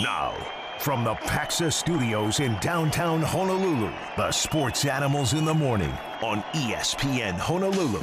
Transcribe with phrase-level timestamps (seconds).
[0.00, 0.34] Now,
[0.80, 7.38] from the Paxa Studios in downtown Honolulu, the sports animals in the morning on ESPN
[7.38, 8.02] Honolulu.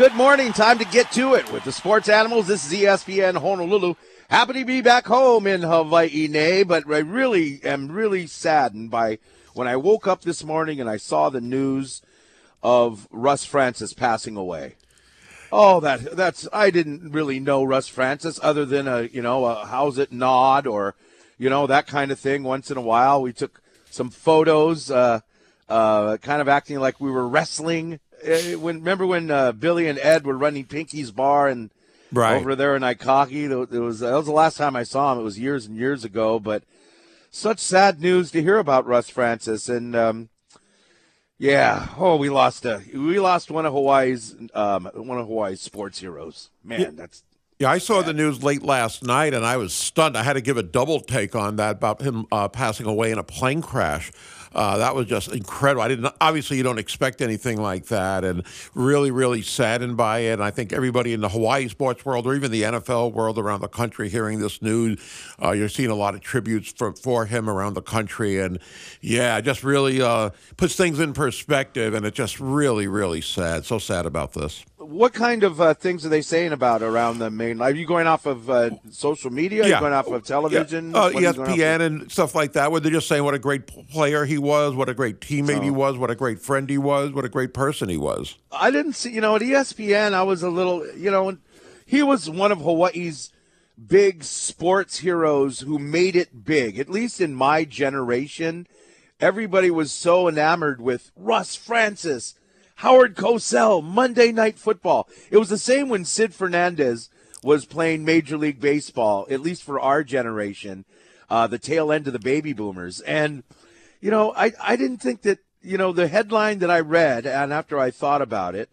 [0.00, 0.50] Good morning.
[0.50, 2.46] Time to get to it with the sports animals.
[2.46, 3.96] This is ESPN Honolulu.
[4.30, 9.18] Happy to be back home in Hawaii, Nay, but I really am really saddened by
[9.52, 12.00] when I woke up this morning and I saw the news
[12.62, 14.76] of Russ Francis passing away.
[15.52, 19.66] Oh, that that's I didn't really know Russ Francis other than a you know a
[19.66, 20.94] how's it nod or
[21.36, 22.42] you know that kind of thing.
[22.42, 25.20] Once in a while, we took some photos, uh,
[25.68, 28.00] uh, kind of acting like we were wrestling
[28.58, 31.70] when remember when uh, Billy and Ed were running Pinky's Bar and
[32.12, 32.40] Right.
[32.40, 33.50] over there in Ikaki?
[33.72, 35.20] It was that was the last time I saw him.
[35.20, 36.40] It was years and years ago.
[36.40, 36.64] But
[37.30, 40.28] such sad news to hear about Russ Francis, and um,
[41.38, 46.00] yeah, oh, we lost a we lost one of Hawaii's um, one of Hawaii's sports
[46.00, 46.50] heroes.
[46.64, 47.22] Man, that's
[47.58, 50.18] Yeah, I saw the news late last night and I was stunned.
[50.18, 53.18] I had to give a double take on that about him uh, passing away in
[53.18, 54.10] a plane crash.
[54.54, 55.82] Uh, that was just incredible.
[55.82, 60.34] I didn't obviously you don't expect anything like that, and really, really saddened by it.
[60.34, 63.60] And I think everybody in the Hawaii sports world, or even the NFL world around
[63.60, 65.00] the country, hearing this news,
[65.42, 68.58] uh, you're seeing a lot of tributes for for him around the country, and
[69.00, 71.94] yeah, it just really uh, puts things in perspective.
[71.94, 73.64] And it's just really, really sad.
[73.64, 74.64] So sad about this.
[74.90, 77.60] What kind of uh, things are they saying about around the main?
[77.60, 79.62] Are you going off of uh, social media?
[79.64, 80.90] Are you going off of television?
[80.90, 80.96] Yeah.
[80.98, 81.54] Uh, What are you going off of?
[81.56, 84.74] ESPN and stuff like that, where they're just saying what a great player he was,
[84.74, 87.54] what a great teammate he was, what a great friend he was, what a great
[87.54, 88.36] person he was.
[88.50, 91.38] I didn't see, you know, at ESPN, I was a little, you know,
[91.86, 93.30] he was one of Hawaii's
[93.86, 98.66] big sports heroes who made it big, at least in my generation.
[99.20, 102.34] Everybody was so enamored with Russ Francis,
[102.80, 105.06] Howard Cosell, Monday Night Football.
[105.30, 107.10] It was the same when Sid Fernandez
[107.42, 110.86] was playing Major League Baseball, at least for our generation,
[111.28, 113.02] uh, the tail end of the baby boomers.
[113.02, 113.42] And,
[114.00, 117.52] you know, I, I didn't think that, you know, the headline that I read, and
[117.52, 118.70] after I thought about it,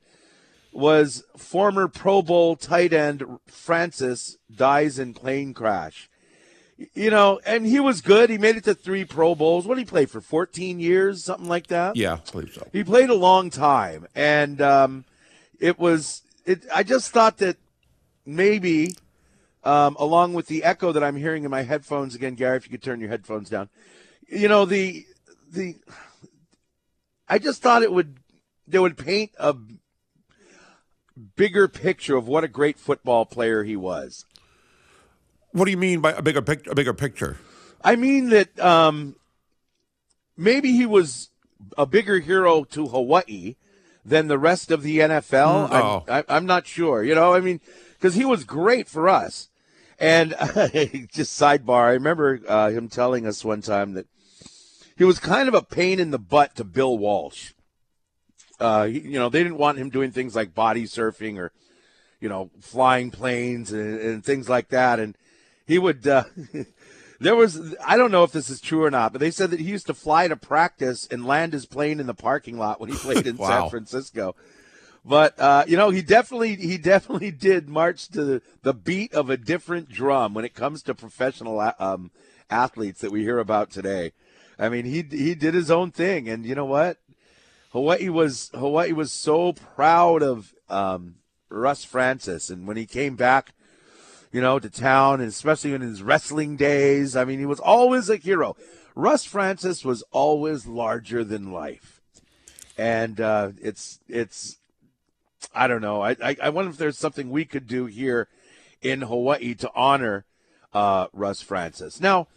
[0.72, 6.09] was former Pro Bowl tight end Francis dies in plane crash.
[6.94, 8.30] You know, and he was good.
[8.30, 9.66] He made it to three Pro Bowls.
[9.66, 10.22] What did he play for?
[10.22, 11.96] 14 years, something like that?
[11.96, 12.68] Yeah, I believe so.
[12.72, 15.06] He played a long time, and um,
[15.60, 16.22] it was.
[16.46, 16.66] It.
[16.74, 17.58] I just thought that
[18.28, 18.96] maybe,
[19.64, 22.72] um, along with the echo that I'm hearing in my headphones again, Gary, if you
[22.72, 23.70] could turn your headphones down,
[24.28, 25.04] you know the
[25.52, 25.76] the.
[27.28, 28.18] I just thought it would
[28.68, 29.56] they would paint a
[31.36, 34.26] bigger picture of what a great football player he was.
[35.52, 36.72] What do you mean by a bigger picture?
[36.72, 37.38] A bigger picture?
[37.84, 39.16] I mean that um,
[40.35, 41.30] maybe he was
[41.78, 43.56] a bigger hero to Hawaii
[44.06, 45.69] than the rest of the NFL.
[45.69, 46.03] Mm, oh.
[46.08, 47.03] I'm, I- I'm not sure.
[47.03, 47.59] You know, I mean,
[47.94, 49.50] because he was great for us.
[50.00, 50.30] And
[51.12, 54.06] just sidebar, I remember uh, him telling us one time that
[54.96, 57.53] he was kind of a pain in the butt to Bill Walsh.
[58.59, 61.52] Uh, you know, they didn't want him doing things like body surfing or,
[62.19, 65.00] you know, flying planes and, and things like that.
[65.00, 65.16] And
[65.67, 66.07] he would.
[66.07, 66.23] Uh,
[67.19, 67.75] there was.
[67.85, 69.88] I don't know if this is true or not, but they said that he used
[69.88, 73.28] to fly to practice and land his plane in the parking lot when he played
[73.28, 73.47] in Wow.
[73.47, 74.35] San Francisco.
[75.05, 79.38] But uh, you know, he definitely he definitely did march to the, beat of a
[79.38, 82.11] different drum when it comes to professional um,
[82.49, 84.13] athletes that we hear about today.
[84.59, 86.97] I mean, he he did his own thing, and you know what?
[87.72, 91.16] Hawaii was Hawaii was so proud of um,
[91.49, 93.53] Russ Francis, and when he came back,
[94.37, 98.07] you know, to town, and especially in his wrestling days, I mean, he was always
[98.07, 98.55] a hero.
[98.93, 102.03] Russ Francis was always larger than life,
[102.78, 104.57] and uh, it's it's
[105.55, 106.03] I don't know.
[106.03, 108.28] I, I I wonder if there's something we could do here
[108.79, 110.25] in Hawaii to honor
[110.72, 111.99] uh, Russ Francis.
[111.99, 112.28] Now,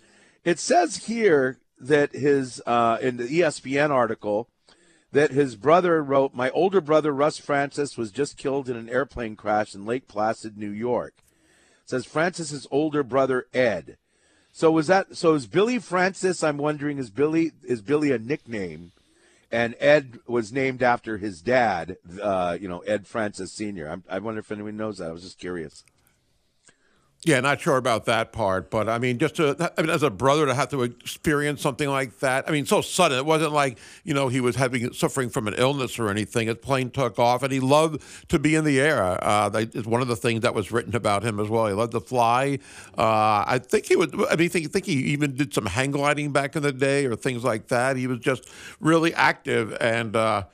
[0.43, 4.49] it says here that his uh, in the ESPN article
[5.13, 9.37] that his brother wrote, "My older brother Russ Francis was just killed in an airplane
[9.37, 11.13] crash in Lake Placid, New York."
[11.91, 13.97] Says Francis's older brother Ed
[14.53, 15.17] So was that?
[15.17, 16.45] So is Billy Francis?
[16.45, 18.93] I'm wondering, is Billy is Billy a nickname?
[19.51, 23.61] And Ed was named after his dad, uh, you know, Ed Francis.
[23.61, 25.09] I'm, I wonder if anyone knows that.
[25.09, 25.83] I was just curious.
[27.23, 30.09] Yeah, not sure about that part, but I mean, just to, I mean, as a
[30.09, 33.19] brother to have to experience something like that, I mean, so sudden.
[33.19, 36.47] It wasn't like you know he was having suffering from an illness or anything.
[36.47, 39.03] His plane took off, and he loved to be in the air.
[39.23, 41.67] Uh, it's one of the things that was written about him as well.
[41.67, 42.59] He loved to fly.
[42.97, 44.15] Uh, I think he would.
[44.31, 47.17] I mean, think, think he even did some hang gliding back in the day or
[47.17, 47.99] things like that.
[47.99, 48.49] He was just
[48.81, 50.17] really active and.
[50.17, 50.45] Uh,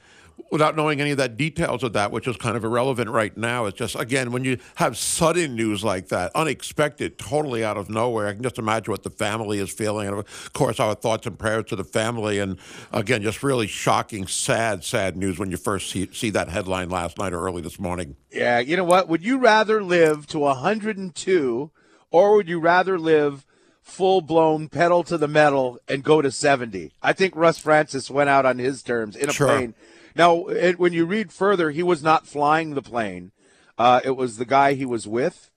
[0.50, 3.66] without knowing any of that details of that, which is kind of irrelevant right now.
[3.66, 8.28] It's just again when you have sudden news like that, unexpected, totally out of nowhere.
[8.28, 11.38] I can just imagine what the family is feeling, and of course our thoughts and
[11.38, 12.38] prayers to the family.
[12.38, 12.58] And
[12.92, 17.18] again, just really shocking, sad, sad news when you first see, see that headline last
[17.18, 18.16] night or early this morning.
[18.30, 19.08] Yeah, you know what?
[19.08, 21.70] Would you rather live to 102,
[22.10, 23.44] or would you rather live?
[23.82, 26.92] full blown pedal to the metal and go to 70.
[27.00, 29.46] I think Russ Francis went out on his terms in a sure.
[29.46, 29.74] plane
[30.16, 33.32] now, it, when you read further, he was not flying the plane.
[33.76, 35.50] Uh, it was the guy he was with,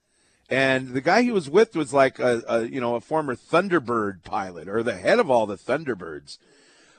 [0.50, 4.24] and the guy he was with was like a, a, you know a former Thunderbird
[4.24, 6.38] pilot or the head of all the Thunderbirds.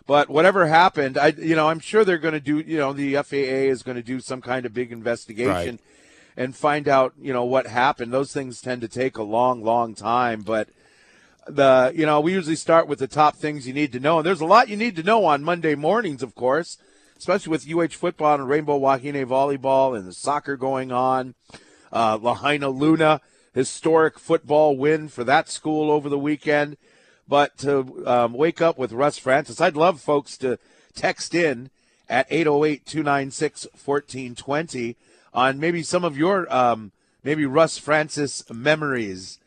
[0.06, 3.16] But whatever happened, I you know I'm sure they're going to do you know the
[3.16, 5.76] FAA is going to do some kind of big investigation.
[5.76, 5.80] Right.
[6.36, 8.12] And find out, you know, what happened.
[8.12, 10.40] Those things tend to take a long, long time.
[10.40, 10.68] But
[11.46, 14.26] the, you know, we usually start with the top things you need to know, and
[14.26, 16.78] there's a lot you need to know on Monday mornings, of course
[17.20, 21.34] especially with UH football and Rainbow Wahine volleyball and the soccer going on.
[21.92, 23.20] Uh, Lahainaluna,
[23.52, 26.78] historic football win for that school over the weekend.
[27.28, 30.58] But to um, wake up with Russ Francis, I'd love folks to
[30.94, 31.68] text in
[32.08, 34.96] at 808 296 1420
[35.34, 36.90] on maybe some of your um,
[37.22, 39.38] maybe Russ Francis memories.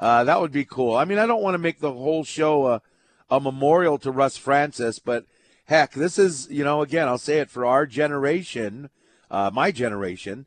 [0.00, 0.96] Uh, that would be cool.
[0.96, 2.82] I mean, I don't want to make the whole show a,
[3.30, 5.26] a memorial to Russ Francis, but–
[5.68, 8.88] heck, this is, you know, again, I'll say it for our generation,
[9.30, 10.46] uh, my generation.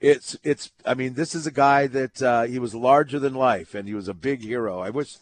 [0.00, 3.74] It's, it's, I mean, this is a guy that uh, he was larger than life
[3.74, 4.80] and he was a big hero.
[4.80, 5.18] I wish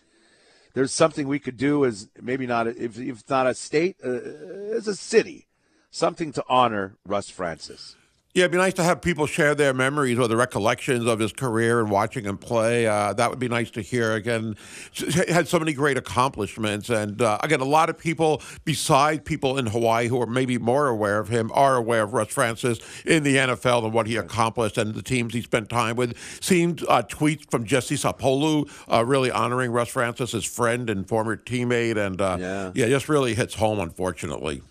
[0.72, 4.86] there's something we could do as maybe not, if, if not a state, uh, as
[4.86, 5.48] a city,
[5.90, 7.96] something to honor Russ Francis.
[8.32, 11.32] Yeah, it'd be nice to have people share their memories or the recollections of his
[11.32, 12.86] career and watching him play.
[12.86, 14.12] Uh, that would be nice to hear.
[14.12, 14.54] Again,
[14.92, 19.58] he had so many great accomplishments, and uh, again, a lot of people, beside people
[19.58, 23.24] in Hawaii who are maybe more aware of him, are aware of Russ Francis in
[23.24, 26.16] the NFL and what he accomplished and the teams he spent time with.
[26.40, 31.36] Seemed uh, tweets from Jesse Sapolu uh, really honoring Russ Francis, his friend and former
[31.36, 32.70] teammate, and uh, yeah.
[32.76, 34.62] yeah, just really hits home, unfortunately.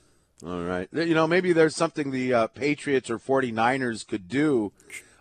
[0.46, 0.88] All right.
[0.94, 4.72] You know, maybe there's something the uh, Patriots or 49ers could do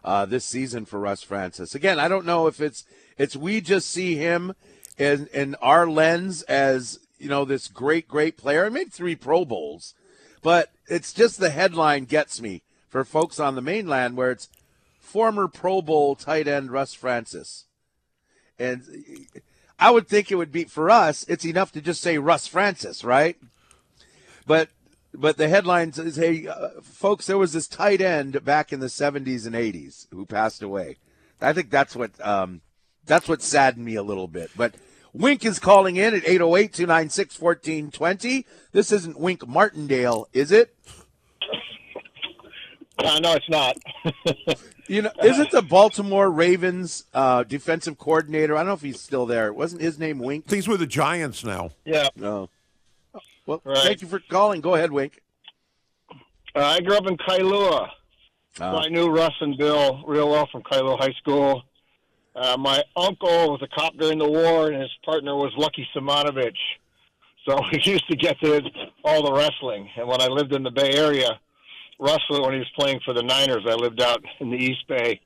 [0.05, 1.75] uh, this season for Russ Francis.
[1.75, 2.85] Again, I don't know if it's
[3.17, 4.55] it's we just see him
[4.97, 8.65] in in our lens as, you know, this great great player.
[8.65, 9.94] I made 3 Pro Bowls.
[10.43, 14.49] But it's just the headline gets me for folks on the mainland where it's
[15.00, 17.64] former Pro Bowl tight end Russ Francis.
[18.59, 18.82] And
[19.79, 23.05] I would think it would be for us, it's enough to just say Russ Francis,
[23.05, 23.37] right?
[24.47, 24.69] But
[25.15, 28.87] but the headline says, "Hey, uh, folks, there was this tight end back in the
[28.87, 30.97] '70s and '80s who passed away."
[31.41, 32.63] I think that's what um,
[33.07, 34.51] that's what saddened me a little bit.
[34.57, 34.75] But
[35.13, 38.45] Wink is calling in at 808-296-1420.
[38.73, 40.75] This isn't Wink Martindale, is it?
[42.99, 43.77] Uh, no, it's not.
[44.88, 48.57] you know, isn't the Baltimore Ravens uh, defensive coordinator?
[48.57, 49.53] I don't know if he's still there.
[49.53, 50.50] Wasn't his name Wink?
[50.50, 51.71] He's with the Giants now.
[51.85, 52.09] Yeah.
[52.17, 52.50] No.
[53.49, 53.78] Well, right.
[53.78, 54.61] thank you for calling.
[54.61, 55.23] Go ahead, Wink.
[56.55, 57.88] Uh, I grew up in Kailua.
[58.57, 58.83] So ah.
[58.85, 61.62] I knew Russ and Bill real well from Kailua High School.
[62.37, 66.59] Uh, my uncle was a cop during the war, and his partner was Lucky Simunovich.
[67.49, 68.61] So we used to get to
[69.02, 69.88] all the wrestling.
[69.97, 71.40] And when I lived in the Bay Area,
[71.99, 75.23] Russ, when he was playing for the Niners, I lived out in the East Bay.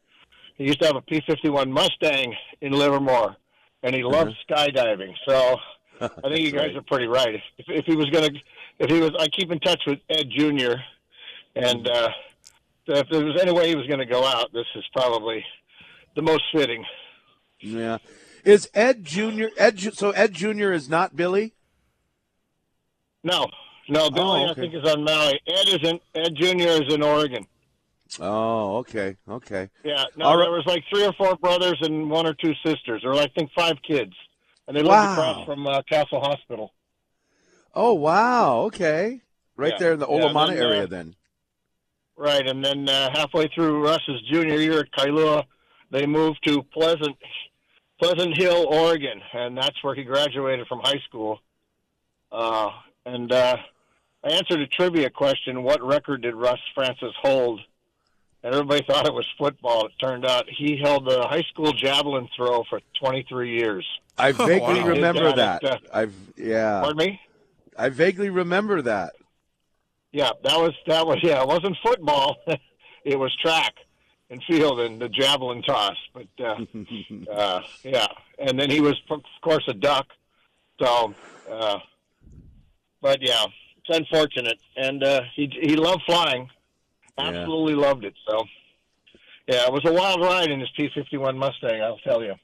[0.58, 3.34] He used to have a P-51 Mustang in Livermore,
[3.82, 4.54] and he loved mm-hmm.
[4.54, 5.12] skydiving.
[5.26, 5.56] So
[6.02, 6.76] I think you guys right.
[6.76, 7.34] are pretty right.
[7.58, 8.40] If, if he was going to,
[8.78, 10.74] if he was, I keep in touch with Ed Jr.
[11.54, 12.08] And uh,
[12.86, 15.44] if there was any way he was going to go out, this is probably
[16.16, 16.84] the most fitting.
[17.60, 17.98] Yeah,
[18.44, 19.46] is Ed Jr.
[19.56, 19.78] Ed?
[19.94, 20.72] So Ed Jr.
[20.72, 21.54] is not Billy.
[23.22, 23.48] No,
[23.88, 24.10] no.
[24.10, 24.50] Billy, oh, okay.
[24.50, 25.40] I think is on Maui.
[25.46, 26.02] Ed isn't.
[26.14, 26.82] Ed Jr.
[26.82, 27.46] is in Oregon.
[28.20, 29.70] Oh, okay, okay.
[29.84, 30.44] Yeah, no, right.
[30.44, 33.50] there was like three or four brothers and one or two sisters, or I think
[33.56, 34.12] five kids
[34.66, 35.00] and they wow.
[35.00, 36.72] lived across from uh, Castle Hospital.
[37.74, 38.60] Oh wow!
[38.62, 39.22] Okay,
[39.56, 39.78] right yeah.
[39.78, 41.14] there in the Olomana yeah, then, area, uh, then.
[42.16, 45.44] Right, and then uh, halfway through Russ's junior year at Kailua,
[45.90, 47.16] they moved to Pleasant,
[48.00, 51.40] Pleasant Hill, Oregon, and that's where he graduated from high school.
[52.30, 52.70] Uh,
[53.06, 53.56] and uh,
[54.24, 57.60] I answered a trivia question: What record did Russ Francis hold?
[58.44, 59.86] And everybody thought it was football.
[59.86, 63.86] It turned out he held the high school javelin throw for 23 years.
[64.18, 64.88] I vaguely wow.
[64.88, 65.64] remember That that.
[65.64, 66.80] is, uh, I've yeah.
[66.80, 67.20] Pardon me?
[67.78, 69.12] I vaguely remember that.
[70.12, 71.40] Yeah, that was that was yeah.
[71.40, 72.36] It wasn't football.
[73.04, 73.72] it was track
[74.28, 75.96] and field and the javelin toss.
[76.12, 76.56] But uh,
[77.32, 78.08] uh, yeah,
[78.38, 80.06] and then he was of course a duck.
[80.80, 81.14] So,
[81.50, 81.78] uh,
[83.00, 83.44] but yeah,
[83.78, 84.58] it's unfortunate.
[84.76, 86.50] And uh, he he loved flying.
[87.18, 87.24] Yeah.
[87.24, 88.14] Absolutely loved it.
[88.28, 88.44] So.
[89.48, 91.82] Yeah, it was a wild ride in his P fifty one Mustang.
[91.82, 92.34] I'll tell you.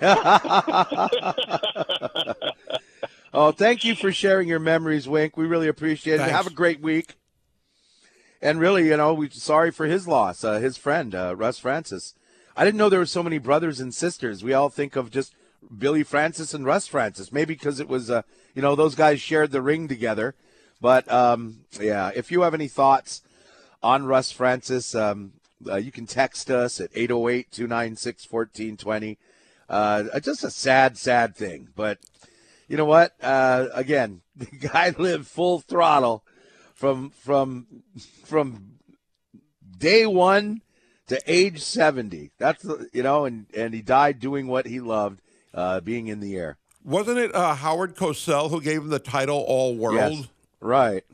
[3.32, 5.36] oh, thank you for sharing your memories, Wink.
[5.36, 6.18] We really appreciate it.
[6.18, 6.32] Thanks.
[6.32, 7.14] Have a great week.
[8.42, 10.44] And really, you know, we sorry for his loss.
[10.44, 12.14] Uh, his friend uh, Russ Francis.
[12.56, 14.42] I didn't know there were so many brothers and sisters.
[14.42, 15.34] We all think of just
[15.76, 17.32] Billy Francis and Russ Francis.
[17.32, 18.22] Maybe because it was, uh,
[18.54, 20.34] you know, those guys shared the ring together.
[20.80, 23.22] But um, yeah, if you have any thoughts
[23.82, 25.32] on Russ Francis, um,
[25.66, 29.18] uh, you can text us at 808 296 1420.
[29.68, 31.68] Uh, Just a sad, sad thing.
[31.74, 31.98] But
[32.68, 33.14] you know what?
[33.22, 36.24] Uh, again, the guy lived full throttle
[36.74, 37.66] from from
[38.24, 38.78] from
[39.78, 40.62] day one
[41.08, 42.30] to age 70.
[42.38, 45.20] That's you know, and and he died doing what he loved,
[45.52, 46.56] uh, being in the air.
[46.84, 49.96] Wasn't it uh, Howard Cosell who gave him the title All World?
[49.96, 50.28] Yes.
[50.60, 51.04] Right.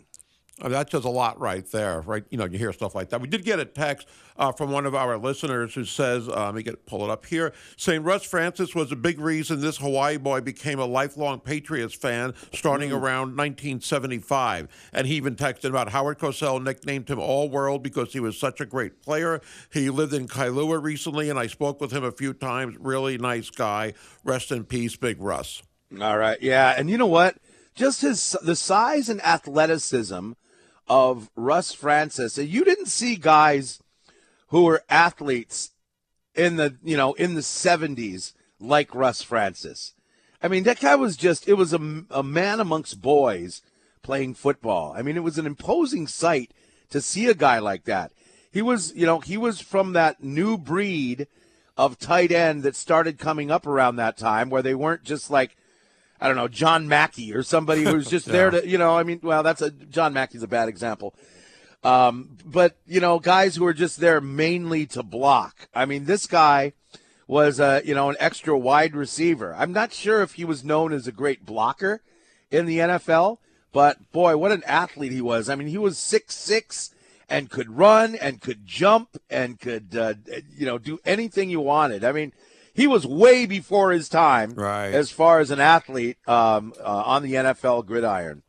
[0.60, 2.24] I mean, that says a lot right there, right?
[2.30, 3.20] You know, you hear stuff like that.
[3.20, 4.06] We did get a text
[4.36, 7.26] uh, from one of our listeners who says, uh, let me get pull it up
[7.26, 11.94] here, saying Russ Francis was a big reason this Hawaii boy became a lifelong Patriots
[11.94, 14.68] fan starting around 1975.
[14.92, 18.60] And he even texted about Howard Cosell nicknamed him All World because he was such
[18.60, 19.40] a great player.
[19.72, 22.76] He lived in Kailua recently, and I spoke with him a few times.
[22.78, 23.94] Really nice guy.
[24.22, 25.62] Rest in peace, Big Russ.
[26.00, 26.40] All right.
[26.40, 27.36] Yeah, and you know what?
[27.74, 30.32] Just his the size and athleticism
[30.88, 32.38] of Russ Francis.
[32.38, 33.80] You didn't see guys
[34.48, 35.70] who were athletes
[36.34, 39.94] in the, you know, in the 70s like Russ Francis.
[40.42, 43.62] I mean, that guy was just it was a, a man amongst boys
[44.02, 44.92] playing football.
[44.94, 46.52] I mean, it was an imposing sight
[46.90, 48.12] to see a guy like that.
[48.52, 51.26] He was, you know, he was from that new breed
[51.76, 55.56] of tight end that started coming up around that time where they weren't just like
[56.24, 59.20] I don't know, John Mackey or somebody who's just there to, you know, I mean,
[59.22, 61.14] well, that's a John Mackey's a bad example.
[61.82, 65.68] Um, but you know, guys who are just there mainly to block.
[65.74, 66.72] I mean, this guy
[67.26, 69.54] was a, you know, an extra wide receiver.
[69.54, 72.00] I'm not sure if he was known as a great blocker
[72.50, 73.36] in the NFL,
[73.70, 75.50] but boy, what an athlete he was.
[75.50, 76.94] I mean, he was six six
[77.28, 80.14] and could run and could jump and could, uh,
[80.56, 82.02] you know, do anything you wanted.
[82.02, 82.32] I mean,
[82.74, 84.92] he was way before his time Right.
[84.92, 88.42] as far as an athlete um, uh, on the NFL gridiron.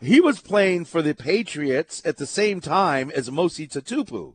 [0.00, 4.34] He was playing for the Patriots at the same time as Mosi Tatupu.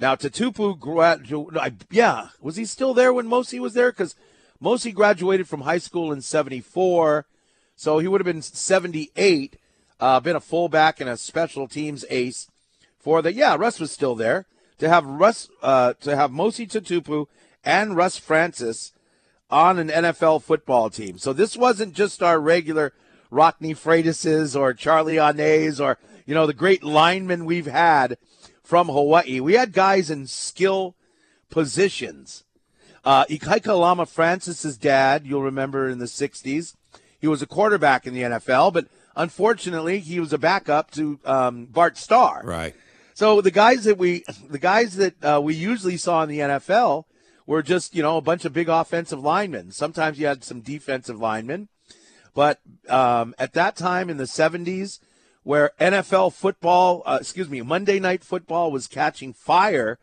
[0.00, 1.84] Now Tatupu graduated.
[1.90, 3.92] Yeah, was he still there when Mosi was there?
[3.92, 4.14] Because
[4.62, 7.26] Mosi graduated from high school in '74,
[7.76, 9.56] so he would have been 78.
[9.98, 12.48] Uh, been a fullback and a special teams ace
[12.98, 13.32] for the.
[13.32, 14.46] Yeah, Russ was still there.
[14.78, 17.26] To have Russ, uh, to have Mosi Tatupu
[17.66, 18.92] and Russ Francis
[19.50, 21.18] on an NFL football team.
[21.18, 22.94] So this wasn't just our regular
[23.30, 28.16] Rockne Freitas's or Charlie Anes or, you know, the great linemen we've had
[28.62, 29.40] from Hawaii.
[29.40, 30.94] We had guys in skill
[31.50, 32.44] positions.
[33.04, 36.74] Uh, Ikaika Alama Francis's dad, you'll remember in the 60s,
[37.20, 41.66] he was a quarterback in the NFL, but unfortunately he was a backup to um,
[41.66, 42.42] Bart Starr.
[42.44, 42.74] Right.
[43.14, 47.04] So the guys that we, the guys that uh, we usually saw in the NFL
[47.46, 49.70] were just, you know, a bunch of big offensive linemen.
[49.70, 51.68] Sometimes you had some defensive linemen,
[52.34, 54.98] but um, at that time in the '70s,
[55.42, 59.98] where NFL football, uh, excuse me, Monday Night Football was catching fire,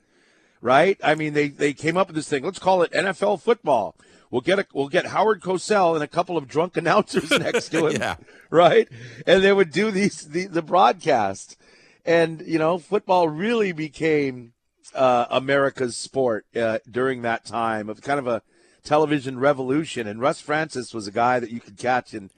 [0.61, 0.97] right?
[1.03, 2.43] I mean, they they came up with this thing.
[2.43, 3.95] Let's call it NFL football.
[4.31, 7.87] We'll get a, we'll get Howard Cosell and a couple of drunk announcers next to
[7.87, 8.15] him, Yeah.
[8.49, 8.87] right?
[9.27, 11.57] And they would do these the, the broadcast,
[12.05, 14.53] and you know, football really became
[14.95, 18.41] uh, America's sport uh, during that time of kind of a
[18.83, 20.07] television revolution.
[20.07, 22.29] And Russ Francis was a guy that you could catch And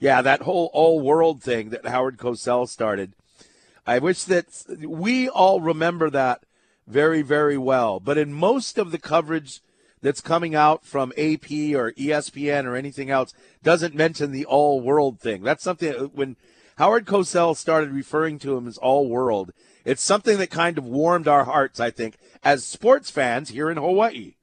[0.00, 3.12] yeah, that whole all world thing that Howard Cosell started.
[3.86, 4.46] I wish that
[4.86, 6.42] we all remember that
[6.86, 8.00] very, very well.
[8.00, 9.60] But in most of the coverage
[10.00, 15.20] that's coming out from AP or ESPN or anything else, doesn't mention the all world
[15.20, 15.42] thing.
[15.42, 16.36] That's something when
[16.76, 19.52] Howard Cosell started referring to him as all world.
[19.84, 23.76] It's something that kind of warmed our hearts, I think, as sports fans here in
[23.76, 24.34] Hawaii.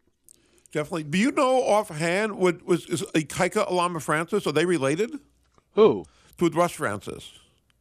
[0.72, 1.04] Definitely.
[1.04, 4.46] Do you know offhand what was is Ikaika Alama Francis?
[4.46, 5.20] Are they related?
[5.74, 6.06] Who?
[6.38, 7.32] To Russ Francis.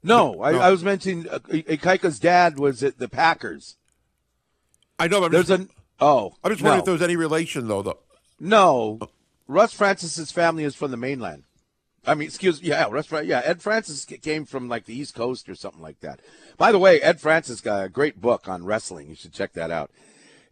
[0.02, 0.42] No, no.
[0.42, 3.76] I, I, was mentioning uh, Ikaika's dad was at the Packers.
[4.98, 5.20] I know.
[5.20, 6.34] But There's just, an oh.
[6.42, 6.78] I'm just wondering no.
[6.78, 7.82] if there was any relation though.
[7.82, 7.98] Though.
[8.40, 9.00] No,
[9.46, 11.44] Russ Francis's family is from the mainland.
[12.08, 13.10] I mean, excuse yeah, Russ.
[13.10, 16.20] Yeah, Ed Francis came from like the East Coast or something like that.
[16.56, 19.08] By the way, Ed Francis got a great book on wrestling.
[19.08, 19.90] You should check that out.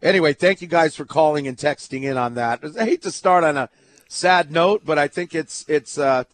[0.01, 2.63] Anyway, thank you guys for calling and texting in on that.
[2.79, 3.69] I hate to start on a
[4.07, 6.25] sad note, but I think it's it's uh,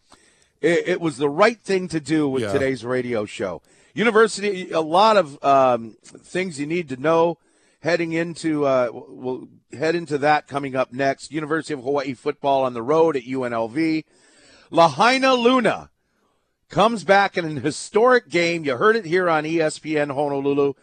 [0.61, 2.51] it, it was the right thing to do with yeah.
[2.51, 3.61] today's radio show.
[3.93, 7.37] University, a lot of um, things you need to know
[7.81, 8.65] heading into.
[8.65, 11.31] Uh, we'll head into that coming up next.
[11.31, 14.03] University of Hawaii football on the road at UNLV.
[14.73, 15.89] Lahainaluna
[16.67, 18.65] comes back in an historic game.
[18.65, 20.73] You heard it here on ESPN Honolulu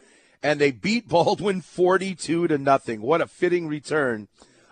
[0.43, 3.03] and they beat Baldwin 42 to nothing.
[3.03, 4.29] What a fitting return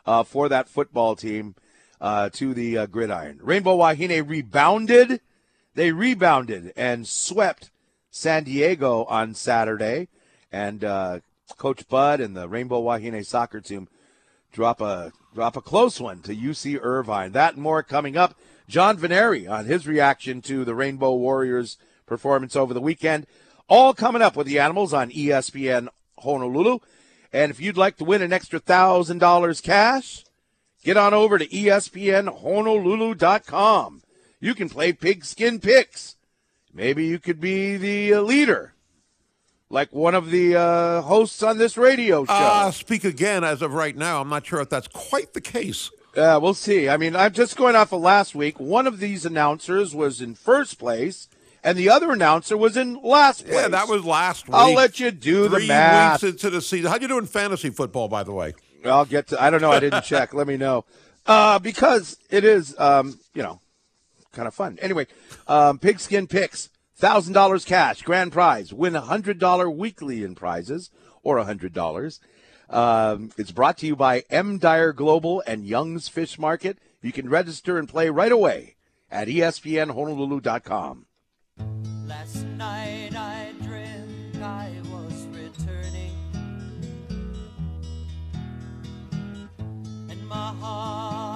[0.06, 1.56] uh, for that football team
[2.00, 3.40] uh, to the uh, gridiron.
[3.42, 5.20] Rainbow Wahine rebounded.
[5.74, 7.70] They rebounded and swept
[8.12, 10.08] San Diego on Saturday,
[10.50, 11.20] and uh,
[11.56, 13.88] Coach Bud and the Rainbow Wahine soccer team
[14.52, 17.32] drop a drop a close one to UC Irvine.
[17.32, 18.34] That and more coming up.
[18.68, 23.26] John Veneri on his reaction to the Rainbow Warriors performance over the weekend.
[23.66, 26.78] All coming up with the animals on ESPN Honolulu.
[27.32, 30.24] And if you'd like to win an extra thousand dollars cash,
[30.82, 34.02] get on over to ESPNHonolulu.com.
[34.40, 36.16] You can play pigskin picks.
[36.72, 38.74] Maybe you could be the uh, leader,
[39.68, 42.32] like one of the uh, hosts on this radio show.
[42.32, 43.42] Uh, speak again.
[43.42, 45.90] As of right now, I'm not sure if that's quite the case.
[46.18, 46.88] Uh, we'll see.
[46.88, 48.58] I mean, I'm just going off of last week.
[48.58, 51.28] One of these announcers was in first place
[51.62, 53.54] and the other announcer was in last place.
[53.56, 54.54] Yeah, that was last week.
[54.54, 56.22] I'll let you do Three the math.
[56.22, 56.90] weeks into the season.
[56.90, 58.54] How'd you do in fantasy football, by the way?
[58.84, 59.42] I'll get to.
[59.42, 59.72] I don't know.
[59.72, 60.32] I didn't check.
[60.34, 60.84] Let me know.
[61.26, 63.60] Uh, because it is, um, you know,
[64.32, 64.78] kind of fun.
[64.80, 65.06] Anyway,
[65.46, 66.70] um, pigskin picks.
[66.96, 68.72] Thousand dollars cash, grand prize.
[68.72, 70.90] Win a hundred dollar weekly in prizes,
[71.22, 72.18] or a hundred dollars.
[72.70, 76.78] Um, it's brought to you by M Dyer Global and Young's Fish Market.
[77.02, 78.76] You can register and play right away
[79.10, 81.06] at ESPNHonolulu.com.
[82.06, 86.12] Last night I dreamt I was returning,
[90.10, 91.27] and my heart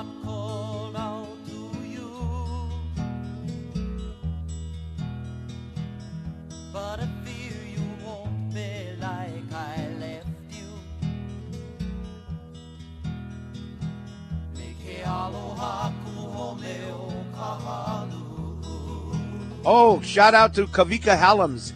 [19.64, 21.72] Oh, shout out to Kavika Hallams.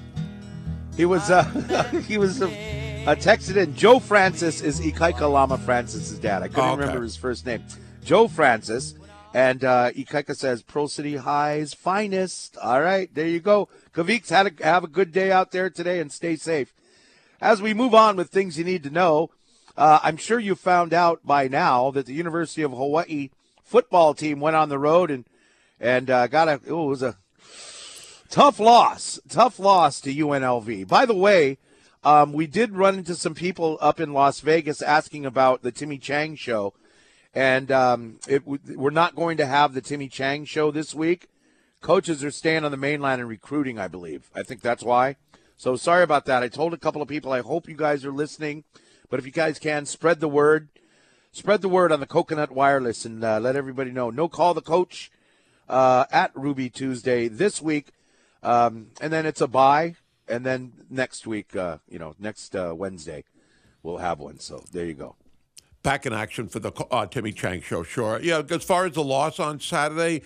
[0.97, 1.45] He was uh,
[2.09, 3.75] he was uh, uh, texted in.
[3.75, 6.43] Joe Francis is Ikaika Alama Francis's dad.
[6.43, 6.81] I couldn't oh, okay.
[6.81, 7.63] remember his first name.
[8.05, 8.95] Joe Francis.
[9.35, 12.57] And uh, Ikaika says, Pro City High's finest.
[12.57, 13.69] All right, there you go.
[13.93, 16.73] Kaviks, had a, have a good day out there today and stay safe.
[17.39, 19.31] As we move on with things you need to know,
[19.77, 23.29] uh, I'm sure you found out by now that the University of Hawaii
[23.67, 25.27] football team went on the road and
[25.79, 27.19] and uh, got a it was a
[28.29, 29.21] Tough loss.
[29.29, 30.89] Tough loss to UNLV.
[30.89, 31.59] By the way,
[32.03, 35.99] um, we did run into some people up in Las Vegas asking about the Timmy
[35.99, 36.75] Chang show.
[37.35, 41.29] And um, it, we're not going to have the Timmy Chang show this week.
[41.81, 44.31] Coaches are staying on the mainland and recruiting, I believe.
[44.35, 45.17] I think that's why.
[45.57, 46.43] So sorry about that.
[46.43, 48.65] I told a couple of people, I hope you guys are listening.
[49.09, 50.69] But if you guys can, spread the word.
[51.37, 54.09] Spread the word on the Coconut Wireless and uh, let everybody know.
[54.09, 55.11] No call the coach
[55.69, 57.89] uh, at Ruby Tuesday this week.
[58.43, 59.97] Um, and then it's a bye,
[60.27, 63.25] and then next week, uh, you know, next uh, Wednesday,
[63.83, 64.39] we'll have one.
[64.39, 65.17] So there you go.
[65.83, 68.19] Back in action for the uh, Timmy Chang show, sure.
[68.23, 70.23] Yeah, as far as the loss on Saturday,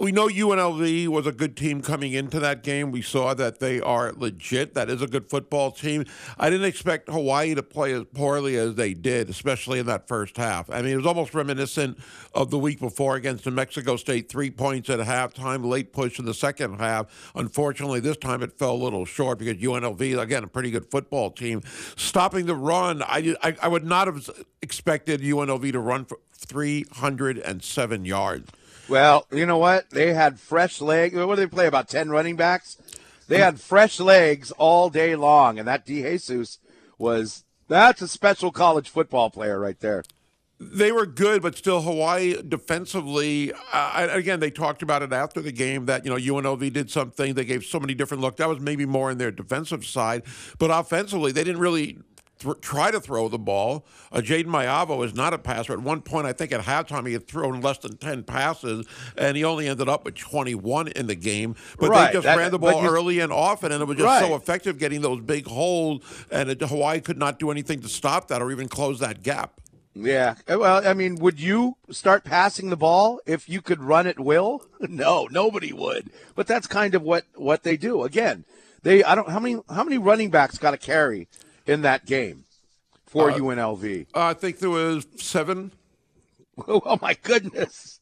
[0.00, 2.92] we know UNLV was a good team coming into that game.
[2.92, 4.74] We saw that they are legit.
[4.74, 6.04] That is a good football team.
[6.38, 10.36] I didn't expect Hawaii to play as poorly as they did, especially in that first
[10.36, 10.70] half.
[10.70, 11.98] I mean, it was almost reminiscent
[12.34, 14.28] of the week before against New Mexico State.
[14.28, 17.32] Three points at halftime, late push in the second half.
[17.34, 21.30] Unfortunately, this time it fell a little short because UNLV, again, a pretty good football
[21.30, 21.62] team.
[21.96, 24.30] Stopping the run, I, I, I would not have
[24.62, 28.50] expected UNLV to run for 307 yards.
[28.88, 29.90] Well, you know what?
[29.90, 31.14] They had fresh legs.
[31.14, 31.66] What do they play?
[31.66, 32.78] About 10 running backs?
[33.28, 36.58] They had fresh legs all day long, and that DeJesus
[36.96, 40.02] was that's a special college football player right there.
[40.60, 43.52] They were good, but still Hawaii defensively.
[43.72, 47.34] Uh, again, they talked about it after the game that you know UNLV did something.
[47.34, 48.38] They gave so many different looks.
[48.38, 50.22] That was maybe more in their defensive side,
[50.58, 51.98] but offensively, they didn't really
[52.38, 53.84] th- try to throw the ball.
[54.12, 55.72] Uh, Jayden Maiava is not a passer.
[55.72, 59.36] At one point, I think at halftime, he had thrown less than 10 passes, and
[59.36, 61.54] he only ended up with 21 in the game.
[61.78, 63.98] But Right, they just that- ran the ball you- early and often, and it was
[63.98, 67.88] just so effective getting those big holes, and it, Hawaii could not do anything to
[67.88, 69.60] stop that or even close that gap.
[69.94, 70.34] Yeah.
[70.46, 74.62] Well, I mean, would you start passing the ball if you could run at will?
[74.88, 76.10] No, nobody would.
[76.36, 78.04] But that's kind of what what they do.
[78.04, 78.44] Again,
[78.84, 81.26] they I don't how many how many running backs got a carry
[81.68, 82.44] in that game
[83.06, 84.06] for UNLV?
[84.14, 85.72] Uh, I think there was seven,
[86.68, 88.00] oh my goodness.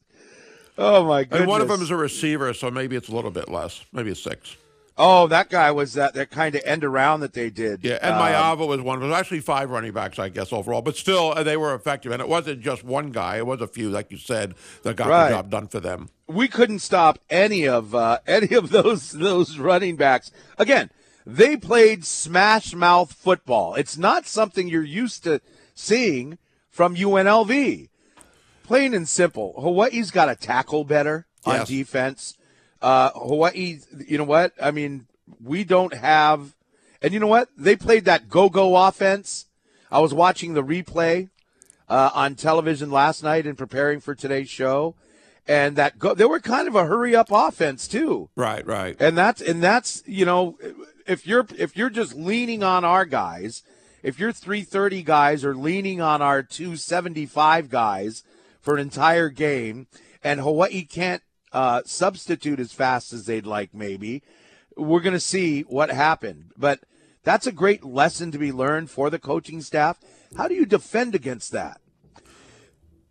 [0.77, 1.39] Oh my goodness.
[1.41, 3.83] and one of them is a receiver, so maybe it's a little bit less.
[3.91, 4.55] Maybe it's six.
[4.99, 7.83] Oh, that guy was that that kind of end around that they did.
[7.83, 8.99] Yeah, and Um, Maiava was one.
[9.01, 10.81] It was actually five running backs, I guess, overall.
[10.81, 12.11] But still, uh, they were effective.
[12.11, 13.37] And it wasn't just one guy.
[13.37, 15.29] It was a few, like you said, that got Right.
[15.29, 16.09] the job done for them.
[16.27, 20.31] we couldn't stop any of uh, any of those those running backs.
[20.57, 20.89] Again,
[21.29, 23.75] they played smash mouth football.
[23.75, 25.41] It's not something you're used to
[25.75, 26.37] seeing
[26.69, 27.89] from UNLV.
[28.63, 31.67] Plain and simple, Hawaii's got to tackle better on Yes.
[31.67, 32.37] defense.
[32.81, 34.53] Uh, Hawaii, you know what?
[34.61, 35.07] I mean,
[35.43, 36.55] we don't have,
[37.01, 37.49] and you know what?
[37.57, 39.47] They played that go-go offense.
[39.91, 41.29] I was watching the replay
[41.89, 44.95] uh, on television last night and preparing for today's show,
[45.47, 48.29] and that go, they were kind of a hurry-up offense too.
[48.35, 48.95] Right, right.
[48.99, 50.57] And that's and that's you know,
[51.07, 53.63] if you're if you're just leaning on our guys,
[54.03, 58.23] if your 330 guys are leaning on our 275 guys
[58.61, 59.87] for an entire game,
[60.23, 64.21] and Hawaii can't uh, substitute as fast as they'd like, maybe
[64.75, 66.51] we're going to see what happened.
[66.55, 66.81] But
[67.23, 69.99] that's a great lesson to be learned for the coaching staff.
[70.37, 71.81] How do you defend against that?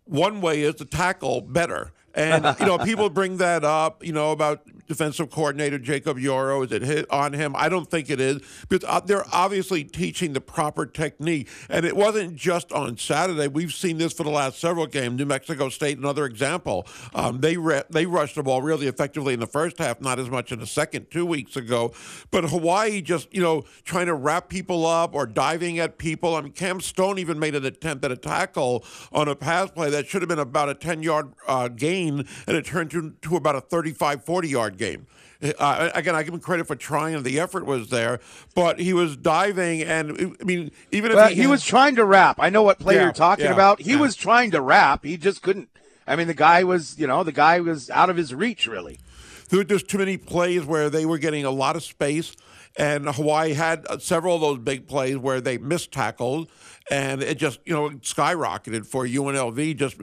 [0.07, 1.91] one way is to tackle better.
[2.13, 4.03] And you know, people bring that up.
[4.03, 6.65] You know about defensive coordinator Jacob Yoro.
[6.65, 7.55] Is it hit on him?
[7.55, 11.49] I don't think it is because uh, they're obviously teaching the proper technique.
[11.69, 13.47] And it wasn't just on Saturday.
[13.47, 15.17] We've seen this for the last several games.
[15.17, 16.87] New Mexico State, another example.
[17.13, 20.29] Um, they re- they rushed the ball really effectively in the first half, not as
[20.29, 21.11] much in the second.
[21.11, 21.93] Two weeks ago,
[22.31, 26.35] but Hawaii just you know trying to wrap people up or diving at people.
[26.35, 29.89] I mean, Cam Stone even made an attempt at a tackle on a pass play
[29.89, 33.35] that should have been about a ten yard uh, gain, and it turned to, to
[33.35, 35.07] about a 35, 40 yard game.
[35.59, 38.19] Uh, again, I give him credit for trying, the effort was there.
[38.55, 42.05] But he was diving, and I mean, even if Well, he, he was trying to
[42.05, 42.37] rap.
[42.39, 43.79] I know what player Yeah, you're talking yeah, about.
[43.81, 43.99] He yeah.
[43.99, 45.03] was trying to rap.
[45.05, 45.69] He just couldn't.
[46.07, 48.97] I mean, the guy was, you know, the guy was out of his reach, really.
[49.49, 52.35] there were just too many plays where they were getting a lot of space,
[52.77, 56.47] and Hawaii had several of those big plays where they missed tackles,
[56.89, 59.75] and it just you know skyrocketed for UNLV.
[59.75, 59.97] Just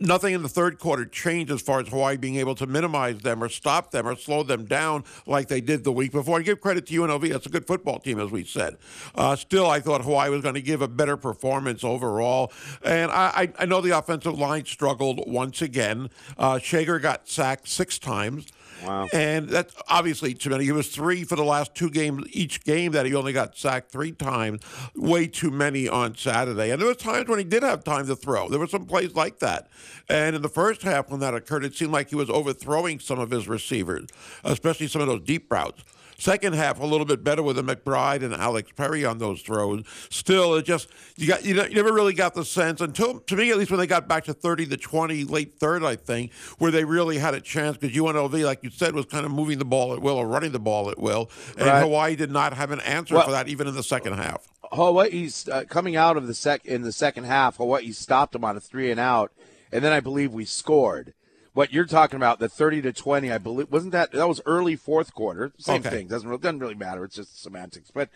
[0.00, 3.44] nothing in the third quarter changed as far as Hawaii being able to minimize them
[3.44, 6.36] or stop them or slow them down like they did the week before.
[6.36, 8.78] And give credit to UNLV; that's a good football team, as we said.
[9.14, 13.28] Uh, still, I thought Hawaii was going to give a better performance overall, and I,
[13.34, 16.08] I, I know the offensive line struggled once again.
[16.38, 18.46] Uh, Schager got sacked six times.
[18.84, 19.08] Wow.
[19.12, 20.64] And that's obviously too many.
[20.64, 23.90] He was three for the last two games, each game that he only got sacked
[23.90, 24.60] three times.
[24.94, 26.70] Way too many on Saturday.
[26.70, 28.48] And there was times when he did have time to throw.
[28.48, 29.68] There were some plays like that.
[30.08, 33.18] And in the first half, when that occurred, it seemed like he was overthrowing some
[33.18, 34.06] of his receivers,
[34.44, 35.82] especially some of those deep routes.
[36.20, 39.84] Second half, a little bit better with the McBride and Alex Perry on those throws.
[40.10, 43.36] Still, it just you got you, know, you never really got the sense until to
[43.36, 46.32] me at least when they got back to thirty to twenty, late third, I think,
[46.58, 49.58] where they really had a chance because UNLV, like you said, was kind of moving
[49.58, 51.80] the ball at will or running the ball at will, and Right.
[51.82, 54.48] Hawaii did not have an answer Well- for that even in the second half.
[54.72, 57.56] Hawaii's uh, coming out of the sec in the second half.
[57.56, 59.32] Hawaii stopped them on a three and out,
[59.72, 61.14] and then I believe we scored.
[61.58, 64.76] What you're talking about, the thirty to twenty, I believe, wasn't that that was early
[64.76, 65.50] fourth quarter?
[65.58, 65.90] Same Okay.
[65.90, 66.06] thing.
[66.06, 67.02] Doesn't really, doesn't really matter.
[67.02, 67.90] It's just semantics.
[67.90, 68.10] But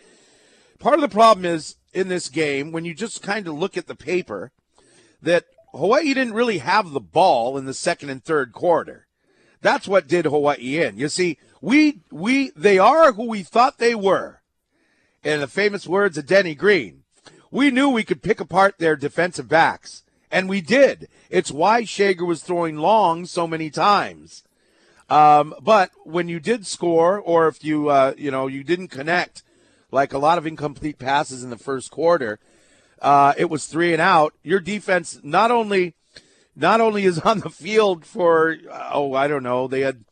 [0.79, 3.87] part of the problem is in this game when you just kind of look at
[3.87, 4.53] the paper
[5.21, 9.07] that Hawaii didn't really have the ball in the second and third quarter.
[9.59, 10.97] That's what did Hawaii in.
[10.97, 14.39] You see, we we they are who we thought they were.
[15.21, 17.03] In the famous words of Denny Green,
[17.51, 20.02] we knew we could pick apart their defensive backs,
[20.33, 21.07] and we did.
[21.29, 24.43] It's why Schager was throwing long so many times.
[25.07, 29.43] Um, but when you did score, or if you uh, you know you didn't connect,
[29.91, 32.39] like a lot of incomplete passes in the first quarter,
[33.01, 34.33] uh, it was three and out.
[34.41, 35.93] Your defense not only
[36.55, 38.57] not only is on the field for
[38.91, 40.03] oh I don't know they had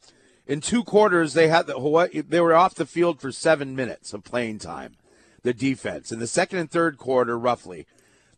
[0.46, 4.24] in two quarters they had the they were off the field for seven minutes of
[4.24, 4.98] playing time.
[5.42, 7.88] The defense in the second and third quarter roughly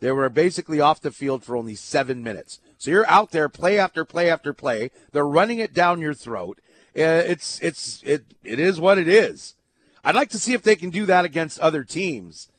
[0.04, 2.60] they were basically off the field for only seven minutes.
[2.78, 4.92] So you're out there play after play after play.
[5.12, 6.60] They're running it down your throat.
[6.96, 9.56] Uh, It's it's it it is what it is.
[10.04, 12.50] I'd like to see if they can do that against other teams.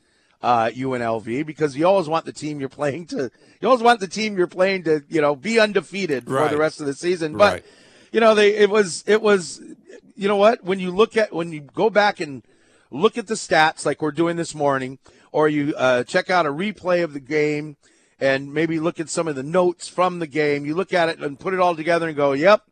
[0.43, 3.31] uh, UNLV because you always want the team you're playing to.
[3.61, 6.43] You always want the team you're playing to, you know, be undefeated Right.
[6.45, 7.33] for the rest of the season.
[7.43, 7.65] But Right.
[8.13, 9.61] you know, they it was it was,
[10.15, 10.63] you know what?
[10.63, 12.43] When you look at when you go back and
[12.91, 14.99] look at the stats like we're doing this morning,
[15.35, 17.77] or you uh, check out a replay of the game
[18.21, 20.65] and maybe look at some of the notes from the game.
[20.65, 22.63] You look at it and put it all together and go, "Yep,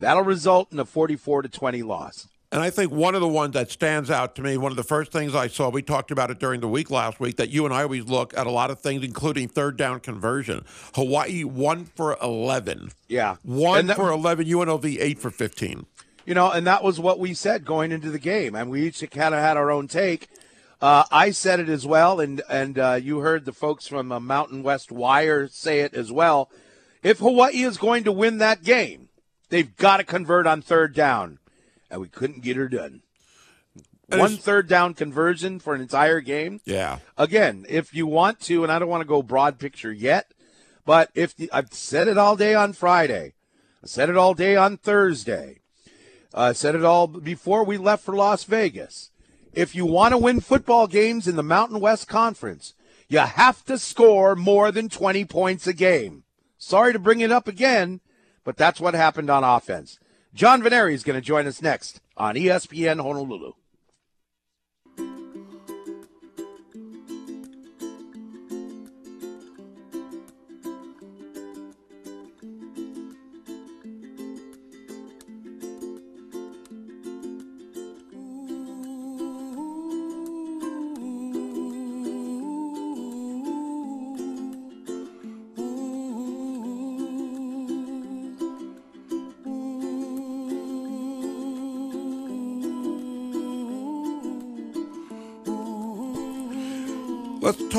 [0.00, 3.52] that'll result in a 44 to 20 loss." And I think one of the ones
[3.54, 6.32] that stands out to me, one of the first things I saw, we talked about
[6.32, 8.72] it during the week last week, that you and I always look at a lot
[8.72, 10.64] of things, including third down conversion.
[10.96, 12.90] Hawaii one for 11.
[13.06, 15.86] Yeah, One that- for 11, UNLV eight for 15.
[16.26, 19.08] You know, and that was what we said going into the game, and we each
[19.12, 20.28] kind of had our own take.
[20.80, 24.18] Uh, I said it as well, and and uh, you heard the folks from uh,
[24.18, 26.50] Mountain West Wire say it as well.
[27.02, 29.08] If Hawaii is going to win that game,
[29.50, 31.38] they've got to convert on third down,
[31.90, 33.02] and we couldn't get her done.
[34.10, 36.60] And One third down conversion for an entire game.
[36.64, 36.98] Yeah.
[37.16, 40.32] Again, if you want to, and I don't want to go broad picture yet,
[40.84, 43.34] but if the, I've said it all day on Friday,
[43.84, 45.60] I said it all day on Thursday,
[46.34, 49.09] I said it all before we left for Las Vegas.
[49.52, 52.74] If you want to win football games in the Mountain West Conference,
[53.08, 56.22] you have to score more than 20 points a game.
[56.56, 58.00] Sorry to bring it up again,
[58.44, 59.98] but that's what happened on offense.
[60.32, 63.54] John Veneri is going to join us next on ESPN Honolulu.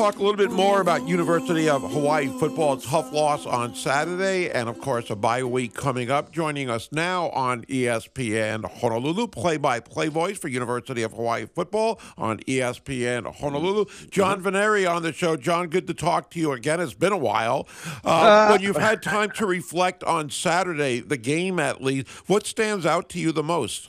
[0.01, 2.75] Talk a little bit more about University of Hawaii football.
[2.75, 6.31] Tough loss on Saturday, and of course, a bye week coming up.
[6.31, 13.31] Joining us now on ESPN Honolulu, play-by-play voice for University of Hawaii football on ESPN
[13.31, 13.85] Honolulu.
[14.09, 15.35] John Veneri on the show.
[15.35, 16.79] John, good to talk to you again.
[16.79, 17.67] It's been a while.
[18.03, 22.87] Uh, when you've had time to reflect on Saturday, the game at least, what stands
[22.87, 23.87] out to you the most?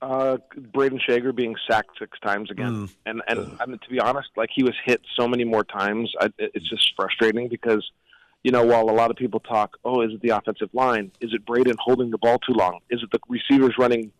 [0.00, 4.28] Uh, Brayden Schager being sacked six times again, and and I mean to be honest,
[4.36, 6.12] like he was hit so many more times.
[6.20, 7.84] I, it's just frustrating because,
[8.44, 11.10] you know, while a lot of people talk, oh, is it the offensive line?
[11.20, 12.78] Is it Brayden holding the ball too long?
[12.90, 14.12] Is it the receivers running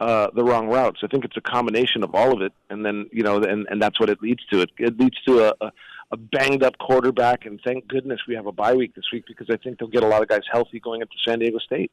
[0.00, 1.00] uh, the wrong routes?
[1.02, 3.82] I think it's a combination of all of it, and then you know, and and
[3.82, 4.62] that's what it leads to.
[4.62, 5.54] It it leads to a.
[5.60, 5.72] a
[6.12, 9.48] a banged up quarterback, and thank goodness we have a bye week this week because
[9.50, 11.90] I think they'll get a lot of guys healthy going into San Diego State.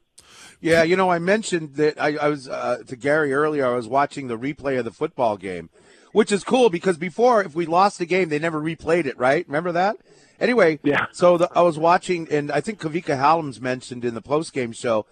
[0.60, 3.66] Yeah, you know, I mentioned that I, I was uh, to Gary earlier.
[3.66, 5.70] I was watching the replay of the football game,
[6.12, 9.18] which is cool because before, if we lost the game, they never replayed it.
[9.18, 9.46] Right?
[9.48, 9.96] Remember that?
[10.38, 11.06] Anyway, Yeah.
[11.12, 14.72] So the, I was watching, and I think Kavika Hallam's mentioned in the post game
[14.72, 15.06] show.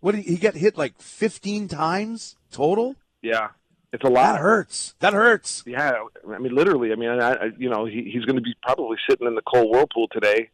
[0.00, 2.96] What did he, he get hit like fifteen times total?
[3.22, 3.48] Yeah,
[3.92, 4.34] it's a lot.
[4.34, 4.94] That hurts.
[5.00, 5.64] That hurts.
[5.66, 6.92] Yeah, I mean, literally.
[6.92, 9.42] I mean, I, I you know, he, he's going to be probably sitting in the
[9.42, 10.50] cold whirlpool today,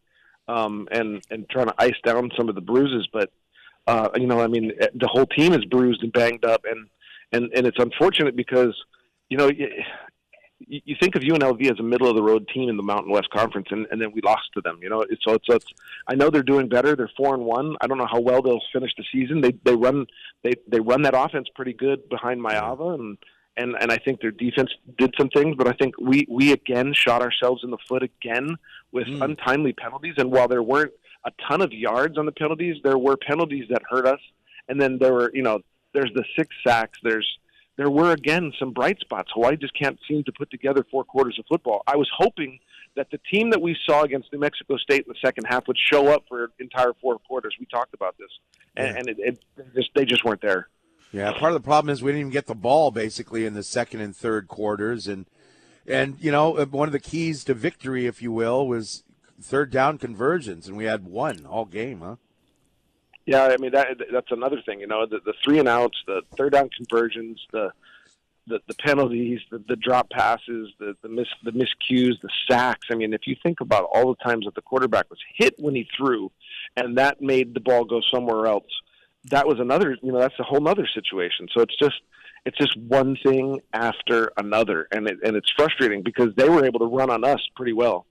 [0.48, 3.08] um, and and trying to ice down some of the bruises.
[3.12, 3.30] But
[3.86, 6.88] uh, you know, I mean, the whole team is bruised and banged up, and
[7.32, 8.74] and and it's unfortunate because
[9.28, 9.50] you know.
[10.68, 13.30] You, think of UNLV as a middle of the road team in the Mountain West
[13.30, 14.80] Conference, and, and then we lost to them.
[14.82, 15.66] You know, it's, so it's, it's.
[16.08, 16.96] I know they're doing better.
[16.96, 17.76] They're four and one.
[17.80, 19.40] I don't know how well they'll finish the season.
[19.40, 20.06] They they run
[20.42, 23.16] they they run that offense pretty good behind Maiava, and
[23.56, 26.92] and and I think their defense did some things, but I think we we again
[26.94, 28.56] shot ourselves in the foot again
[28.92, 29.22] with mm.
[29.22, 30.14] untimely penalties.
[30.18, 30.92] And while there weren't
[31.24, 34.20] a ton of yards on the penalties, there were penalties that hurt us.
[34.68, 35.60] And then there were, you know,
[35.92, 36.98] there's the six sacks.
[37.02, 37.26] There's
[37.76, 39.30] there were again some bright spots.
[39.34, 41.82] Hawaii just can't seem to put together four quarters of football.
[41.86, 42.58] I was hoping
[42.96, 45.76] that the team that we saw against New Mexico State in the second half would
[45.78, 47.54] show up for entire four quarters.
[47.60, 48.30] We talked about this,
[48.76, 50.68] and, and it, it just they just weren't there.
[51.12, 53.62] Yeah, part of the problem is we didn't even get the ball basically in the
[53.62, 55.26] second and third quarters, and
[55.86, 59.04] and you know uh, one of the keys to victory, if you will, was
[59.40, 62.16] third down conversions, and we had one all game, huh?
[63.26, 64.80] Yeah, I mean that that's another thing.
[64.80, 67.72] You know, the, the three and outs, the third down conversions, the
[68.48, 72.86] the, the penalties, the, the drop passes, the the the miscues, the sacks.
[72.90, 75.74] I mean, if you think about all the times that the quarterback was hit when
[75.74, 76.30] he threw,
[76.76, 78.70] and that made the ball go somewhere else,
[79.24, 79.96] that was another.
[80.02, 81.48] You know, that's a whole other situation.
[81.52, 82.00] So it's just
[82.44, 86.78] it's just one thing after another, and it, and it's frustrating because they were able
[86.78, 88.06] to run on us pretty well.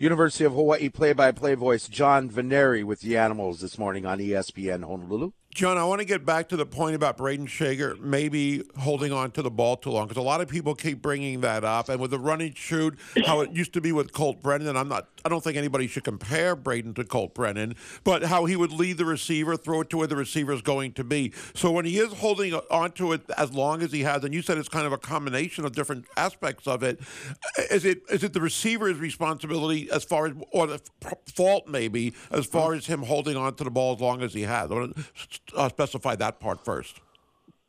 [0.00, 5.32] University of Hawaii play-by-play voice John Veneri with the Animals this morning on ESPN Honolulu.
[5.52, 9.32] John, I want to get back to the point about Brayden Schager maybe holding on
[9.32, 11.88] to the ball too long because a lot of people keep bringing that up.
[11.88, 15.08] And with the running shoot, how it used to be with Colt Brennan, I'm not.
[15.24, 18.96] I don't think anybody should compare Brayden to Colt Brennan, but how he would lead
[18.96, 21.32] the receiver, throw it to where the receiver is going to be.
[21.54, 24.42] So when he is holding on to it as long as he has, and you
[24.42, 27.00] said it's kind of a combination of different aspects of it,
[27.70, 30.80] is it is it the receiver's responsibility as far as or the
[31.34, 34.42] fault maybe as far as him holding on to the ball as long as he
[34.42, 34.70] has?
[35.56, 37.00] Uh, specify that part first.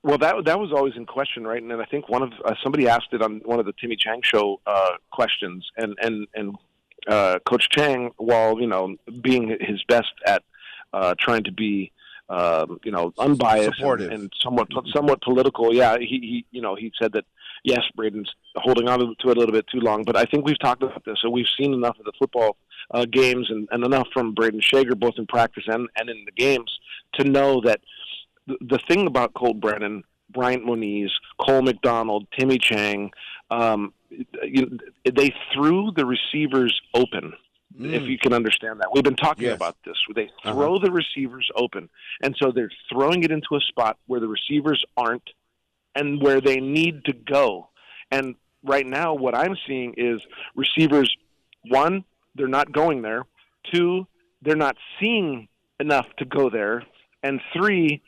[0.03, 1.61] Well, that that was always in question, right?
[1.61, 4.21] And I think one of uh, somebody asked it on one of the Timmy Chang
[4.23, 6.55] show uh, questions, and and and
[7.07, 10.43] uh, Coach Chang, while you know being his best at
[10.91, 11.91] uh, trying to be
[12.29, 16.91] um, you know unbiased and, and, somewhat somewhat political, yeah, he, he you know he
[16.99, 17.25] said that
[17.63, 20.59] yes, Brayden's holding on to it a little bit too long, but I think we've
[20.59, 22.57] talked about this, so we've seen enough of the football
[22.91, 26.31] uh, games and, and enough from Brayden Schager, both in practice and, and in the
[26.31, 26.79] games,
[27.13, 27.81] to know that
[28.47, 33.11] the, the thing about Colt Brennan, Bryant Moniz, Cole McDonald, Timmy Chang,
[33.49, 33.93] um,
[34.43, 37.33] you, they threw the receivers open.
[37.79, 37.93] Mm.
[37.93, 39.55] If you can understand that, we've been talking yes.
[39.55, 39.95] about this.
[40.13, 40.53] They uh-huh.
[40.53, 40.85] throw uh-huh.
[40.85, 41.89] the receivers open,
[42.21, 45.29] and so they're throwing it into a spot where the receivers aren't,
[45.95, 47.69] and where they need to go.
[48.11, 50.21] And right now, what I'm seeing is
[50.55, 51.15] receivers
[51.67, 52.03] one
[52.35, 53.25] they're not going there.
[53.73, 54.07] Two,
[54.41, 55.47] they're not seeing
[55.79, 56.83] enough to go there.
[57.23, 58.01] And three,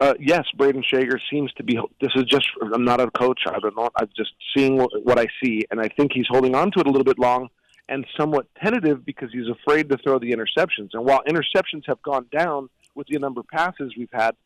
[0.00, 1.78] uh, yes, Brayden Schager seems to be.
[2.00, 2.46] This is just.
[2.72, 3.40] I'm not a coach.
[3.46, 3.88] I don't know.
[3.96, 6.86] I'm just seeing what, what I see, and I think he's holding on to it
[6.86, 7.48] a little bit long
[7.88, 10.90] and somewhat tentative because he's afraid to throw the interceptions.
[10.92, 14.36] And while interceptions have gone down with the number of passes we've had,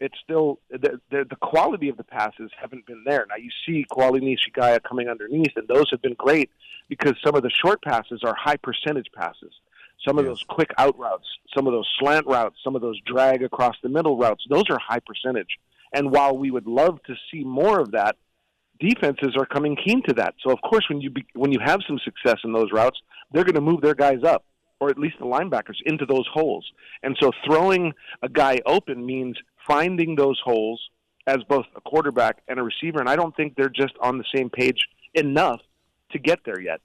[0.00, 3.26] it's still the, the, the quality of the passes haven't been there.
[3.28, 6.50] Now you see Koali Nishigaya coming underneath, and those have been great
[6.88, 9.52] because some of the short passes are high percentage passes.
[10.06, 10.30] Some of yes.
[10.32, 11.26] those quick out routes,
[11.56, 14.78] some of those slant routes, some of those drag across the middle routes, those are
[14.78, 15.58] high percentage.
[15.92, 18.16] And while we would love to see more of that,
[18.80, 20.34] defenses are coming keen to that.
[20.44, 23.00] So of course, when you be, when you have some success in those routes,
[23.32, 24.44] they're going to move their guys up,
[24.80, 26.66] or at least the linebackers into those holes.
[27.02, 30.80] And so throwing a guy open means finding those holes
[31.26, 33.00] as both a quarterback and a receiver.
[33.00, 35.60] And I don't think they're just on the same page enough
[36.10, 36.80] to get there yet.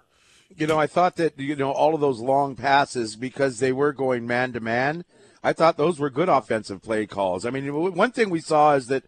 [0.56, 3.94] You know, I thought that you know all of those long passes because they were
[3.94, 5.06] going man to man.
[5.44, 7.46] I thought those were good offensive play calls.
[7.46, 9.04] I mean, one thing we saw is that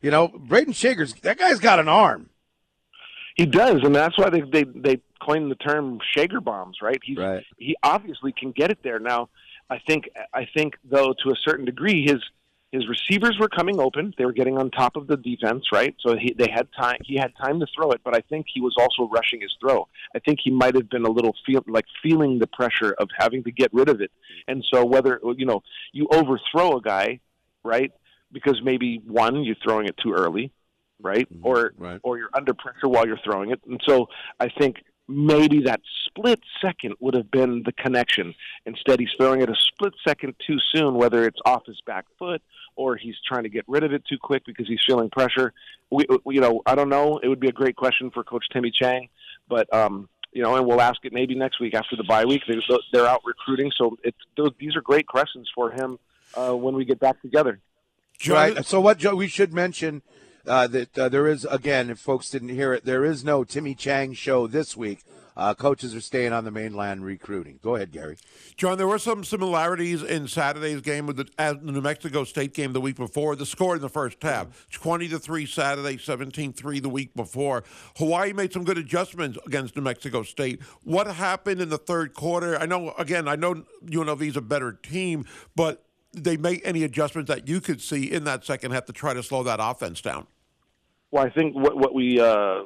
[0.00, 2.30] you know Brayden Schager's, that guy's got an arm.
[3.36, 6.98] He does, and that's why they they they coined the term Schager bombs, right?
[7.04, 7.44] He's right.
[7.58, 8.98] he obviously can get it there.
[8.98, 9.28] Now,
[9.68, 12.22] I think I think though to a certain degree his
[12.72, 14.12] his receivers were coming open.
[14.18, 15.94] They were getting on top of the defense, right?
[16.04, 16.98] So he they had time.
[17.04, 19.88] He had time to throw it, but I think he was also rushing his throw.
[20.14, 23.44] I think he might have been a little feel like feeling the pressure of having
[23.44, 24.10] to get rid of it.
[24.48, 27.20] And so whether you know you overthrow a guy,
[27.62, 27.92] right?
[28.32, 30.52] Because maybe one you're throwing it too early,
[31.00, 31.32] right?
[31.32, 31.46] Mm-hmm.
[31.46, 32.00] Or right.
[32.02, 33.60] or you're under pressure while you're throwing it.
[33.66, 34.08] And so
[34.40, 34.76] I think
[35.08, 38.34] maybe that split second would have been the connection.
[38.64, 42.42] Instead, he's throwing it a split second too soon, whether it's off his back foot
[42.76, 45.52] or he's trying to get rid of it too quick because he's feeling pressure.
[45.90, 47.18] We, you know, I don't know.
[47.22, 49.08] It would be a great question for Coach Timmy Chang,
[49.48, 52.42] but um, you know, and we'll ask it maybe next week after the bye week.
[52.46, 52.60] They're,
[52.92, 54.18] they're out recruiting, so it's
[54.58, 55.98] these are great questions for him
[56.34, 57.60] uh, when we get back together.
[58.26, 58.64] Right.
[58.64, 60.02] So what Joe, we should mention
[60.46, 63.74] uh, that uh, there is again, if folks didn't hear it, there is no Timmy
[63.74, 65.04] Chang show this week.
[65.36, 67.58] Uh, coaches are staying on the mainland recruiting.
[67.62, 68.16] Go ahead, Gary.
[68.56, 72.72] John, there were some similarities in Saturday's game with the, the, New Mexico State game
[72.72, 73.36] the week before.
[73.36, 77.64] The score in the first half 20 to 3 Saturday, 17 3 the week before.
[77.96, 80.62] Hawaii made some good adjustments against New Mexico State.
[80.84, 82.58] What happened in the third quarter?
[82.58, 87.28] I know, again, I know UNLV is a better team, but they make any adjustments
[87.28, 90.26] that you could see in that second half to try to slow that offense down?
[91.10, 92.62] Well, I think what what we uh,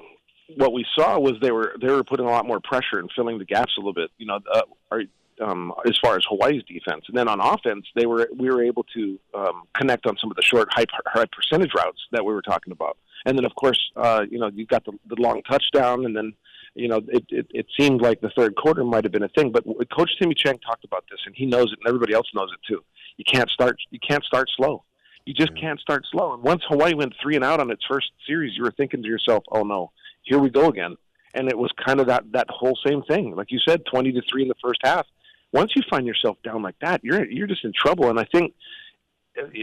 [0.56, 3.38] what we saw was they were they were putting a lot more pressure and filling
[3.38, 4.10] the gaps a little bit.
[4.18, 5.02] You know, uh, our,
[5.40, 8.84] um, as far as Hawaii's defense, and then on offense, they were we were able
[8.94, 12.42] to um, connect on some of the short high, high percentage routes that we were
[12.42, 12.96] talking about.
[13.26, 16.32] And then, of course, uh, you know, you got the, the long touchdown, and then
[16.74, 19.50] you know, it, it, it seemed like the third quarter might have been a thing.
[19.52, 22.50] But Coach Timmy Chang talked about this, and he knows it, and everybody else knows
[22.52, 22.82] it too.
[23.16, 24.84] You can't start you can't start slow.
[25.30, 26.34] You just can't start slow.
[26.34, 29.08] And once Hawaii went three and out on its first series, you were thinking to
[29.08, 30.96] yourself, "Oh no, here we go again."
[31.34, 34.22] And it was kind of that that whole same thing, like you said, twenty to
[34.28, 35.06] three in the first half.
[35.52, 38.10] Once you find yourself down like that, you're you're just in trouble.
[38.10, 38.54] And I think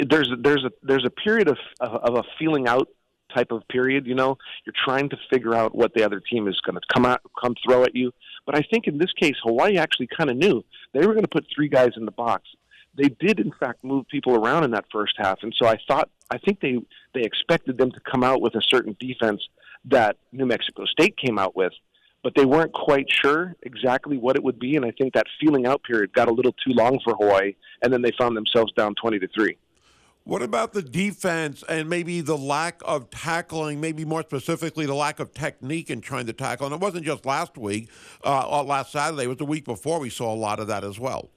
[0.07, 2.87] there's there's a there's a period of of a feeling out
[3.35, 4.07] type of period.
[4.07, 7.05] You know, you're trying to figure out what the other team is going to come
[7.05, 8.13] out, come throw at you.
[8.45, 10.63] But I think in this case, Hawaii actually kind of knew
[10.93, 12.47] they were going to put three guys in the box
[12.97, 16.09] they did in fact move people around in that first half, and so I thought
[16.29, 16.79] I think they
[17.13, 19.41] they expected them to come out with a certain defense
[19.85, 21.73] that New Mexico State came out with,
[22.23, 25.65] but they weren't quite sure exactly what it would be, and I think that feeling
[25.65, 28.95] out period got a little too long for Hawaii, and then they found themselves down
[28.95, 29.57] twenty to three.
[30.23, 35.21] What about the defense and maybe the lack of tackling, maybe more specifically the lack
[35.21, 36.65] of technique in trying to tackle?
[36.65, 37.89] And it wasn't just last week,
[38.25, 40.99] uh, last Saturday, it was the week before we saw a lot of that as
[40.99, 41.29] well.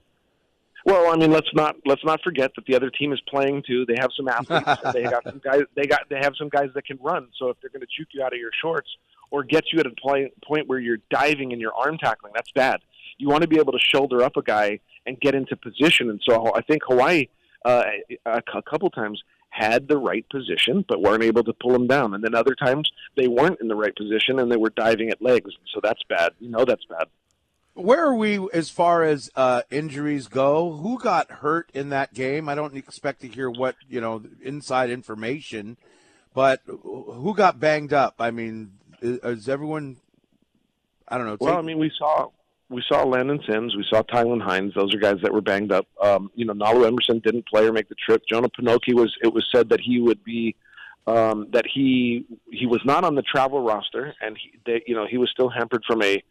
[0.84, 3.84] Well, I mean, let's not let's not forget that the other team is playing too.
[3.86, 4.80] They have some athletes.
[4.92, 5.62] they got some guys.
[5.74, 7.28] They got they have some guys that can run.
[7.38, 8.88] So if they're going to juke you out of your shorts
[9.30, 12.50] or get you at a point point where you're diving and you're arm tackling, that's
[12.52, 12.80] bad.
[13.18, 16.08] You want to be able to shoulder up a guy and get into position.
[16.08, 17.26] And so I think Hawaii
[17.64, 17.84] uh,
[18.26, 22.14] a, a couple times had the right position but weren't able to pull him down.
[22.14, 25.20] And then other times they weren't in the right position and they were diving at
[25.20, 25.50] legs.
[25.74, 26.32] So that's bad.
[26.38, 27.08] You know that's bad.
[27.74, 30.72] Where are we as far as uh, injuries go?
[30.72, 32.48] Who got hurt in that game?
[32.48, 35.76] I don't expect to hear what you know inside information,
[36.34, 38.16] but who got banged up?
[38.18, 39.96] I mean, is, is everyone?
[41.08, 41.36] I don't know.
[41.40, 42.30] Well, I mean, we saw
[42.68, 44.74] we saw Landon Sims, we saw Tylan Hines.
[44.74, 45.86] Those are guys that were banged up.
[46.00, 48.22] Um, you know, Nalu Emerson didn't play or make the trip.
[48.28, 49.16] Jonah Panoke was.
[49.22, 50.56] It was said that he would be.
[51.06, 55.06] Um, that he he was not on the travel roster, and he, they, you know,
[55.06, 56.22] he was still hampered from a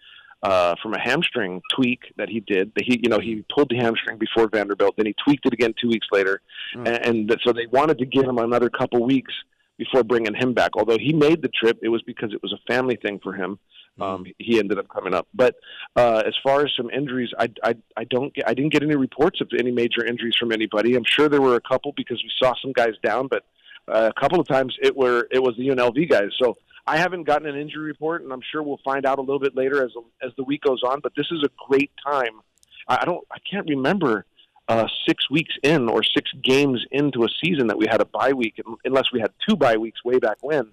[0.43, 2.71] uh, from a hamstring tweak that he did.
[2.75, 5.73] That he, you know, he pulled the hamstring before Vanderbilt, then he tweaked it again
[5.79, 6.41] two weeks later,
[6.75, 6.87] mm.
[6.87, 9.33] and, and so they wanted to give him another couple weeks
[9.77, 10.71] before bringing him back.
[10.75, 13.57] Although he made the trip, it was because it was a family thing for him.
[13.95, 14.03] Hmm.
[14.03, 15.27] Um, he ended up coming up.
[15.33, 15.55] But
[15.95, 18.95] uh, as far as some injuries, I, I, I don't get, I didn't get any
[18.95, 20.95] reports of any major injuries from anybody.
[20.95, 23.43] I'm sure there were a couple because we saw some guys down, but
[23.87, 26.29] uh, a couple of times it were it was the UNLV guys.
[26.41, 26.57] So
[26.89, 29.55] I haven't gotten an injury report, and I'm sure we'll find out a little bit
[29.55, 29.91] later as
[30.23, 31.01] as the week goes on.
[31.01, 32.41] But this is a great time.
[32.87, 34.25] I don't, I can't remember
[34.67, 38.33] uh, six weeks in or six games into a season that we had a bye
[38.33, 40.71] week, unless we had two bye weeks way back when.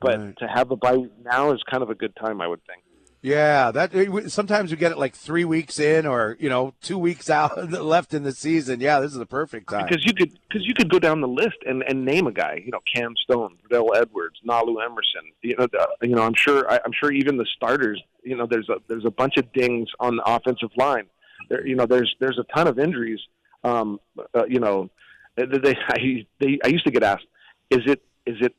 [0.00, 0.36] But right.
[0.38, 2.84] to have a bye week now is kind of a good time, I would think.
[3.26, 7.28] Yeah, that sometimes we get it like three weeks in, or you know, two weeks
[7.38, 8.78] out left in the season.
[8.78, 11.26] Yeah, this is the perfect time because you could because you could go down the
[11.26, 12.62] list and, and name a guy.
[12.64, 15.22] You know, Cam Stone, Verdell Edwards, Nalu Emerson.
[15.42, 18.00] You know, the, you know, I'm sure I, I'm sure even the starters.
[18.22, 21.06] You know, there's a there's a bunch of dings on the offensive line.
[21.48, 23.20] There, you know, there's there's a ton of injuries.
[23.64, 23.98] Um,
[24.36, 24.88] uh, you know,
[25.34, 27.26] they, they I, they I used to get asked,
[27.70, 28.54] is it is it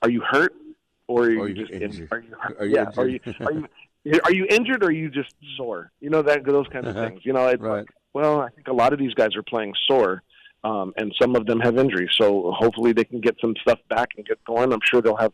[0.00, 0.54] are you hurt
[1.06, 3.52] or are you, are you just in, are you, are you yeah are you are
[3.52, 3.68] you
[4.24, 5.90] are you injured or are you just sore?
[6.00, 7.08] You know that those kinds of uh-huh.
[7.08, 7.20] things.
[7.24, 7.78] You know, it's right.
[7.78, 10.22] like, well, I think a lot of these guys are playing sore,
[10.64, 12.10] um, and some of them have injuries.
[12.20, 14.72] So hopefully they can get some stuff back and get going.
[14.72, 15.32] I'm sure they'll have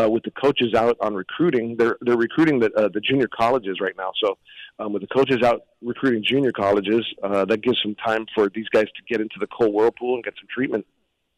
[0.00, 1.76] uh, with the coaches out on recruiting.
[1.78, 4.12] They're they're recruiting the uh, the junior colleges right now.
[4.22, 4.38] So
[4.78, 8.68] um, with the coaches out recruiting junior colleges, uh, that gives some time for these
[8.68, 10.86] guys to get into the cold whirlpool and get some treatment.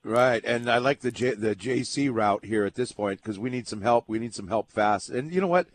[0.05, 3.51] Right, and I like the J, the JC route here at this point because we
[3.51, 4.05] need some help.
[4.07, 5.11] We need some help fast.
[5.11, 5.67] And you know what?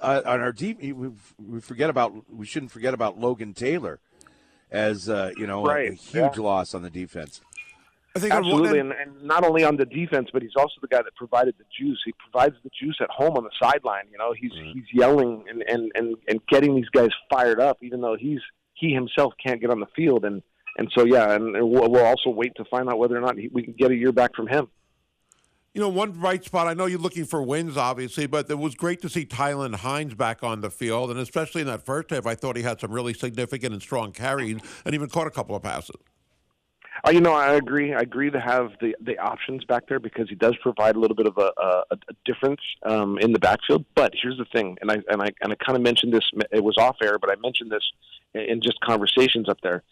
[0.00, 4.00] Uh, on our deep, we, we forget about we shouldn't forget about Logan Taylor
[4.70, 5.90] as uh, you know right.
[5.90, 6.42] a, a, huge yeah.
[6.42, 7.40] loss on the defense.
[8.16, 11.02] I think absolutely, and, and, not only on the defense, but he's also the guy
[11.02, 12.00] that provided the juice.
[12.04, 14.04] He provides the juice at home on the sideline.
[14.10, 18.00] You know, he's he's yelling and, and and and getting these guys fired up, even
[18.00, 18.40] though he's
[18.74, 20.24] he himself can't get on the field.
[20.24, 20.42] And
[20.78, 23.48] and so yeah, and we'll, we'll also wait to find out whether or not he,
[23.48, 24.68] we can get a year back from him.
[25.78, 28.74] You know, one bright spot, I know you're looking for wins, obviously, but it was
[28.74, 31.08] great to see Tylan Hines back on the field.
[31.12, 34.10] And especially in that first half, I thought he had some really significant and strong
[34.10, 35.94] carries and even caught a couple of passes.
[37.06, 37.94] Uh, you know, I agree.
[37.94, 41.14] I agree to have the the options back there because he does provide a little
[41.14, 43.84] bit of a, a, a difference um, in the backfield.
[43.94, 46.28] But here's the thing, and I and I and I kind of mentioned this.
[46.50, 47.88] It was off air, but I mentioned this
[48.34, 49.84] in just conversations up there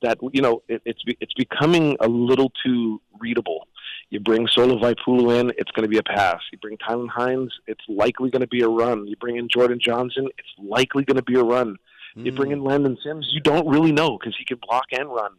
[0.00, 3.68] that you know it, it's it's becoming a little too readable
[4.10, 6.40] you bring Solo Vaipulu in, it's going to be a pass.
[6.52, 9.06] You bring Tylan Hines, it's likely going to be a run.
[9.06, 11.76] You bring in Jordan Johnson, it's likely going to be a run.
[12.16, 12.26] Mm.
[12.26, 12.66] You bring in hmm.
[12.66, 15.32] Landon Sims, you don't really know because he can block and run.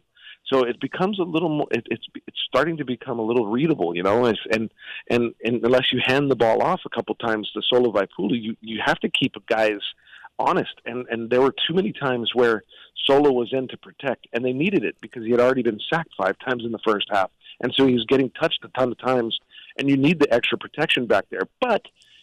[0.46, 1.66] So it becomes a little more.
[1.72, 4.26] It, it's it's starting to become a little readable, you know.
[4.26, 4.70] and
[5.10, 8.56] and and unless you hand the ball off a couple times to Solo Vaipulu, you
[8.60, 9.80] you have to keep guys
[10.38, 10.74] honest.
[10.84, 12.62] And and there were too many times where
[13.06, 16.10] Solo was in to protect, and they needed it because he had already been sacked
[16.16, 17.30] five times in the first half
[17.60, 19.38] and so he was getting touched a ton of times.
[19.78, 21.82] And you need the extra protection back there, but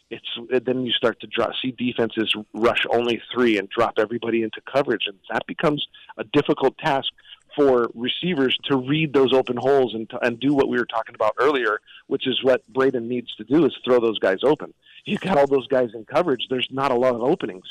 [0.10, 0.28] it's
[0.66, 5.04] then you start to drop, see defenses rush only three and drop everybody into coverage,
[5.08, 5.88] and that becomes
[6.18, 7.10] a difficult task
[7.56, 11.14] for receivers to read those open holes and to, and do what we were talking
[11.14, 14.74] about earlier, which is what Brayden needs to do is throw those guys open.
[15.06, 16.48] You got all those guys in coverage.
[16.50, 17.66] There's not a lot of openings.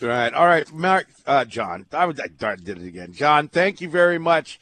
[0.00, 0.32] Right.
[0.32, 1.86] All right, Mark, uh, John.
[1.92, 3.12] I, I did it again.
[3.12, 4.58] John, thank you very much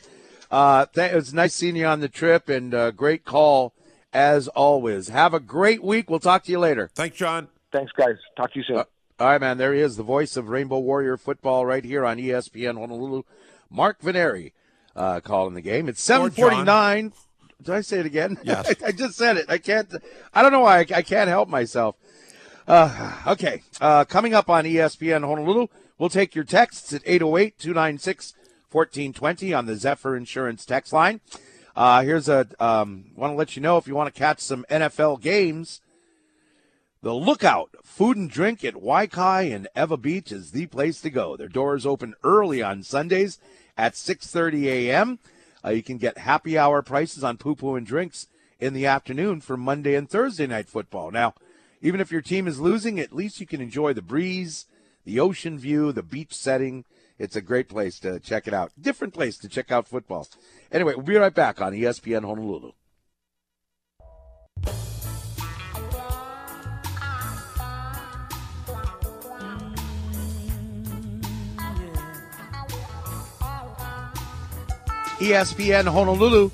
[0.50, 3.74] Uh, th- it was nice seeing you on the trip and uh, great call
[4.12, 5.08] as always.
[5.08, 6.08] Have a great week.
[6.08, 6.90] We'll talk to you later.
[6.94, 7.48] Thanks, John.
[7.72, 8.16] Thanks, guys.
[8.36, 8.78] Talk to you soon.
[8.78, 8.84] Uh,
[9.20, 9.58] all right, man.
[9.58, 13.22] There he is, the voice of Rainbow Warrior football right here on ESPN Honolulu.
[13.70, 14.52] Mark Veneri
[14.96, 15.88] uh, calling the game.
[15.88, 17.12] It's 749.
[17.60, 18.38] Did I say it again?
[18.44, 18.68] Yes.
[18.68, 19.46] I, I, just said it.
[19.48, 19.92] I can't.
[20.32, 20.78] I don't know why.
[20.78, 21.96] I, I can't help myself.
[22.68, 23.62] Uh, okay.
[23.80, 28.34] Uh, coming up on ESPN Honolulu, we'll take your texts at 808 296
[28.70, 31.22] 1420 on the Zephyr Insurance text line.
[31.74, 34.66] Uh, here's a um, want to let you know if you want to catch some
[34.68, 35.80] NFL games.
[37.00, 41.08] The Lookout Food and Drink at Wai Kai and Ewa Beach is the place to
[41.08, 41.38] go.
[41.38, 43.38] Their doors open early on Sundays
[43.78, 45.18] at 6:30 a.m.
[45.64, 48.26] Uh, you can get happy hour prices on pupu and drinks
[48.60, 51.10] in the afternoon for Monday and Thursday night football.
[51.10, 51.32] Now,
[51.80, 54.66] even if your team is losing, at least you can enjoy the breeze,
[55.04, 56.84] the ocean view, the beach setting.
[57.18, 58.72] It's a great place to check it out.
[58.80, 60.28] Different place to check out football.
[60.70, 62.72] Anyway, we'll be right back on ESPN Honolulu.
[75.18, 76.48] ESPN Honolulu,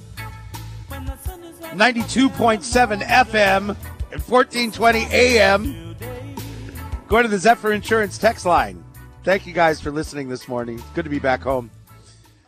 [0.89, 3.77] 92.7 FM
[4.15, 5.97] and 1420 AM.
[7.09, 8.83] Going to the Zephyr Insurance text line.
[9.25, 10.81] Thank you guys for listening this morning.
[10.95, 11.73] Good to be back home.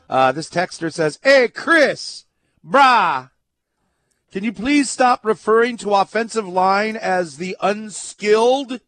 [0.09, 2.27] Uh, this texter says, Hey, Chris,
[2.65, 3.31] brah,
[4.31, 8.81] can you please stop referring to offensive line as the unskilled?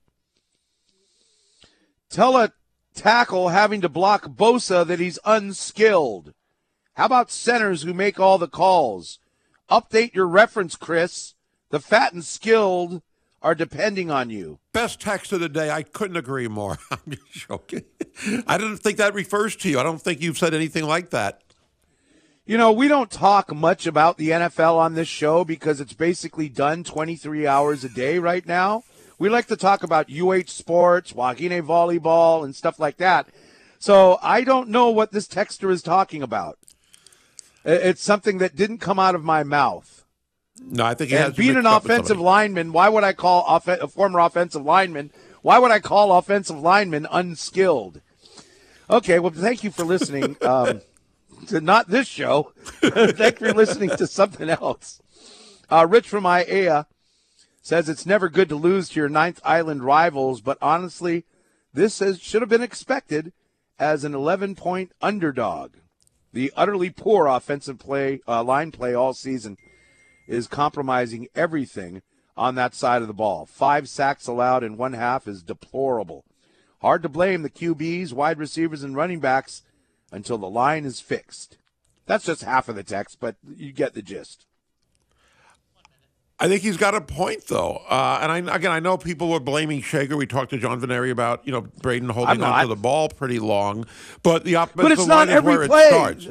[2.10, 2.52] Tell a
[2.94, 6.32] tackle having to block Bosa that he's unskilled.
[6.94, 9.18] How about centers who make all the calls?
[9.68, 11.34] Update your reference, Chris.
[11.70, 13.02] The fat and skilled
[13.42, 14.58] are depending on you.
[14.72, 15.70] Best text of the day.
[15.70, 16.78] I couldn't agree more.
[16.90, 17.84] I'm just joking.
[18.46, 19.78] I don't think that refers to you.
[19.78, 21.42] I don't think you've said anything like that.
[22.46, 26.48] You know, we don't talk much about the NFL on this show because it's basically
[26.48, 28.84] done 23 hours a day right now.
[29.18, 33.28] We like to talk about UH sports, Wahine volleyball, and stuff like that.
[33.78, 36.58] So I don't know what this texter is talking about.
[37.64, 39.97] It's something that didn't come out of my mouth.
[40.60, 43.88] No, I think he and being an offensive lineman, why would I call off- a
[43.88, 45.10] former offensive lineman?
[45.42, 48.00] Why would I call offensive lineman unskilled?
[48.90, 50.80] Okay, well, thank you for listening um,
[51.48, 52.52] to not this show.
[52.80, 55.00] thank you for listening to something else.
[55.70, 56.86] Uh, Rich from Aiea
[57.62, 61.24] says it's never good to lose to your ninth island rivals, but honestly,
[61.72, 63.32] this has, should have been expected
[63.78, 65.74] as an 11 point underdog.
[66.32, 69.58] The utterly poor offensive play, uh, line play all season
[70.28, 72.02] is compromising everything
[72.36, 73.46] on that side of the ball.
[73.46, 76.24] Five sacks allowed in one half is deplorable.
[76.80, 79.62] Hard to blame the QBs, wide receivers, and running backs
[80.12, 81.58] until the line is fixed.
[82.06, 84.46] That's just half of the text, but you get the gist.
[86.40, 87.82] I think he's got a point, though.
[87.88, 90.16] Uh, and I, again, I know people were blaming Schager.
[90.16, 93.40] We talked to John Veneri about you know Brayden holding on to the ball pretty
[93.40, 93.86] long,
[94.22, 96.30] but the offensive but it's not line every is where play.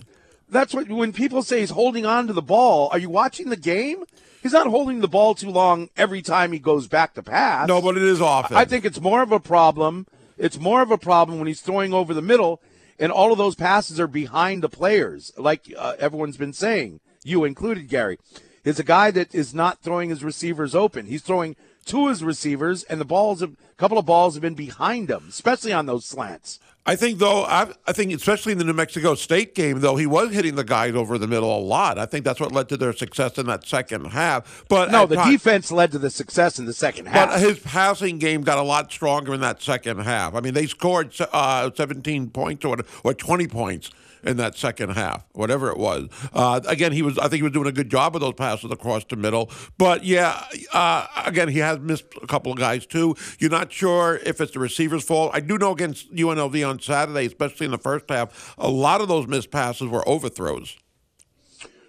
[0.49, 2.89] That's what when people say he's holding on to the ball.
[2.91, 4.03] Are you watching the game?
[4.41, 7.67] He's not holding the ball too long every time he goes back to pass.
[7.67, 8.55] No, but it is often.
[8.55, 10.07] I think it's more of a problem.
[10.37, 12.61] It's more of a problem when he's throwing over the middle,
[12.99, 17.43] and all of those passes are behind the players, like uh, everyone's been saying, you
[17.43, 18.19] included, Gary
[18.63, 21.05] is a guy that is not throwing his receivers open.
[21.05, 25.09] He's throwing to his receivers, and the balls, a couple of balls have been behind
[25.09, 26.59] him, especially on those slants.
[26.88, 30.05] I think, though, I, I, think especially in the New Mexico State game, though, he
[30.05, 31.99] was hitting the guys over the middle a lot.
[31.99, 34.63] I think that's what led to their success in that second half.
[34.69, 37.29] But no, the time, defense led to the success in the second half.
[37.29, 40.33] But his passing game got a lot stronger in that second half.
[40.33, 43.91] I mean, they scored uh, 17 points or, or 20 points
[44.24, 46.09] in that second half, whatever it was.
[46.34, 47.18] Uh, again, he was.
[47.18, 49.49] I think he was doing a good job of those passes across the middle.
[49.78, 50.43] But yeah,
[50.74, 53.15] uh, again, he has missed a couple of guys too.
[53.39, 55.32] You're not sure if it's the receiver's fault.
[55.34, 59.07] I do know against UNLV on Saturday, especially in the first half, a lot of
[59.07, 60.78] those missed passes were overthrows.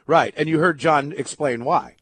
[0.07, 1.97] Right, and you heard John explain why.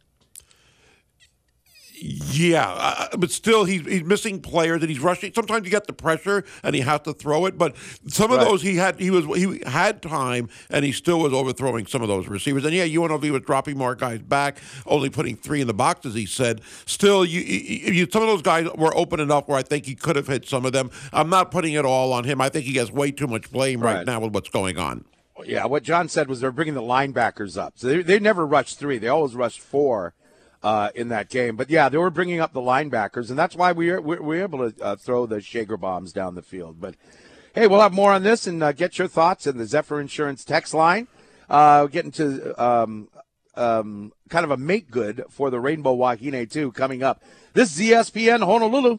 [1.99, 5.32] Yeah, uh, but still, he's he's missing players and he's rushing.
[5.32, 7.74] Sometimes you get the pressure and he has to throw it, but
[8.07, 8.47] some of right.
[8.47, 12.09] those he had he was he had time and he still was overthrowing some of
[12.09, 12.66] those receivers.
[12.66, 16.12] And yeah, UNLV was dropping more guys back, only putting three in the box, as
[16.12, 16.61] he said.
[16.84, 19.94] Still, you, you, you some of those guys were open enough where I think he
[19.94, 20.90] could have hit some of them.
[21.14, 22.42] I'm not putting it all on him.
[22.42, 25.07] I think he has way too much blame right, right now with what's going on.
[25.47, 27.74] Yeah, what John said was they're bringing the linebackers up.
[27.76, 30.12] So they, they never rushed three; they always rushed four
[30.62, 31.57] uh, in that game.
[31.57, 34.42] But yeah, they were bringing up the linebackers, and that's why we are, we were
[34.42, 36.80] able to uh, throw the Schager bombs down the field.
[36.80, 36.94] But
[37.54, 40.44] hey, we'll have more on this and uh, get your thoughts in the Zephyr Insurance
[40.44, 41.09] text line.
[41.48, 43.09] uh, getting to um,
[43.54, 47.22] um, kind of a make good for the Rainbow Wahine too coming up.
[47.54, 48.98] This is ESPN Honolulu.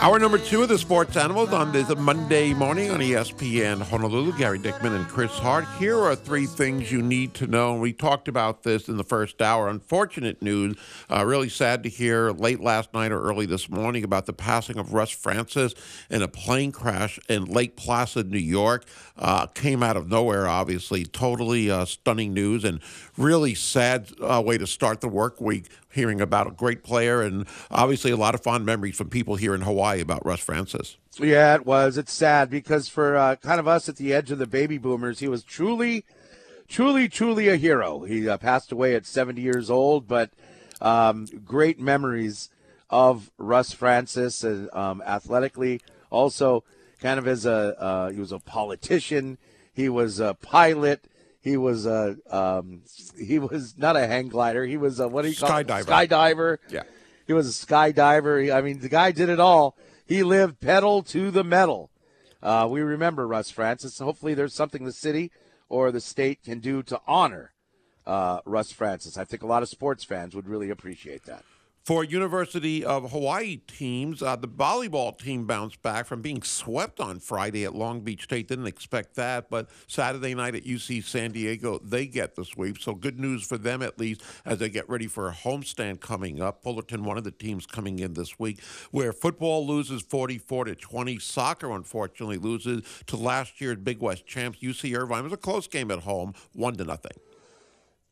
[0.00, 4.32] Hour number two of the Sports Animals on this Monday morning on ESPN Honolulu.
[4.38, 5.66] Gary Dickman and Chris Hart.
[5.78, 7.74] Here are three things you need to know.
[7.76, 9.68] We talked about this in the first hour.
[9.68, 10.76] Unfortunate news.
[11.10, 14.78] Uh, really sad to hear late last night or early this morning about the passing
[14.78, 15.74] of Russ Francis
[16.08, 18.86] in a plane crash in Lake Placid, New York.
[19.18, 21.04] Uh, came out of nowhere, obviously.
[21.04, 22.80] Totally uh, stunning news and
[23.18, 27.46] really sad uh, way to start the work week hearing about a great player and
[27.70, 30.96] obviously a lot of fond memories from people here in Hawaii about Russ Francis.
[31.18, 31.98] Yeah, it was.
[31.98, 35.18] It's sad because for uh, kind of us at the edge of the baby boomers,
[35.18, 36.04] he was truly,
[36.68, 38.02] truly, truly a hero.
[38.04, 40.30] He uh, passed away at 70 years old, but
[40.80, 42.48] um, great memories
[42.90, 45.80] of Russ Francis uh, um, athletically.
[46.10, 46.64] Also,
[47.00, 49.38] kind of as a uh, he was a politician.
[49.72, 51.06] He was a pilot.
[51.42, 52.82] He was a um,
[53.18, 54.64] he was not a hang glider.
[54.64, 55.80] He was a what do you call skydiver.
[55.80, 55.86] it?
[55.86, 56.58] Skydiver.
[56.70, 56.82] Yeah.
[57.26, 58.54] He was a skydiver.
[58.54, 59.76] I mean, the guy did it all.
[60.06, 61.90] He lived pedal to the metal.
[62.42, 63.98] Uh, we remember Russ Francis.
[63.98, 65.30] Hopefully, there's something the city
[65.68, 67.52] or the state can do to honor
[68.06, 69.16] uh, Russ Francis.
[69.16, 71.44] I think a lot of sports fans would really appreciate that.
[71.84, 77.18] For University of Hawaii teams, uh, the volleyball team bounced back from being swept on
[77.18, 78.46] Friday at Long Beach State.
[78.46, 82.78] Didn't expect that, but Saturday night at UC San Diego, they get the sweep.
[82.78, 86.40] So good news for them at least as they get ready for a homestand coming
[86.40, 86.62] up.
[86.62, 88.62] Fullerton, one of the teams coming in this week,
[88.92, 91.18] where football loses 44 to 20.
[91.18, 95.20] Soccer, unfortunately, loses to last year's Big West champs UC Irvine.
[95.20, 97.18] It was a close game at home, one to nothing.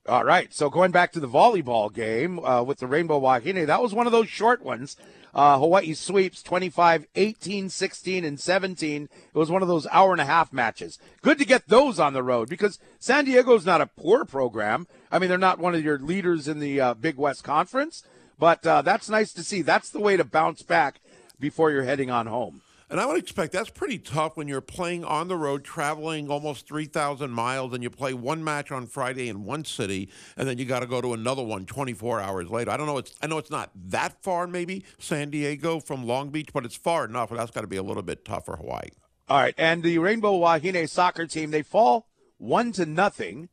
[0.09, 0.53] All right.
[0.53, 4.07] So going back to the volleyball game uh, with the Rainbow Wahine, that was one
[4.07, 4.97] of those short ones.
[5.33, 9.03] Uh, Hawaii sweeps 25, 18, 16, and 17.
[9.05, 10.99] It was one of those hour and a half matches.
[11.23, 14.89] Good to get those on the road because San Diego's not a poor program.
[15.13, 18.03] I mean, they're not one of your leaders in the uh, Big West Conference,
[18.39, 19.63] but uh, that's nice to see.
[19.63, 21.01] That's the way to bounce back
[21.39, 22.63] before you're heading on home.
[22.91, 26.67] And I would expect that's pretty tough when you're playing on the road, traveling almost
[26.67, 30.65] 3,000 miles, and you play one match on Friday in one city, and then you
[30.65, 32.73] got to go to another one 24 hours later.
[32.73, 32.99] I don't know.
[32.99, 36.75] It's I know it's not that far, maybe San Diego from Long Beach, but it's
[36.75, 37.31] far enough.
[37.31, 38.89] That's got to be a little bit tough for Hawaii.
[39.29, 43.51] All right, and the Rainbow Wahine soccer team they fall one to nothing,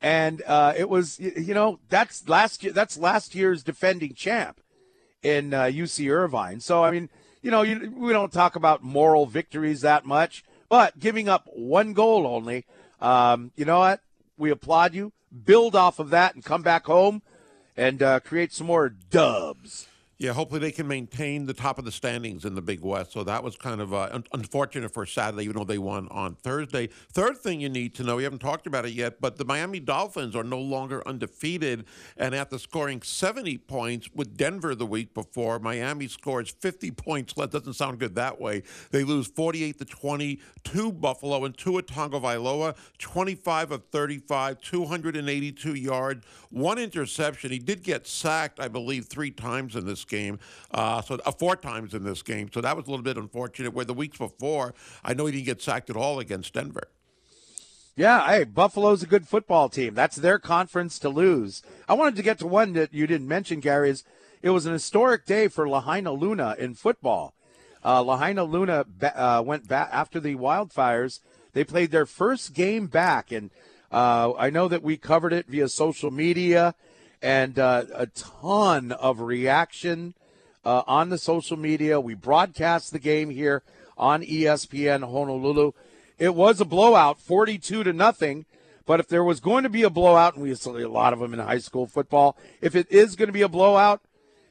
[0.00, 4.60] and uh, it was you know that's last year that's last year's defending champ
[5.20, 6.60] in uh, UC Irvine.
[6.60, 7.08] So I mean
[7.42, 11.92] you know, you, we don't talk about moral victories that much, but giving up one
[11.92, 12.64] goal only,
[13.00, 14.00] um, you know what?
[14.36, 15.12] We applaud you.
[15.44, 17.22] Build off of that and come back home
[17.76, 19.87] and uh, create some more dubs.
[20.20, 23.12] Yeah, hopefully they can maintain the top of the standings in the Big West.
[23.12, 26.34] So that was kind of uh, un- unfortunate for Saturday, even though they won on
[26.34, 26.88] Thursday.
[27.12, 29.78] Third thing you need to know, we haven't talked about it yet, but the Miami
[29.78, 31.84] Dolphins are no longer undefeated.
[32.16, 37.34] And after scoring 70 points with Denver the week before, Miami scores 50 points.
[37.34, 38.64] That doesn't sound good that way.
[38.90, 46.26] They lose 48 to 20 to Buffalo and Tua Tagovailoa, 25 of 35, 282 yards,
[46.50, 47.52] one interception.
[47.52, 50.38] He did get sacked, I believe, three times in this game,
[50.72, 52.50] uh, so uh, four times in this game.
[52.52, 53.72] So that was a little bit unfortunate.
[53.72, 56.88] Where the weeks before, I know he didn't get sacked at all against Denver.
[57.96, 59.94] Yeah, hey, Buffalo's a good football team.
[59.94, 61.62] That's their conference to lose.
[61.88, 63.90] I wanted to get to one that you didn't mention, Gary.
[63.90, 64.04] Is
[64.40, 67.34] it was an historic day for Lahainaluna in football.
[67.82, 71.20] Uh, Lahainaluna uh, went back after the wildfires.
[71.52, 73.50] They played their first game back, and
[73.90, 76.74] uh, I know that we covered it via social media
[77.22, 80.14] and uh, a ton of reaction
[80.64, 82.00] uh, on the social media.
[82.00, 83.62] We broadcast the game here
[83.96, 85.72] on ESPN Honolulu.
[86.18, 88.44] It was a blowout, 42 to nothing.
[88.86, 91.18] But if there was going to be a blowout, and we see a lot of
[91.18, 94.00] them in high school football, if it is going to be a blowout,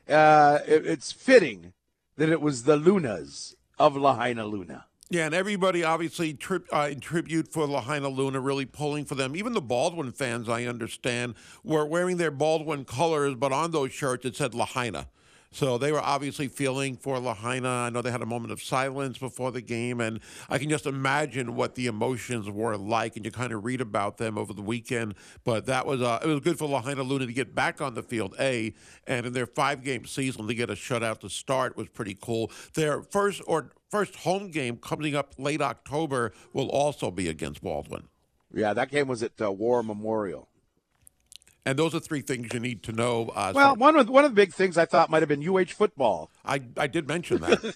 [0.08, 1.74] uh, it, it's fitting
[2.18, 4.84] that it was the Lunas of Lahainaluna.
[5.10, 9.38] Yeah, and everybody obviously tri- uh, in tribute for Lahainaluna, really pulling for them.
[9.38, 14.26] Even the Baldwin fans, I understand, were wearing their Baldwin colors, but on those shirts
[14.26, 15.08] it said Lahaina.
[15.52, 17.70] So they were obviously feeling for Lahaina.
[17.70, 20.20] I know they had a moment of silence before the game, and
[20.50, 23.16] I can just imagine what the emotions were like.
[23.16, 25.16] And you kind of read about them over the weekend.
[25.44, 28.36] But that was uh, it was good for Lahainaluna to get back on the field,
[28.40, 28.74] a,
[29.06, 32.52] and in their five game season to get a shutout to start was pretty cool.
[32.74, 38.08] Their first or first home game coming up late October will also be against Baldwin.
[38.54, 40.50] Yeah, that game was at uh, War Memorial.
[41.68, 43.30] And those are three things you need to know.
[43.36, 45.46] Uh, well, so, one of one of the big things I thought might have been
[45.46, 46.32] UH football.
[46.46, 47.76] I I did mention that.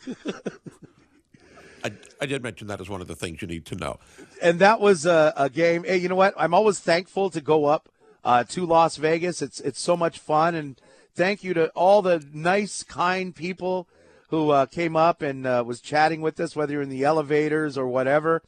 [1.84, 4.00] I, I did mention that as one of the things you need to know.
[4.42, 5.84] And that was a, a game.
[5.84, 6.34] Hey, you know what?
[6.38, 7.90] I'm always thankful to go up
[8.24, 9.42] uh, to Las Vegas.
[9.42, 10.80] It's it's so much fun, and
[11.14, 13.90] thank you to all the nice, kind people
[14.30, 17.78] who uh, came up and uh, was chatting with us, whether you're in the elevators
[17.78, 18.42] or whatever.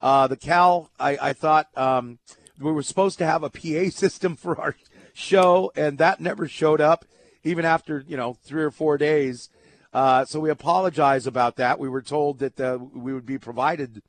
[0.00, 2.18] Uh, the Cal, I, I thought um,
[2.60, 4.76] we were supposed to have a PA system for our
[5.14, 7.04] show, and that never showed up,
[7.44, 9.48] even after you know three or four days.
[9.92, 11.78] Uh, so we apologize about that.
[11.78, 14.02] We were told that uh, we would be provided,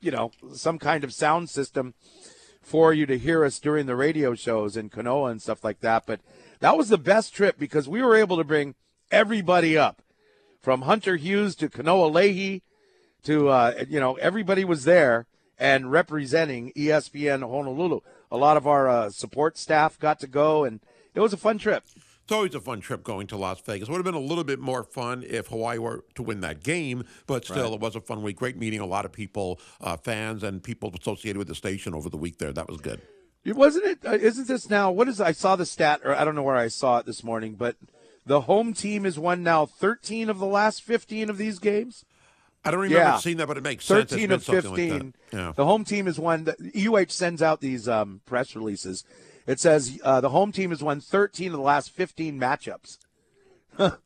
[0.00, 1.94] you know, some kind of sound system
[2.62, 6.06] for you to hear us during the radio shows in Kanoa and stuff like that.
[6.06, 6.20] But
[6.60, 8.74] that was the best trip because we were able to bring
[9.10, 10.02] everybody up
[10.62, 12.62] from Hunter Hughes to Kanoa Leahy
[13.24, 15.26] to, uh, you know, everybody was there
[15.58, 18.00] and representing ESPN Honolulu.
[18.30, 20.80] A lot of our uh, support staff got to go, and
[21.14, 21.84] it was a fun trip.
[22.24, 23.86] It's always a fun trip going to Las Vegas.
[23.86, 26.62] It would have been a little bit more fun if Hawaii were to win that
[26.62, 27.72] game, but still, right.
[27.74, 28.36] it was a fun week.
[28.36, 32.08] Great meeting a lot of people, uh, fans, and people associated with the station over
[32.08, 32.50] the week there.
[32.50, 33.02] That was good.
[33.44, 33.98] It Wasn't it?
[34.06, 34.90] Uh, isn't this now?
[34.90, 35.20] What is?
[35.20, 37.76] I saw the stat, or I don't know where I saw it this morning, but
[38.24, 42.06] the home team has won now 13 of the last 15 of these games.
[42.64, 43.18] I don't remember yeah.
[43.18, 44.10] seeing that, but it makes 13 sense.
[44.10, 44.90] 13 of 15.
[44.90, 45.52] Like yeah.
[45.54, 46.44] The home team has won.
[46.44, 49.04] The, UH sends out these um, press releases.
[49.46, 52.98] It says uh, the home team has won 13 of the last 15 matchups.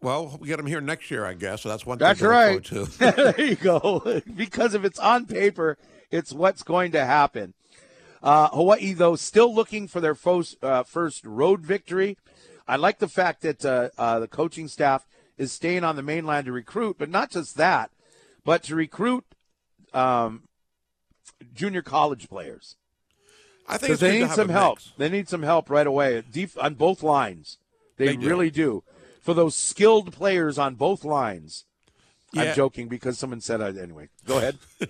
[0.00, 1.62] well, we get them here next year, I guess.
[1.62, 1.98] So that's one.
[1.98, 2.06] Thing.
[2.06, 2.64] That's right.
[2.98, 4.20] there you go.
[4.34, 5.78] because if it's on paper,
[6.10, 7.54] it's what's going to happen.
[8.22, 12.16] Uh, Hawaii, though, still looking for their first, uh, first road victory.
[12.66, 15.06] I like the fact that uh, uh, the coaching staff
[15.36, 17.90] is staying on the mainland to recruit, but not just that,
[18.44, 19.24] but to recruit
[19.92, 20.44] um,
[21.54, 22.76] junior college players.
[23.66, 24.78] I think they need some help.
[24.78, 24.92] Mix.
[24.98, 27.58] They need some help right away Def- on both lines.
[27.96, 28.84] They, they really do.
[29.20, 31.64] For those skilled players on both lines.
[32.32, 32.42] Yeah.
[32.42, 34.08] I'm joking because someone said it anyway.
[34.26, 34.58] Go ahead.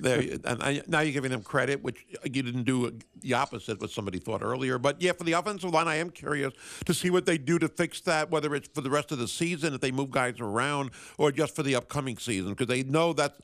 [0.00, 3.90] there, and I, now you're giving them credit, which you didn't do the opposite what
[3.90, 4.78] somebody thought earlier.
[4.78, 6.52] But yeah, for the offensive line, I am curious
[6.84, 9.28] to see what they do to fix that, whether it's for the rest of the
[9.28, 13.12] season, if they move guys around, or just for the upcoming season, because they know
[13.14, 13.36] that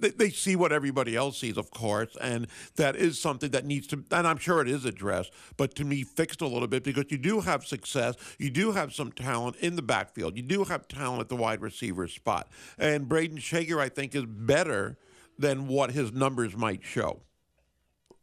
[0.00, 4.04] they, see what everybody else sees, of course, and that is something that needs to,
[4.10, 7.18] and I'm sure it is addressed, but to me, fixed a little bit because you
[7.18, 11.20] do have success, you do have some talent in the backfield, you do have talent
[11.20, 12.48] at the wide receiver spot,
[12.78, 14.98] and Brayden Schager, I think, is better
[15.38, 17.22] than what his numbers might show.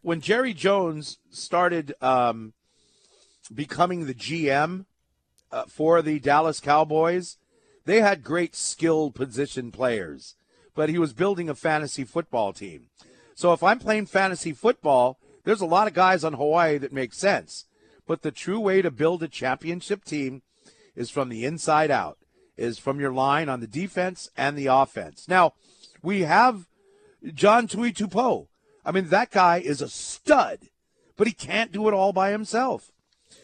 [0.01, 2.53] When Jerry Jones started um,
[3.53, 4.85] becoming the GM
[5.51, 7.37] uh, for the Dallas Cowboys,
[7.85, 10.35] they had great skilled position players,
[10.75, 12.87] but he was building a fantasy football team.
[13.35, 17.13] So if I'm playing fantasy football, there's a lot of guys on Hawaii that make
[17.13, 17.65] sense.
[18.07, 20.41] But the true way to build a championship team
[20.95, 22.17] is from the inside out,
[22.57, 25.27] is from your line on the defense and the offense.
[25.27, 25.53] Now,
[26.01, 26.67] we have
[27.33, 28.47] John Tuitupou.
[28.83, 30.69] I mean, that guy is a stud,
[31.17, 32.91] but he can't do it all by himself.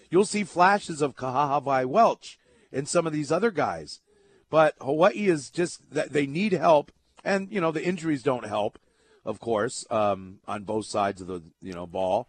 [0.09, 2.37] You'll see flashes of Kahahavai Welch
[2.71, 4.01] and some of these other guys.
[4.49, 6.91] But Hawaii is just that they need help,
[7.23, 8.77] and you know the injuries don't help,
[9.25, 12.27] of course, um, on both sides of the you know ball.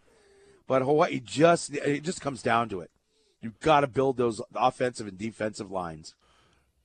[0.65, 2.89] But Hawaii just it just comes down to it.
[3.41, 6.15] You've got to build those offensive and defensive lines.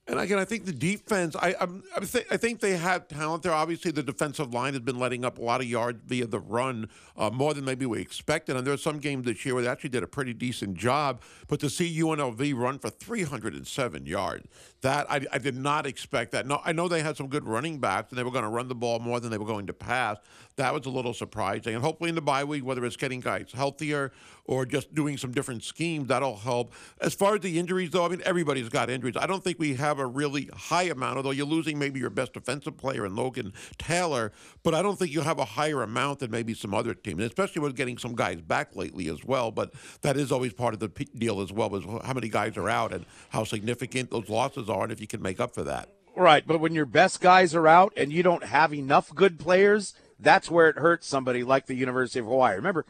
[0.09, 1.35] And again, I think the defense.
[1.35, 3.51] I I'm, I, th- I think they have talent there.
[3.51, 6.89] Obviously, the defensive line has been letting up a lot of yards via the run,
[7.15, 8.55] uh, more than maybe we expected.
[8.55, 11.21] And there are some games this year where they actually did a pretty decent job.
[11.47, 14.47] But to see UNLV run for 307 yards,
[14.81, 16.47] that I, I did not expect that.
[16.47, 18.67] No, I know they had some good running backs and they were going to run
[18.67, 20.17] the ball more than they were going to pass.
[20.55, 21.75] That was a little surprising.
[21.75, 24.11] And hopefully in the bye week, whether it's getting guys healthier
[24.49, 26.73] or just doing some different schemes, that'll help.
[26.99, 29.15] As far as the injuries, though, I mean, everybody's got injuries.
[29.15, 32.33] I don't think we have a really high amount, although you're losing maybe your best
[32.33, 34.31] defensive player in Logan Taylor,
[34.63, 37.61] but I don't think you have a higher amount than maybe some other teams, especially
[37.61, 39.51] with getting some guys back lately as well.
[39.51, 39.71] But
[40.01, 42.91] that is always part of the deal as well, is how many guys are out
[42.91, 45.89] and how significant those losses are, and if you can make up for that.
[46.15, 49.93] Right, but when your best guys are out and you don't have enough good players,
[50.19, 52.55] that's where it hurts somebody like the University of Hawaii.
[52.55, 52.87] Remember,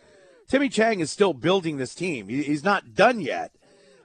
[0.49, 2.27] Timmy Chang is still building this team.
[2.27, 3.51] He's not done yet.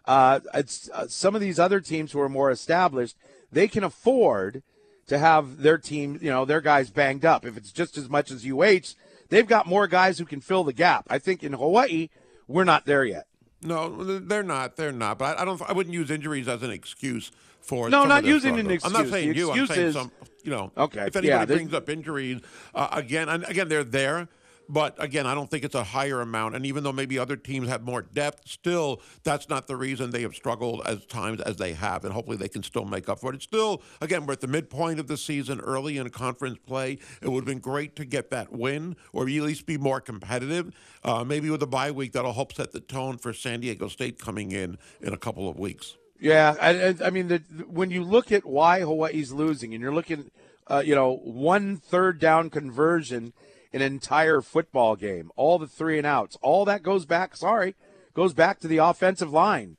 [0.05, 3.17] Uh, it's uh, some of these other teams who are more established.
[3.51, 4.63] They can afford
[5.07, 7.47] to have their team, you know, their guys banged up.
[7.47, 8.95] If it's just as much as UH,
[9.31, 11.07] they've got more guys who can fill the gap.
[11.09, 12.11] I think in Hawaii,
[12.47, 13.27] we're not there yet.
[13.63, 14.77] No, they're not.
[14.77, 15.19] They're not.
[15.19, 15.61] But I don't.
[15.63, 17.33] I wouldn't use injuries as an excuse
[17.63, 17.89] for.
[17.89, 18.95] No, not using an excuse.
[18.95, 19.51] I'm not saying the you.
[19.51, 20.13] I'm saying some.
[20.43, 20.73] You know.
[20.77, 21.07] Okay.
[21.07, 22.43] If anybody yeah, brings up injuries
[22.75, 24.29] uh, again, and again, they're there.
[24.69, 26.55] But again, I don't think it's a higher amount.
[26.55, 30.23] And even though maybe other teams have more depth, still, that's not the reason they
[30.23, 32.05] have struggled as times as they have.
[32.05, 33.37] And hopefully they can still make up for it.
[33.37, 36.99] It's still, again, we're at the midpoint of the season, early in conference play.
[37.21, 40.75] It would have been great to get that win or at least be more competitive.
[41.03, 44.19] Uh, maybe with a bye week, that'll help set the tone for San Diego State
[44.19, 45.97] coming in in a couple of weeks.
[46.21, 47.39] Yeah, I, I mean, the,
[47.69, 50.31] when you look at why Hawaii's losing, and you're looking,
[50.69, 53.35] uh, you know, one third down conversion
[53.75, 57.75] an entire football game, all the three and outs, all that goes back, sorry,
[58.15, 59.77] goes back to the offensive line.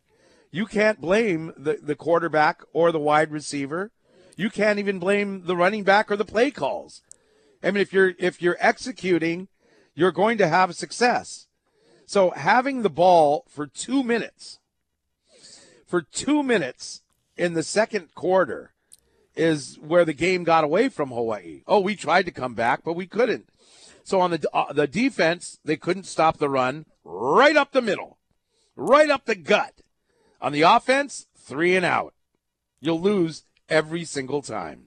[0.52, 3.92] You can't blame the, the quarterback or the wide receiver.
[4.38, 7.02] You can't even blame the running back or the play calls.
[7.64, 9.48] I mean, if you're if you're executing,
[9.96, 11.48] you're going to have success.
[12.06, 14.60] So having the ball for two minutes,
[15.88, 17.02] for two minutes
[17.36, 18.74] in the second quarter,
[19.36, 21.64] is where the game got away from Hawaii.
[21.68, 23.50] Oh, we tried to come back, but we couldn't.
[24.06, 28.20] So on the uh, the defense, they couldn't stop the run right up the middle,
[28.76, 29.82] right up the gut.
[30.40, 32.14] On the offense, three and out.
[32.80, 34.85] You'll lose every single time.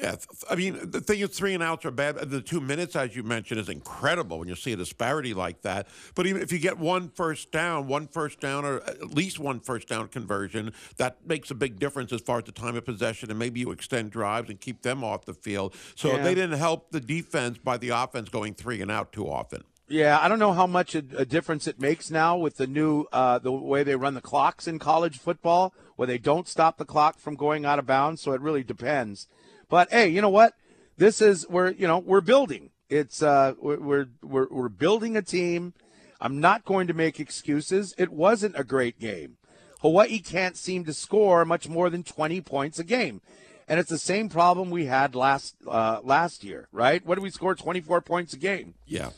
[0.00, 0.16] Yeah,
[0.48, 2.16] I mean, the thing is, three and outs are bad.
[2.30, 5.88] The two minutes, as you mentioned, is incredible when you see a disparity like that.
[6.14, 9.60] But even if you get one first down, one first down, or at least one
[9.60, 13.28] first down conversion, that makes a big difference as far as the time of possession.
[13.28, 15.74] And maybe you extend drives and keep them off the field.
[15.96, 16.22] So yeah.
[16.22, 19.64] they didn't help the defense by the offense going three and out too often.
[19.86, 23.06] Yeah, I don't know how much a, a difference it makes now with the new
[23.12, 26.84] uh, the way they run the clocks in college football, where they don't stop the
[26.84, 28.22] clock from going out of bounds.
[28.22, 29.26] So it really depends.
[29.70, 30.54] But hey, you know what?
[30.98, 32.70] This is we're you know we're building.
[32.90, 35.72] It's uh we're we're we're building a team.
[36.20, 37.94] I'm not going to make excuses.
[37.96, 39.38] It wasn't a great game.
[39.80, 43.22] Hawaii can't seem to score much more than 20 points a game.
[43.66, 47.06] And it's the same problem we had last uh, last year, right?
[47.06, 48.74] What did we score 24 points a game?
[48.84, 49.10] Yeah.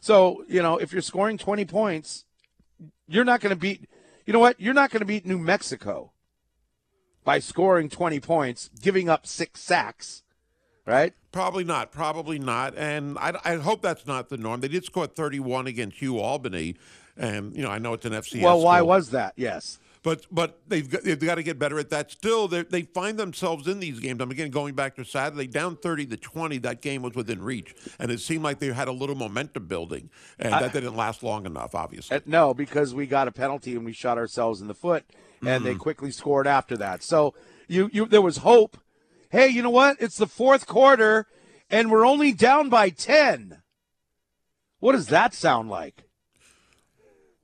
[0.00, 2.26] So, you know, if you're scoring 20 points,
[3.08, 3.88] you're not going to beat
[4.26, 4.60] You know what?
[4.60, 6.12] You're not going to beat New Mexico
[7.24, 10.22] by scoring 20 points, giving up six sacks,
[10.86, 11.14] right?
[11.32, 11.90] Probably not.
[11.90, 12.76] Probably not.
[12.76, 14.60] And I, I hope that's not the norm.
[14.60, 16.76] They did score 31 against UAlbany.
[17.16, 18.42] And, you know, I know it's an FCS.
[18.42, 18.88] Well, why school.
[18.88, 19.34] was that?
[19.36, 19.78] Yes.
[20.04, 22.10] But but they've got, they've got to get better at that.
[22.10, 24.20] Still, they find themselves in these games.
[24.20, 26.58] I'm again going back to Saturday, down 30 to 20.
[26.58, 30.10] That game was within reach, and it seemed like they had a little momentum building,
[30.38, 31.74] and I, that didn't last long enough.
[31.74, 35.06] Obviously, uh, no, because we got a penalty and we shot ourselves in the foot
[35.46, 35.64] and mm-hmm.
[35.64, 37.02] they quickly scored after that.
[37.02, 37.34] So
[37.68, 38.78] you, you there was hope.
[39.30, 39.96] Hey, you know what?
[40.00, 41.26] It's the fourth quarter,
[41.70, 43.62] and we're only down by ten.
[44.80, 46.04] What does that sound like?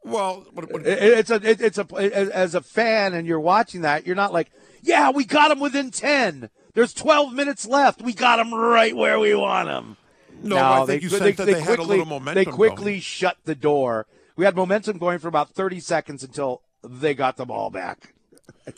[0.05, 4.17] Well, what, what, it's a it's a as a fan, and you're watching that, you're
[4.17, 4.51] not like,
[4.83, 6.51] yeah, we got them within ten.
[6.75, 8.03] There's 12 minutes left.
[8.03, 9.97] We got them right where we want them.
[10.43, 13.01] No, no they, they, they, they, quickly, They quickly going.
[13.01, 14.07] shut the door.
[14.37, 18.15] We had momentum going for about 30 seconds until they got the ball back.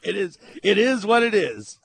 [0.02, 1.78] It is it is what it is.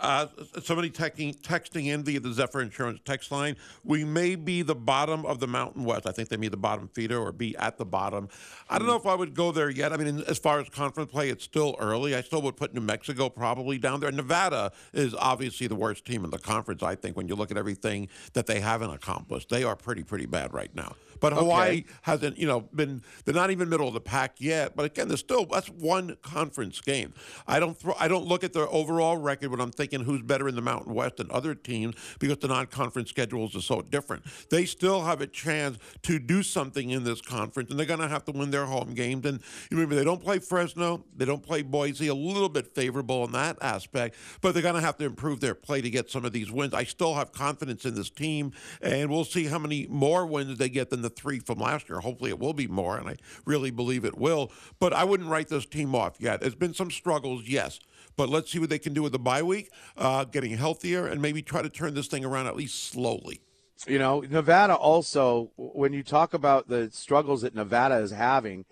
[0.00, 0.26] Uh,
[0.60, 3.56] somebody texting, texting in via the Zephyr Insurance text line.
[3.84, 6.06] We may be the bottom of the Mountain West.
[6.08, 8.28] I think they mean the bottom feeder or be at the bottom.
[8.68, 9.92] I don't know if I would go there yet.
[9.92, 12.16] I mean, as far as conference play, it's still early.
[12.16, 14.10] I still would put New Mexico probably down there.
[14.10, 17.56] Nevada is obviously the worst team in the conference, I think, when you look at
[17.56, 19.48] everything that they haven't accomplished.
[19.48, 20.96] They are pretty, pretty bad right now.
[21.24, 21.86] But Hawaii okay.
[22.02, 24.76] hasn't, you know, been they're not even middle of the pack yet.
[24.76, 27.14] But again, there's still that's one conference game.
[27.46, 30.48] I don't throw, I don't look at their overall record when I'm thinking who's better
[30.48, 34.22] in the Mountain West than other teams because the non-conference schedules are so different.
[34.50, 38.08] They still have a chance to do something in this conference, and they're going to
[38.08, 39.24] have to win their home games.
[39.24, 43.32] And remember, they don't play Fresno, they don't play Boise, a little bit favorable in
[43.32, 46.32] that aspect, but they're going to have to improve their play to get some of
[46.32, 46.74] these wins.
[46.74, 48.52] I still have confidence in this team,
[48.82, 52.00] and we'll see how many more wins they get than the three from last year.
[52.00, 54.52] Hopefully, it will be more, and I really believe it will.
[54.78, 56.40] But I wouldn't write this team off yet.
[56.40, 57.78] There's been some struggles, yes.
[58.16, 61.20] But let's see what they can do with the bye week, uh, getting healthier, and
[61.20, 63.40] maybe try to turn this thing around at least slowly.
[63.86, 68.64] You know, Nevada also, when you talk about the struggles that Nevada is having,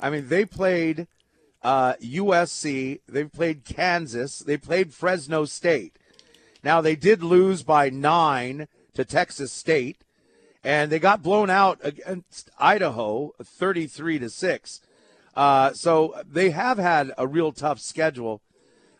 [0.00, 1.06] I mean, they played
[1.62, 5.98] uh, USC, they played Kansas, they played Fresno State.
[6.62, 10.04] Now, they did lose by nine to Texas State
[10.68, 14.80] and they got blown out against Idaho 33 to 6.
[15.34, 18.42] Uh, so they have had a real tough schedule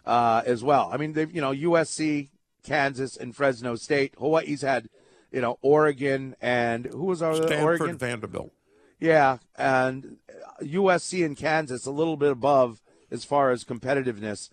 [0.06, 0.88] uh, as well.
[0.90, 2.30] I mean, they've you know USC,
[2.62, 4.14] Kansas, and Fresno State.
[4.18, 4.88] Hawaii's had
[5.30, 8.50] you know Oregon and who was our Stanford, Oregon Vanderbilt.
[8.98, 10.16] Yeah, and
[10.62, 14.48] USC and Kansas a little bit above as far as competitiveness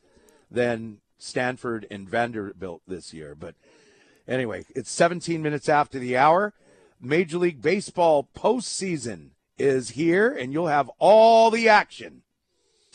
[0.52, 3.36] than Stanford and Vanderbilt this year.
[3.36, 3.56] But
[4.28, 6.54] anyway, it's 17 minutes after the hour.
[7.02, 12.24] Major League Baseball postseason is here, and you'll have all the action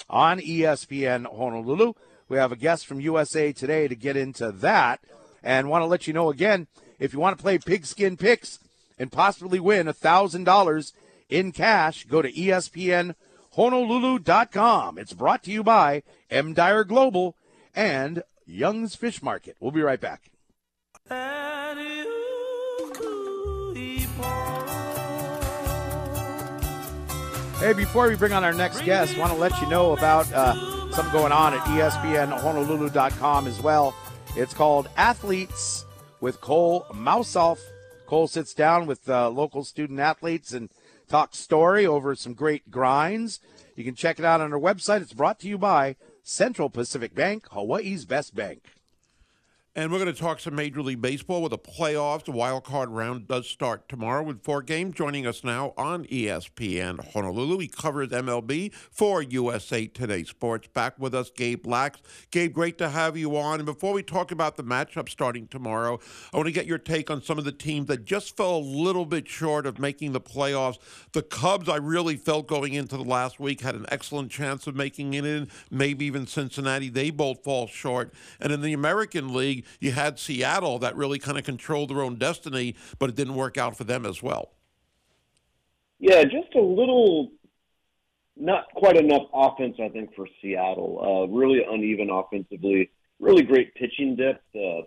[0.08, 1.92] on ESPN Honolulu.
[2.28, 5.00] We have a guest from USA Today to get into that,
[5.42, 8.60] and want to let you know again if you want to play pigskin picks
[8.98, 10.92] and possibly win a thousand dollars
[11.28, 14.98] in cash, go to ESPNHonolulu.com.
[14.98, 16.52] It's brought to you by M.
[16.52, 17.36] Dyer Global
[17.74, 19.56] and Young's Fish Market.
[19.60, 20.30] We'll be right back.
[27.60, 30.54] Hey, before we bring on our next guest, want to let you know about uh,
[30.92, 33.94] something going on at ESPNHonolulu.com as well.
[34.34, 35.84] It's called Athletes
[36.22, 37.58] with Cole Mouseoff.
[38.06, 40.70] Cole sits down with uh, local student athletes and
[41.06, 43.40] talk story over some great grinds.
[43.76, 45.02] You can check it out on our website.
[45.02, 48.62] It's brought to you by Central Pacific Bank, Hawaii's best bank.
[49.80, 52.26] And we're going to talk some Major League Baseball with the playoffs.
[52.26, 54.94] The wild card round does start tomorrow with four games.
[54.94, 60.68] Joining us now on ESPN Honolulu, he covers MLB for USA Today Sports.
[60.74, 61.98] Back with us, Gabe Lacques.
[62.30, 63.60] Gabe, great to have you on.
[63.60, 65.98] And before we talk about the matchup starting tomorrow,
[66.34, 68.58] I want to get your take on some of the teams that just fell a
[68.58, 70.76] little bit short of making the playoffs.
[71.12, 74.76] The Cubs, I really felt going into the last week, had an excellent chance of
[74.76, 75.48] making it in.
[75.70, 76.90] Maybe even Cincinnati.
[76.90, 78.12] They both fall short.
[78.40, 82.16] And in the American League, you had Seattle that really kind of controlled their own
[82.16, 84.52] destiny, but it didn't work out for them as well.
[85.98, 87.30] Yeah, just a little,
[88.36, 90.98] not quite enough offense, I think, for Seattle.
[91.02, 94.44] Uh, really uneven offensively, really great pitching depth.
[94.54, 94.80] Uh,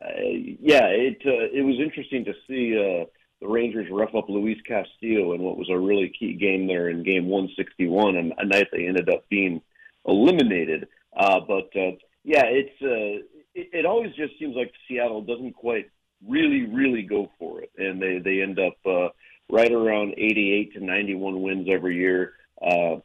[0.00, 0.30] uh,
[0.60, 3.04] yeah, it uh, it was interesting to see uh,
[3.40, 7.02] the Rangers rough up Luis Castillo in what was a really key game there in
[7.02, 9.60] Game 161, and a night they ended up being
[10.06, 10.88] eliminated.
[11.16, 11.92] Uh, but uh,
[12.24, 13.24] yeah, it's uh,
[13.58, 15.90] it, it always just seems like Seattle doesn't quite
[16.26, 19.08] really, really go for it, and they they end up uh,
[19.50, 22.34] right around 88 to 91 wins every year.
[22.60, 22.96] Uh,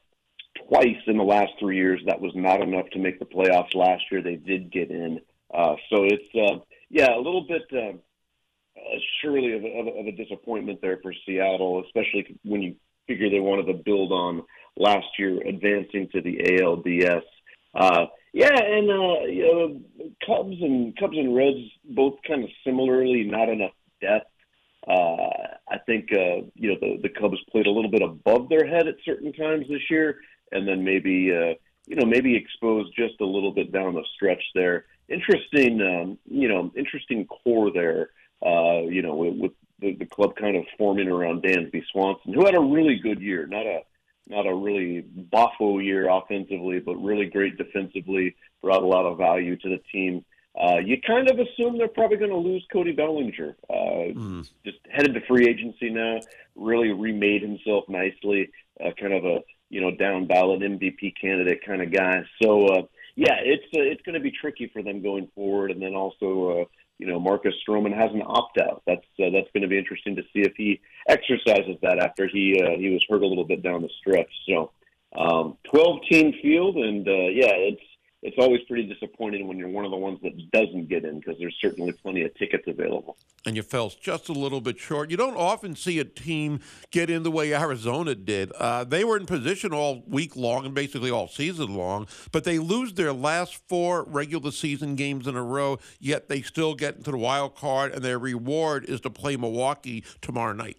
[0.67, 3.75] twice in the last three years, that was not enough to make the playoffs.
[3.75, 5.19] Last year, they did get in,
[5.53, 7.63] uh, so it's uh, yeah, a little bit.
[7.71, 7.97] Uh,
[8.75, 12.75] uh, surely of a, of, of a disappointment there for Seattle, especially when you
[13.07, 14.41] figure they wanted to build on
[14.75, 17.21] last year advancing to the ALDS.
[17.75, 23.23] Uh, yeah, and uh, you know, Cubs and Cubs and Reds both kind of similarly
[23.23, 24.29] not enough depth.
[24.87, 25.29] Uh,
[25.69, 28.87] I think uh, you know the the Cubs played a little bit above their head
[28.87, 30.17] at certain times this year,
[30.51, 31.53] and then maybe uh,
[31.85, 34.85] you know maybe exposed just a little bit down the stretch there.
[35.09, 38.09] Interesting, um, you know, interesting core there.
[38.43, 42.45] Uh, you know, with, with the, the club kind of forming around Dansby Swanson, who
[42.45, 43.81] had a really good year, not a
[44.27, 48.35] not a really boffo year offensively, but really great defensively.
[48.61, 50.23] Brought a lot of value to the team.
[50.59, 53.57] Uh, you kind of assume they're probably going to lose Cody Bellinger.
[53.69, 54.49] Uh, mm.
[54.63, 56.19] Just headed to free agency now.
[56.55, 58.51] Really remade himself nicely.
[58.83, 62.23] Uh, kind of a you know down ballot MVP candidate kind of guy.
[62.41, 62.81] So uh,
[63.15, 65.71] yeah, it's uh, it's going to be tricky for them going forward.
[65.71, 66.65] And then also uh,
[66.99, 68.83] you know, Marcus Stroman has an opt out.
[68.85, 72.61] That's uh, that's going to be interesting to see if he exercises that after he
[72.63, 74.31] uh, he was hurt a little bit down the stretch.
[74.47, 74.71] So,
[75.17, 77.81] um, twelve team field, and uh, yeah, it's
[78.23, 81.37] it's always pretty disappointing when you're one of the ones that doesn't get in because
[81.39, 83.17] there's certainly plenty of tickets available.
[83.45, 85.11] And you fell just a little bit short.
[85.11, 88.53] You don't often see a team get in the way Arizona did.
[88.53, 92.59] Uh, they were in position all week long and basically all season long, but they
[92.59, 97.11] lose their last four regular season games in a row, yet they still get into
[97.11, 100.77] the wild card, and their reward is to play Milwaukee tomorrow night.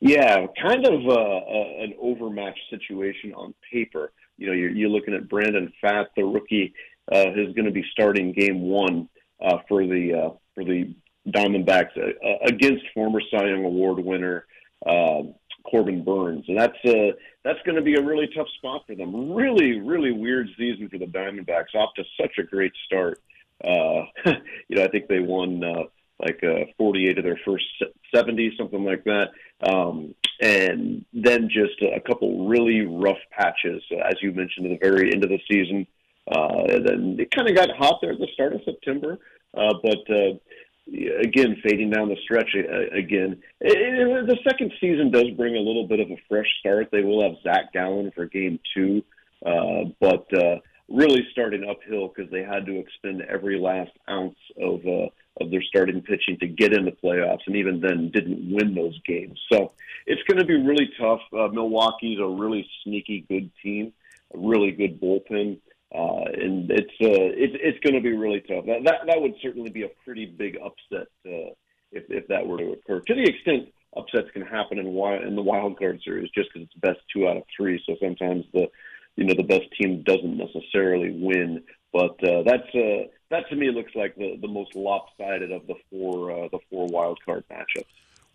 [0.00, 5.28] Yeah, kind of uh, an overmatched situation on paper you know, you're, you're looking at
[5.28, 6.74] Brandon Pfaadt, the rookie,
[7.10, 9.08] uh, who's going to be starting Game One
[9.40, 10.94] uh, for the uh, for the
[11.28, 14.46] Diamondbacks uh, uh, against former Cy Young Award winner
[14.86, 15.22] uh,
[15.64, 17.12] Corbin Burnes, and that's uh,
[17.44, 19.32] that's going to be a really tough spot for them.
[19.32, 21.74] Really, really weird season for the Diamondbacks.
[21.74, 23.20] Off to such a great start.
[23.62, 24.04] Uh,
[24.68, 25.84] you know, I think they won uh,
[26.18, 27.64] like uh, 48 of their first
[28.14, 29.30] 70, something like that.
[29.62, 34.86] Um, and then just a couple really rough patches, uh, as you mentioned, at the
[34.86, 35.86] very end of the season.
[36.30, 39.18] Uh, and then it kind of got hot there at the start of September,
[39.56, 40.34] uh, but uh,
[41.20, 43.40] again fading down the stretch again.
[43.60, 46.88] It, the second season does bring a little bit of a fresh start.
[46.90, 49.02] They will have Zach Gallen for game two,
[49.44, 50.56] uh, but uh,
[50.88, 55.06] really starting uphill because they had to expend every last ounce of uh,
[55.40, 58.98] of their starting pitching to get in the playoffs, and even then didn't win those
[59.06, 59.40] games.
[59.50, 59.72] So
[60.06, 61.20] it's going to be really tough.
[61.32, 63.92] Uh, Milwaukee's a really sneaky good team,
[64.34, 65.58] a really good bullpen.
[65.94, 68.64] Uh, and it's uh, it's it's going to be really tough.
[68.64, 71.52] That, that that would certainly be a pretty big upset uh,
[71.90, 73.00] if if that were to occur.
[73.00, 76.66] To the extent upsets can happen in wild, in the wild card series, just because
[76.66, 77.82] it's best two out of three.
[77.86, 78.68] So sometimes the
[79.16, 81.62] you know the best team doesn't necessarily win.
[81.92, 85.74] But uh, that's uh, that to me looks like the, the most lopsided of the
[85.90, 87.84] four uh, the four wild card matchups.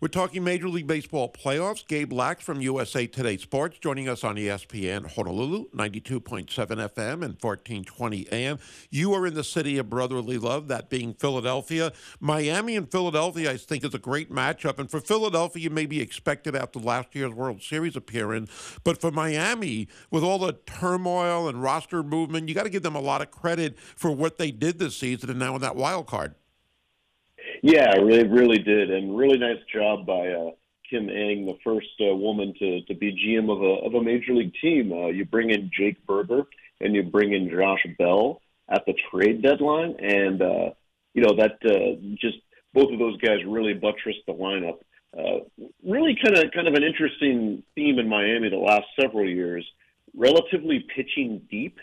[0.00, 1.84] We're talking Major League Baseball playoffs.
[1.84, 8.28] Gabe Lacques from USA Today Sports joining us on ESPN Honolulu, 92.7 FM and 1420
[8.30, 8.60] AM.
[8.90, 11.92] You are in the city of brotherly love, that being Philadelphia.
[12.20, 14.78] Miami and Philadelphia, I think, is a great matchup.
[14.78, 18.78] And for Philadelphia, you may be expected after last year's World Series appearance.
[18.84, 22.94] But for Miami, with all the turmoil and roster movement, you got to give them
[22.94, 26.06] a lot of credit for what they did this season and now in that wild
[26.06, 26.36] card.
[27.62, 30.50] Yeah, really, really did, and really nice job by uh,
[30.88, 34.32] Kim Ng, the first uh, woman to to be GM of a of a major
[34.34, 34.92] league team.
[34.92, 36.44] Uh, you bring in Jake Burger
[36.80, 40.70] and you bring in Josh Bell at the trade deadline, and uh,
[41.14, 42.38] you know that uh, just
[42.74, 44.78] both of those guys really buttressed the lineup.
[45.16, 45.44] Uh,
[45.84, 49.66] really, kind of kind of an interesting theme in Miami the last several years.
[50.14, 51.78] Relatively pitching deep,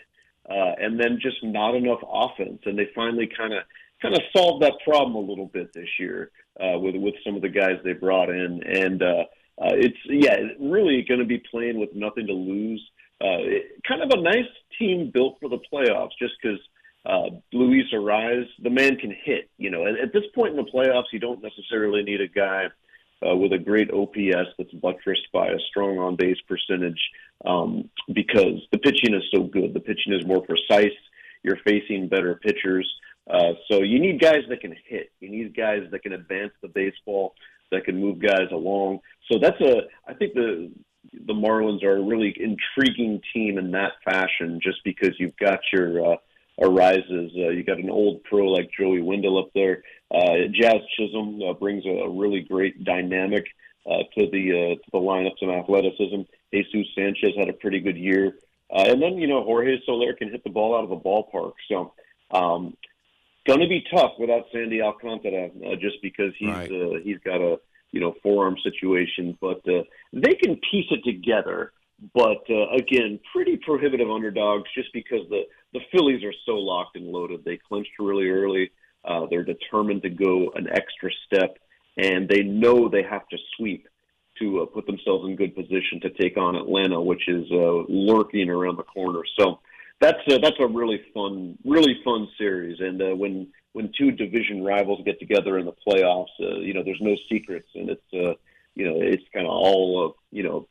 [0.48, 3.62] uh, and then just not enough offense, and they finally kind of
[4.02, 6.30] kind of solved that problem a little bit this year
[6.60, 9.24] uh, with with some of the guys they brought in, and uh,
[9.58, 12.82] uh, it's yeah, really going to be playing with nothing to lose.
[13.20, 16.58] Uh, it, kind of a nice team built for the playoffs, just because
[17.06, 19.48] uh, Luis Arraez, the man can hit.
[19.56, 22.66] You know, at, at this point in the playoffs, you don't necessarily need a guy.
[23.26, 27.00] Uh, with a great OPS that's buttressed by a strong on base percentage
[27.46, 29.72] um, because the pitching is so good.
[29.72, 30.92] The pitching is more precise.
[31.42, 32.86] You're facing better pitchers.
[33.28, 35.10] Uh, so you need guys that can hit.
[35.20, 37.34] You need guys that can advance the baseball,
[37.72, 39.00] that can move guys along.
[39.30, 39.82] So that's a.
[40.06, 40.70] I think the
[41.26, 46.12] the Marlins are a really intriguing team in that fashion, just because you've got your
[46.12, 46.16] uh,
[46.60, 47.32] arises.
[47.36, 49.82] Uh, you got an old pro like Joey Wendle up there.
[50.14, 53.46] Uh, Jazz Chisholm uh, brings a, a really great dynamic
[53.86, 56.22] uh, to the uh, to the lineups and athleticism.
[56.52, 58.38] Jesus Sanchez had a pretty good year,
[58.72, 61.52] uh, and then you know Jorge Soler can hit the ball out of the ballpark.
[61.68, 61.92] So
[62.30, 62.76] um,
[63.46, 66.70] going to be tough without Sandy Alcantara, uh, just because he's right.
[66.70, 67.58] uh, he's got a
[67.92, 69.36] you know forearm situation.
[69.40, 69.82] But uh,
[70.12, 71.72] they can piece it together.
[72.14, 75.42] But uh, again, pretty prohibitive underdogs, just because the
[75.72, 77.44] the Phillies are so locked and loaded.
[77.44, 78.70] They clinched really early.
[79.04, 81.58] Uh, they're determined to go an extra step,
[81.96, 83.88] and they know they have to sweep
[84.40, 88.50] to uh, put themselves in good position to take on Atlanta, which is uh, lurking
[88.50, 89.22] around the corner.
[89.38, 89.60] So
[90.00, 92.80] that's a, that's a really fun, really fun series.
[92.80, 96.82] And uh, when when two division rivals get together in the playoffs, uh, you know,
[96.82, 98.34] there's no secrets, and it's uh,
[98.74, 100.68] you know, it's kind of all uh, you know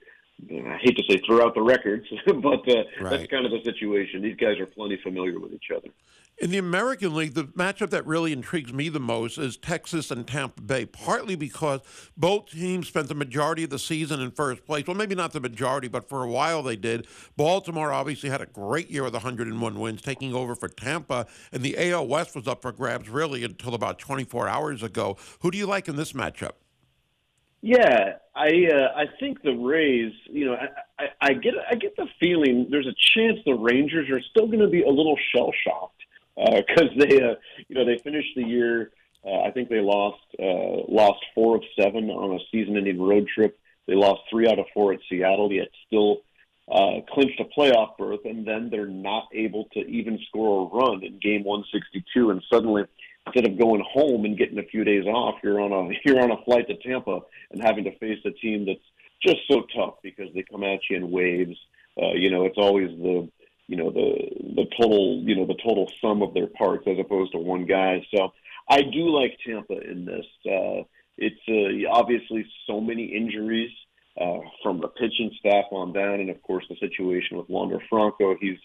[0.52, 2.36] I hate to say throughout the records, but
[2.68, 3.10] uh, right.
[3.12, 4.22] that's kind of the situation.
[4.22, 5.90] These guys are plenty familiar with each other.
[6.38, 10.28] In the American League, the matchup that really intrigues me the most is Texas and
[10.28, 11.80] Tampa Bay, partly because
[12.18, 14.86] both teams spent the majority of the season in first place.
[14.86, 17.08] Well, maybe not the majority, but for a while they did.
[17.38, 21.92] Baltimore obviously had a great year with 101 wins, taking over for Tampa, and the
[21.92, 25.16] AL West was up for grabs really until about 24 hours ago.
[25.40, 26.56] Who do you like in this matchup?
[27.66, 30.13] Yeah, I uh, I think the Rays.
[30.26, 34.07] You know, I, I, I get I get the feeling there's a chance the Rangers
[34.11, 36.03] are still going to be a little shell shocked
[36.36, 37.34] because uh, they uh,
[37.68, 38.91] you know they finished the year.
[39.26, 43.57] Uh, I think they lost uh, lost four of seven on a season-ending road trip.
[43.88, 46.18] They lost three out of four at Seattle, yet still
[46.72, 51.03] uh, clinched a playoff berth, and then they're not able to even score a run
[51.03, 52.84] in Game 162, and suddenly
[53.26, 56.31] instead of going home and getting a few days off, you're on a you're on
[56.31, 57.19] a flight to Tampa
[57.52, 58.80] and having to face a team that's
[59.26, 61.57] just so tough because they come at you in waves.
[62.02, 63.30] Uh, you know, it's always the
[63.68, 67.31] you know the the total you know the total sum of their parts as opposed
[67.31, 68.06] to one guy.
[68.15, 68.34] So
[68.69, 70.26] I do like Tampa in this.
[70.45, 70.84] Uh,
[71.18, 73.72] it's uh, obviously so many injuries
[74.19, 78.35] uh, from the pitching staff on down, and of course the situation with Wander Franco.
[78.39, 78.57] He's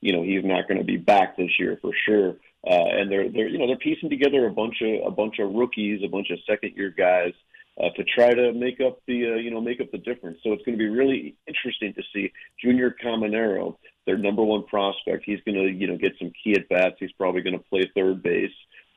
[0.00, 2.36] you know he's not going to be back this year for sure.
[2.66, 5.52] Uh, and they're they're you know they're piecing together a bunch of a bunch of
[5.52, 7.32] rookies, a bunch of second year guys
[7.80, 10.38] uh, to try to make up the uh, you know make up the difference.
[10.42, 13.76] So it's going to be really interesting to see Junior Caminero,
[14.06, 15.22] their number one prospect.
[15.24, 16.96] He's going to you know get some key at bats.
[16.98, 18.50] He's probably going to play third base.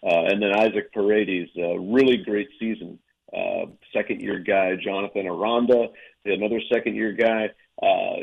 [0.04, 2.98] Uh, and then Isaac Paredes, uh, really great season.
[3.32, 5.90] Uh, second year guy, Jonathan Aranda,
[6.26, 7.50] another second year guy.
[7.82, 8.18] Uh,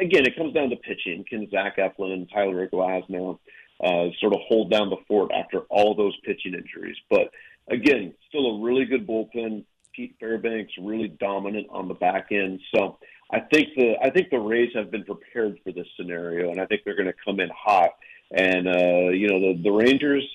[0.00, 1.24] again, it comes down to pitching.
[1.28, 3.38] Can Zach Eflin and Tyler Glasnow
[3.82, 6.96] uh, sort of hold down the fort after all those pitching injuries?
[7.10, 7.30] But
[7.68, 9.64] again, still a really good bullpen.
[9.94, 12.60] Pete Fairbanks really dominant on the back end.
[12.74, 12.98] So
[13.30, 16.66] I think the I think the Rays have been prepared for this scenario, and I
[16.66, 17.90] think they're going to come in hot.
[18.36, 20.28] And uh, you know the the Rangers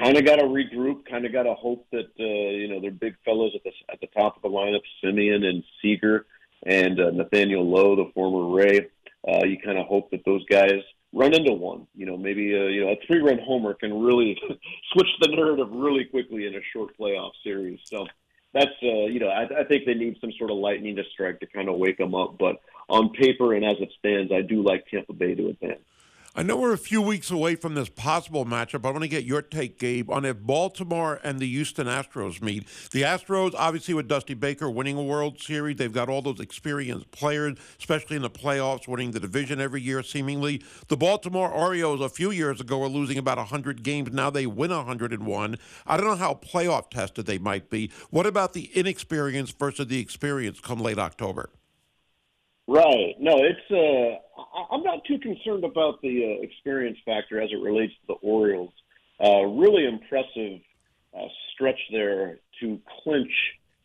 [0.00, 2.90] kind of got to regroup, kind of got to hope that uh, you know their
[2.90, 6.26] big fellows at the at the top of the lineup, Semien and Seager
[6.64, 8.88] and uh, Nathaniel Lowe, the former Ray.
[9.26, 10.80] Uh, you kind of hope that those guys
[11.12, 11.86] run into one.
[11.94, 14.38] You know, maybe a, you know a three run homer can really
[14.92, 17.80] switch the narrative really quickly in a short playoff series.
[17.84, 18.06] So
[18.52, 21.40] that's uh, you know I, I think they need some sort of lightning to strike
[21.40, 22.38] to kind of wake them up.
[22.38, 22.56] But
[22.88, 25.80] on paper and as it stands, I do like Tampa Bay to advance.
[26.38, 28.84] I know we're a few weeks away from this possible matchup.
[28.84, 32.68] I want to get your take, Gabe, on if Baltimore and the Houston Astros meet.
[32.90, 37.10] The Astros, obviously, with Dusty Baker winning a World Series, they've got all those experienced
[37.10, 40.62] players, especially in the playoffs, winning the division every year, seemingly.
[40.88, 44.12] The Baltimore Orioles, a few years ago, were losing about 100 games.
[44.12, 45.56] Now they win 101.
[45.86, 47.90] I don't know how playoff tested they might be.
[48.10, 51.48] What about the inexperience versus the experience come late October?
[52.68, 53.14] Right.
[53.20, 53.70] No, it's.
[53.70, 54.18] Uh,
[54.72, 58.72] I'm not too concerned about the uh, experience factor as it relates to the Orioles.
[59.22, 60.60] Uh, really impressive
[61.16, 63.32] uh, stretch there to clinch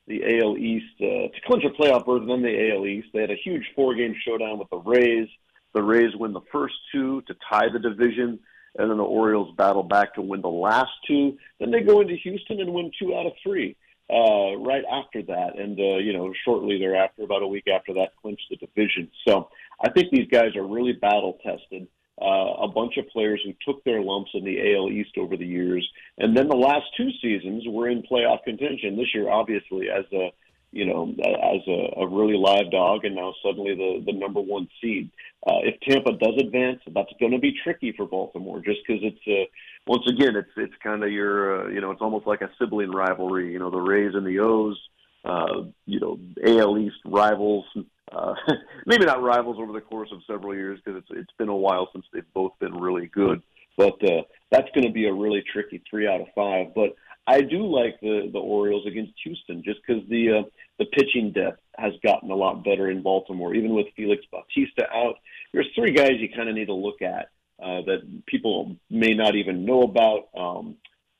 [0.08, 3.10] the AL East, uh, to clinch a playoff berth in the AL East.
[3.14, 5.30] They had a huge four-game showdown with the Rays.
[5.74, 8.40] The Rays win the first two to tie the division,
[8.78, 11.38] and then the Orioles battle back to win the last two.
[11.60, 13.78] Then they go into Houston and win two out of three
[14.12, 18.10] uh, right after that, and uh, you know, shortly thereafter, about a week after that,
[18.22, 19.10] clinched the division.
[19.28, 19.50] So
[19.84, 21.88] I think these guys are really battle tested.
[22.22, 25.46] Uh, a bunch of players who took their lumps in the AL East over the
[25.46, 28.96] years, and then the last two seasons were in playoff contention.
[28.96, 30.32] This year, obviously, as a
[30.72, 34.68] you know, as a, a really live dog, and now suddenly the the number one
[34.82, 35.10] seed.
[35.46, 39.28] Uh, if Tampa does advance, that's going to be tricky for Baltimore, just because it's
[39.28, 39.50] uh,
[39.91, 42.91] once again it's it's kind of your uh, you know it's almost like a sibling
[42.91, 43.51] rivalry.
[43.51, 44.80] You know, the Rays and the O's.
[45.23, 47.65] Uh, you know, AL East rivals.
[48.11, 48.34] Uh,
[48.85, 51.89] maybe not rivals over the course of several years because it's it's been a while
[51.91, 53.41] since they've both been really good.
[53.77, 56.73] But uh, that's going to be a really tricky three out of five.
[56.73, 56.95] But
[57.27, 60.49] I do like the the Orioles against Houston just because the uh,
[60.80, 63.53] the pitching depth has gotten a lot better in Baltimore.
[63.53, 65.15] Even with Felix Bautista out,
[65.53, 67.30] there's three guys you kind of need to look at
[67.62, 70.76] uh, that people may not even know about, um,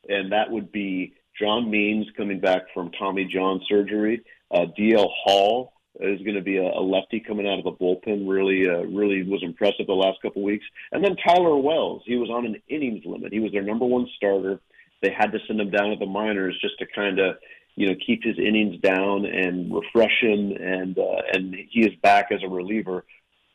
[0.08, 4.24] and that would be John Means coming back from Tommy John surgery.
[4.50, 8.28] Uh, DL Hall is going to be a, a lefty coming out of the bullpen.
[8.28, 10.64] Really, uh, really was impressive the last couple weeks.
[10.90, 13.32] And then Tyler Wells, he was on an innings limit.
[13.32, 14.60] He was their number one starter.
[15.00, 17.36] They had to send him down to the minors just to kind of
[17.76, 22.28] you know keep his innings down and refresh him and uh, and he is back
[22.30, 23.04] as a reliever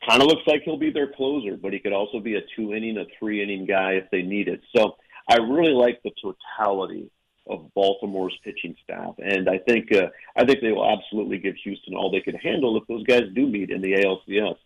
[0.07, 2.73] kind of looks like he'll be their closer but he could also be a two
[2.73, 4.95] inning a three inning guy if they need it so
[5.29, 7.09] i really like the totality
[7.47, 11.95] of baltimore's pitching staff and i think uh, i think they will absolutely give houston
[11.95, 14.57] all they can handle if those guys do meet in the alcs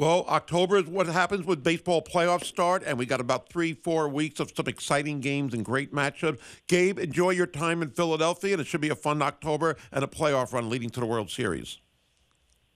[0.00, 4.08] well, October is what happens with baseball playoffs start, and we got about three, four
[4.08, 6.38] weeks of some exciting games and great matchups.
[6.68, 10.06] Gabe, enjoy your time in Philadelphia, and it should be a fun October and a
[10.06, 11.80] playoff run leading to the World Series.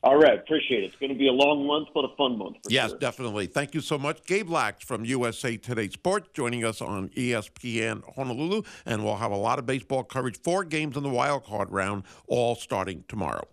[0.04, 0.88] All right, appreciate it.
[0.88, 2.58] It's going to be a long month, but a fun month.
[2.68, 2.98] yes, sure.
[2.98, 3.46] definitely.
[3.46, 4.22] Thank you so much.
[4.26, 9.36] Gabe Lacques from USA Today Sports joining us on ESPN Honolulu, and we'll have a
[9.36, 10.38] lot of baseball coverage.
[10.38, 13.48] Four games in the wild card round, all starting tomorrow.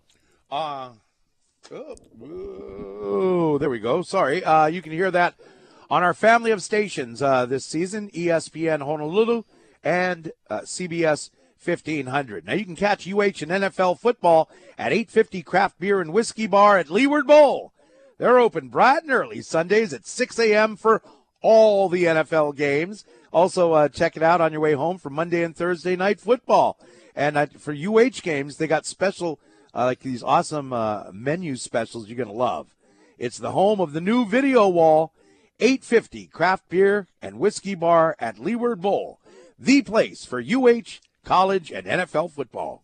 [0.49, 0.89] Uh,
[2.21, 4.01] Oh, there we go.
[4.01, 4.43] Sorry.
[4.43, 5.35] Uh, you can hear that
[5.89, 9.43] on our family of stations uh, this season ESPN Honolulu
[9.83, 11.29] and uh, CBS
[11.63, 12.45] 1500.
[12.45, 16.77] Now you can catch UH and NFL football at 850 Craft Beer and Whiskey Bar
[16.77, 17.73] at Leeward Bowl.
[18.17, 20.75] They're open bright and early Sundays at 6 a.m.
[20.75, 21.01] for
[21.41, 23.05] all the NFL games.
[23.31, 26.77] Also, uh, check it out on your way home for Monday and Thursday night football.
[27.15, 29.39] And uh, for UH games, they got special–
[29.73, 32.75] uh, like these awesome uh, menu specials you're going to love.
[33.17, 35.13] It's the home of the new video wall,
[35.59, 39.19] 850 craft beer and whiskey bar at Leeward Bowl,
[39.57, 42.83] the place for UH, college, and NFL football.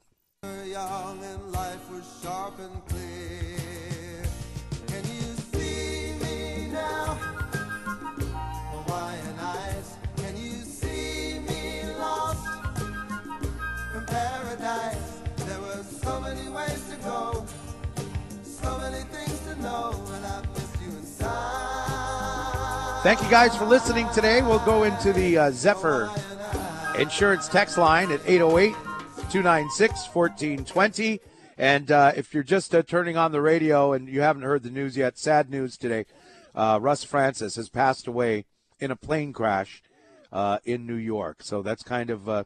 [23.04, 24.42] Thank you guys for listening today.
[24.42, 26.10] We'll go into the uh, Zephyr
[26.98, 28.74] Insurance text line at 808
[29.30, 31.20] 296 1420.
[31.56, 34.72] And uh, if you're just uh, turning on the radio and you haven't heard the
[34.72, 36.06] news yet, sad news today.
[36.56, 38.46] Uh, Russ Francis has passed away
[38.80, 39.84] in a plane crash
[40.32, 41.44] uh, in New York.
[41.44, 42.46] So that's kind of uh,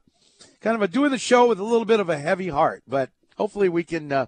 [0.59, 3.09] kind of a doing the show with a little bit of a heavy heart, but
[3.37, 4.25] hopefully we can uh,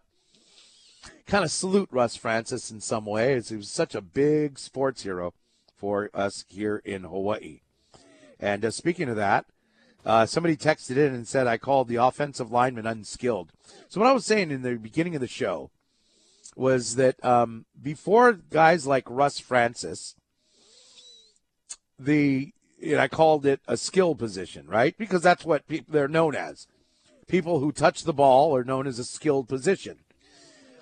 [1.28, 3.34] kind of salute Russ Francis in some way.
[3.34, 5.34] as He was such a big sports hero
[5.76, 7.60] for us here in Hawaii.
[8.40, 9.46] And speaking of that,
[10.06, 13.52] uh, somebody texted in and said I called the offensive lineman unskilled.
[13.88, 15.72] So what I was saying in the beginning of the show
[16.56, 20.16] was that um, before guys like Russ Francis,
[21.98, 22.52] the
[22.82, 24.98] and I called it a skill position, right?
[24.98, 26.68] Because that's what pe- they're known as.
[27.28, 30.00] People who touch the ball are known as a skilled position.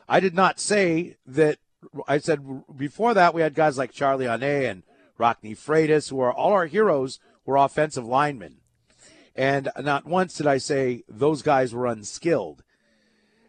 [0.10, 1.60] I did not say that.
[2.08, 2.42] I said
[2.76, 4.84] before that we had guys like Charlie Ane and
[5.20, 8.61] Rockne Freitas, who are all our heroes, were offensive linemen.
[9.36, 12.64] And not once did I say those guys were unskilled.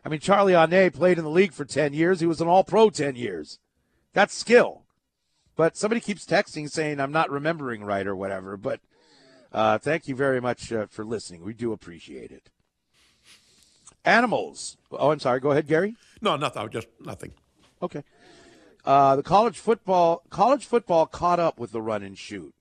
[0.05, 2.21] I mean, Charlie Ane played in the league for 10 years.
[2.21, 3.59] He was an all pro 10 years.
[4.13, 4.83] That's skill.
[5.57, 8.57] But somebody keeps texting saying I'm not remembering right or whatever.
[8.57, 8.81] But
[9.53, 11.45] uh, thank you very much uh, for listening.
[11.45, 12.51] We do appreciate it.
[14.05, 14.77] Animals.
[14.91, 15.41] Oh, I'm sorry.
[15.41, 15.95] Go ahead, Gary.
[16.21, 16.69] No, nothing.
[16.71, 17.33] Just nothing.
[17.81, 18.03] Okay.
[18.85, 22.53] Uh, the college football college football caught up with the run and shoot,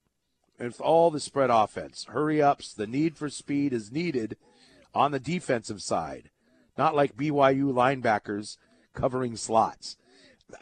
[0.61, 2.73] and all the spread offense, hurry ups.
[2.73, 4.38] The need for speed is needed
[4.93, 6.29] on the defensive side,
[6.77, 8.57] not like BYU linebackers
[8.93, 9.97] covering slots.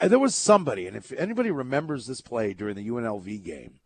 [0.01, 3.79] There was somebody, and if anybody remembers this play during the UNLV game,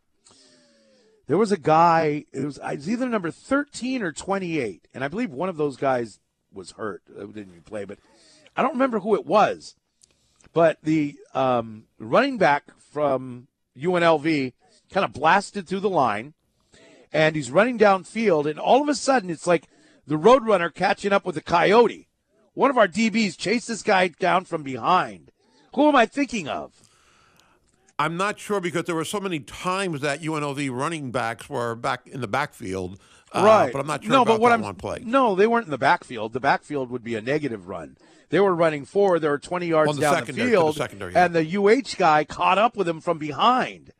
[1.27, 2.25] there was a guy.
[2.33, 5.77] It was, it was either number thirteen or twenty-eight, and I believe one of those
[5.77, 6.19] guys
[6.51, 7.01] was hurt.
[7.07, 7.99] Didn't even play, but
[8.55, 9.75] I don't remember who it was.
[10.51, 14.53] But the um, running back from UNLV
[14.93, 16.33] kind of blasted through the line,
[17.11, 19.67] and he's running downfield, and all of a sudden it's like
[20.05, 22.07] the Roadrunner catching up with the Coyote.
[22.53, 25.31] One of our DBs chased this guy down from behind.
[25.73, 26.71] Who am I thinking of?
[27.97, 32.07] I'm not sure because there were so many times that UNLV running backs were back
[32.07, 32.99] in the backfield.
[33.31, 33.71] Uh, right.
[33.71, 35.01] But I'm not sure no, about but what that I'm, one play.
[35.03, 36.33] No, they weren't in the backfield.
[36.33, 37.97] The backfield would be a negative run.
[38.29, 39.19] They were running forward.
[39.19, 41.25] They were 20 yards On the down the the field, secondary, yeah.
[41.25, 43.91] and the UH guy caught up with him from behind.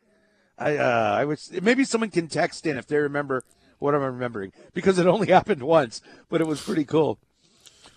[0.58, 3.44] I, uh, I was maybe someone can text in if they remember
[3.78, 7.18] what I'm remembering because it only happened once, but it was pretty cool.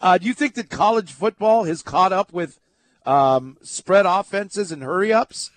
[0.02, 2.60] Uh, do you think that college football has caught up with
[3.06, 5.50] um, spread offenses and hurry ups?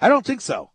[0.00, 0.71] I don't think so.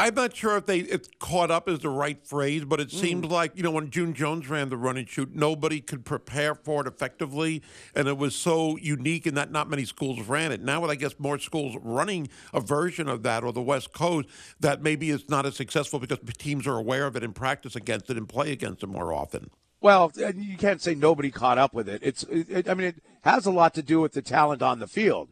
[0.00, 3.26] I'm not sure if they if caught up is the right phrase, but it seems
[3.26, 3.30] mm.
[3.30, 6.82] like you know when June Jones ran the run and shoot, nobody could prepare for
[6.82, 7.62] it effectively,
[7.96, 10.62] and it was so unique in that not many schools ran it.
[10.62, 14.28] Now, with I guess more schools running a version of that, or the West Coast,
[14.60, 18.08] that maybe it's not as successful because teams are aware of it and practice against
[18.08, 19.50] it and play against it more often.
[19.80, 22.02] Well, you can't say nobody caught up with it.
[22.04, 24.88] It's, it, I mean, it has a lot to do with the talent on the
[24.88, 25.28] field,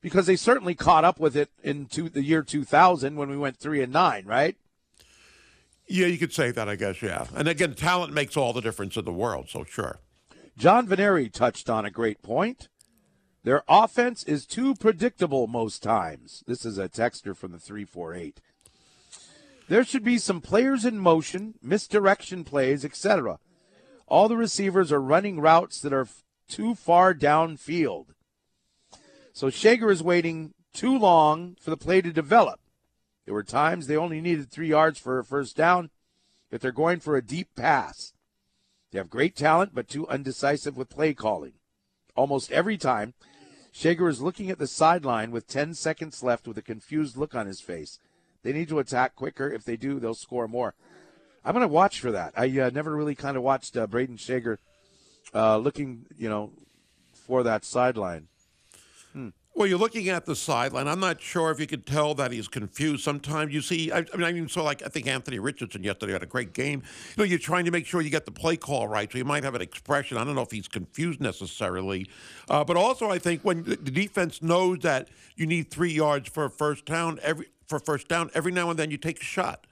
[0.00, 3.82] because they certainly caught up with it into the year 2000 when we went three
[3.82, 4.56] and nine, right?
[5.86, 7.00] Yeah, you could say that, I guess.
[7.02, 9.48] Yeah, and again, talent makes all the difference in the world.
[9.48, 9.98] So sure.
[10.56, 12.68] John Veneri touched on a great point.
[13.44, 16.42] Their offense is too predictable most times.
[16.46, 18.40] This is a texter from the 348.
[19.68, 23.38] There should be some players in motion, misdirection plays, etc.
[24.06, 26.08] All the receivers are running routes that are
[26.48, 28.06] too far downfield.
[29.38, 32.58] So Schager is waiting too long for the play to develop.
[33.24, 35.90] There were times they only needed three yards for a first down
[36.50, 38.14] if they're going for a deep pass.
[38.90, 41.52] They have great talent, but too undecisive with play calling.
[42.16, 43.14] Almost every time,
[43.70, 47.46] Schager is looking at the sideline with 10 seconds left with a confused look on
[47.46, 48.00] his face.
[48.42, 49.48] They need to attack quicker.
[49.48, 50.74] If they do, they'll score more.
[51.44, 52.32] I'm going to watch for that.
[52.36, 54.58] I uh, never really kind of watched uh, Brayden Schager
[55.32, 56.50] uh, looking, you know,
[57.14, 58.26] for that sideline.
[59.58, 60.86] Well, you're looking at the sideline.
[60.86, 63.02] I'm not sure if you could tell that he's confused.
[63.02, 66.12] Sometimes you see, I, I mean, I even saw like I think Anthony Richardson yesterday
[66.12, 66.84] had a great game.
[67.08, 69.24] You know, you're trying to make sure you get the play call right, so you
[69.24, 70.16] might have an expression.
[70.16, 72.06] I don't know if he's confused necessarily,
[72.48, 76.44] uh, but also I think when the defense knows that you need three yards for
[76.44, 79.66] a first down, every for first down, every now and then you take a shot.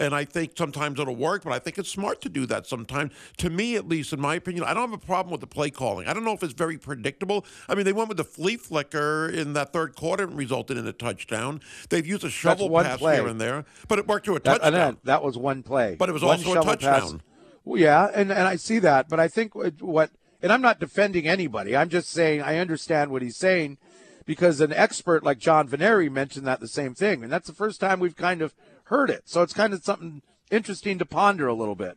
[0.00, 3.12] And I think sometimes it'll work, but I think it's smart to do that sometimes.
[3.36, 5.68] To me, at least, in my opinion, I don't have a problem with the play
[5.70, 6.08] calling.
[6.08, 7.44] I don't know if it's very predictable.
[7.68, 10.86] I mean, they went with the flea flicker in that third quarter and resulted in
[10.86, 11.60] a touchdown.
[11.90, 13.16] They've used a shovel one pass play.
[13.16, 14.70] here and there, but it worked to a That, touchdown.
[14.72, 15.96] that, that was one play.
[15.98, 16.64] But it was One also a pass.
[16.80, 17.20] touchdown.
[17.64, 20.10] Well, yeah, and, and I see that, but I think what, what,
[20.42, 21.76] and I'm not defending anybody.
[21.76, 23.76] I'm just saying I understand what he's saying
[24.24, 27.80] because an expert like John Veneri mentioned that the same thing, and that's the first
[27.80, 28.54] time we've kind of
[28.90, 29.22] heard it.
[29.24, 31.96] So it's kind of something interesting to ponder a little bit.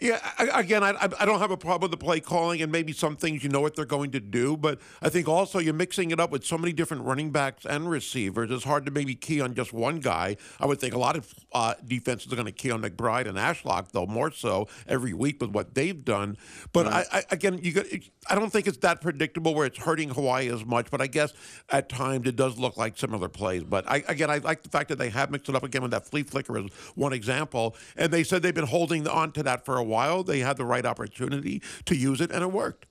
[0.00, 2.92] Yeah, I, again, I, I don't have a problem with the play calling, and maybe
[2.92, 4.56] some things you know what they're going to do.
[4.56, 7.88] But I think also you're mixing it up with so many different running backs and
[7.88, 8.50] receivers.
[8.50, 10.36] It's hard to maybe key on just one guy.
[10.58, 13.38] I would think a lot of uh, defenses are going to key on McBride and
[13.38, 16.38] Ashlock, though more so every week with what they've done.
[16.72, 17.06] But right.
[17.12, 17.86] I, I, again, you got,
[18.28, 20.90] I don't think it's that predictable where it's hurting Hawaii as much.
[20.90, 21.32] But I guess
[21.70, 23.62] at times it does look like similar plays.
[23.62, 25.92] But I, again, I like the fact that they have mixed it up again with
[25.92, 26.66] that flea flicker as
[26.96, 30.22] one example, and they said they've been holding on to that for a while.
[30.22, 32.86] They had the right opportunity to use it, and it worked.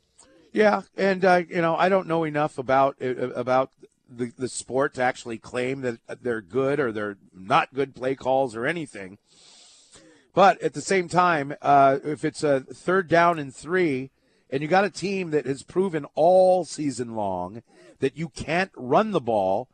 [0.51, 3.71] Yeah, and uh, you know, I don't know enough about uh, about
[4.09, 8.55] the the sport to actually claim that they're good or they're not good play calls
[8.55, 9.17] or anything.
[10.33, 14.09] But at the same time, uh, if it's a third down and three,
[14.49, 17.61] and you got a team that has proven all season long
[17.99, 19.67] that you can't run the ball,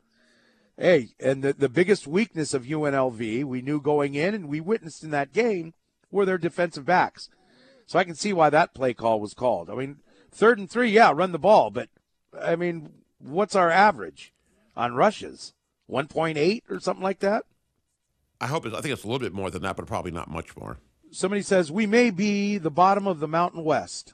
[0.78, 5.04] hey, and the, the biggest weakness of UNLV, we knew going in and we witnessed
[5.04, 5.74] in that game,
[6.12, 7.30] were their defensive backs.
[7.86, 9.70] So I can see why that play call was called.
[9.70, 9.98] I mean,
[10.32, 11.90] third and three, yeah, run the ball, but
[12.40, 14.34] I mean, what's our average
[14.76, 15.54] on rushes?
[15.90, 17.46] 1.8 or something like that?
[18.40, 20.30] I hope it's, I think it's a little bit more than that, but probably not
[20.30, 20.78] much more.
[21.12, 24.14] Somebody says we may be the bottom of the Mountain West.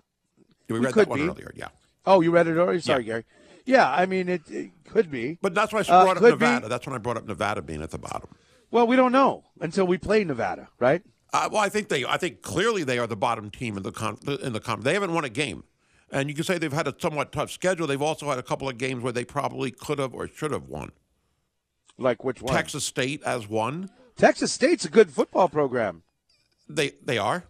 [0.67, 1.27] Yeah, we, we read that one be.
[1.27, 1.67] earlier, yeah.
[2.05, 2.79] Oh, you read it earlier?
[2.79, 3.07] Sorry, yeah.
[3.07, 3.25] Gary.
[3.65, 5.39] Yeah, I mean, it, it, could be.
[5.41, 6.61] But that's why I uh, brought uh, up Nevada.
[6.61, 6.69] Be.
[6.69, 8.29] That's when I brought up Nevada being at the bottom.
[8.71, 11.01] Well, we don't know until we play Nevada, right?
[11.35, 12.05] Uh, well, I think they.
[12.05, 14.85] I think clearly they are the bottom team in the con, in the conference.
[14.85, 15.65] They haven't won a game,
[16.09, 17.87] and you can say they've had a somewhat tough schedule.
[17.87, 20.69] They've also had a couple of games where they probably could have or should have
[20.69, 20.93] won.
[21.97, 22.53] Like which one?
[22.53, 23.89] Texas State as one.
[24.15, 26.03] Texas State's a good football program.
[26.69, 27.43] They they are.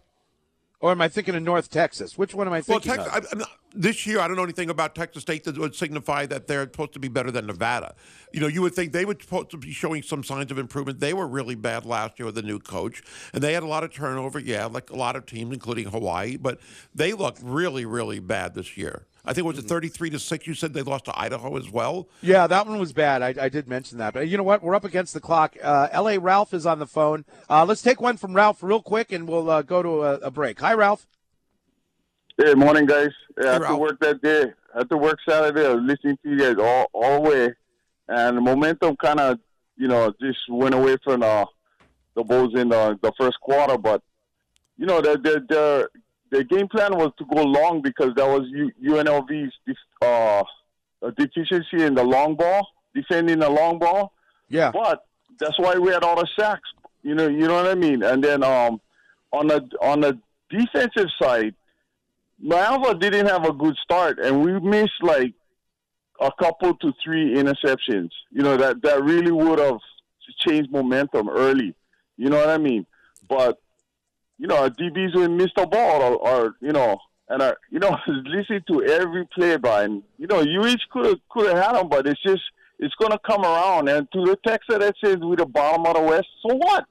[0.80, 2.18] Or am I thinking of North Texas?
[2.18, 3.42] Which one am I thinking well, Texas, of?
[3.42, 3.44] I,
[3.74, 6.92] this year, I don't know anything about Texas State that would signify that they're supposed
[6.94, 7.94] to be better than Nevada.
[8.32, 11.00] You know, you would think they would supposed to be showing some signs of improvement.
[11.00, 13.84] They were really bad last year with the new coach, and they had a lot
[13.84, 14.38] of turnover.
[14.38, 16.60] Yeah, like a lot of teams, including Hawaii, but
[16.94, 19.06] they look really, really bad this year.
[19.26, 20.46] I think it was a 33 to 6.
[20.46, 22.08] You said they lost to Idaho as well.
[22.22, 23.22] Yeah, that one was bad.
[23.22, 24.14] I, I did mention that.
[24.14, 24.62] But you know what?
[24.62, 25.56] We're up against the clock.
[25.60, 27.24] Uh, LA Ralph is on the phone.
[27.50, 30.30] Uh, let's take one from Ralph real quick and we'll uh, go to a, a,
[30.30, 30.60] break.
[30.60, 31.08] Hi, Ralph.
[32.38, 33.10] Hey, morning, guys.
[33.36, 34.44] Yeah, hey, I had to work that day.
[34.74, 35.66] I had to work Saturday.
[35.66, 37.54] I was listening to you guys all, all the way.
[38.08, 39.40] And the momentum kind of,
[39.76, 41.46] you know, just went away from uh,
[42.14, 43.76] the Bulls in the, the first quarter.
[43.76, 44.02] But,
[44.78, 45.88] you know, the, the, the
[46.30, 48.42] the game plan was to go long because that was
[48.82, 49.52] UNLV's
[50.02, 50.42] uh,
[51.16, 54.12] deficiency in the long ball, defending the long ball.
[54.48, 54.70] Yeah.
[54.72, 55.04] But
[55.38, 56.68] that's why we had all the sacks.
[57.02, 58.02] You know, you know what I mean.
[58.02, 58.80] And then um,
[59.32, 60.18] on the on the
[60.50, 61.54] defensive side,
[62.40, 65.32] Malva didn't have a good start, and we missed like
[66.20, 68.10] a couple to three interceptions.
[68.30, 69.78] You know that that really would have
[70.40, 71.74] changed momentum early.
[72.16, 72.86] You know what I mean?
[73.28, 73.60] But
[74.38, 76.98] you know, our DBs will miss the ball or, or you know,
[77.28, 80.02] and I, you know, listening to every play, Brian.
[80.18, 82.42] You know, you each could have could have had them, but it's just
[82.78, 83.88] it's going to come around.
[83.88, 86.84] And to the Texas that says we're the bottom of the West, so what?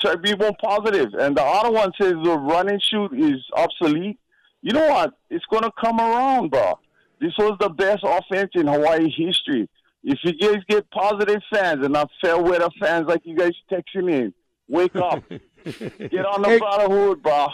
[0.00, 1.14] Try to be more positive.
[1.14, 4.18] And the other one says the running shoot is obsolete.
[4.62, 5.14] You know what?
[5.30, 6.78] It's going to come around, bro.
[7.20, 9.68] This was the best offense in Hawaii history.
[10.02, 14.12] If you guys get positive fans and not fair weather fans like you guys texting
[14.12, 14.34] in,
[14.68, 15.22] wake up.
[16.10, 17.48] Get on the hey, hood, bro.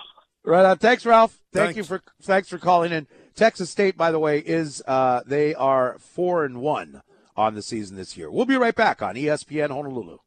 [0.44, 0.78] Right on.
[0.78, 1.38] Thanks, Ralph.
[1.52, 1.76] Thank thanks.
[1.76, 3.06] you for thanks for calling in.
[3.34, 7.02] Texas State, by the way, is uh, they are four and one
[7.36, 8.30] on the season this year.
[8.30, 10.18] We'll be right back on ESPN Honolulu.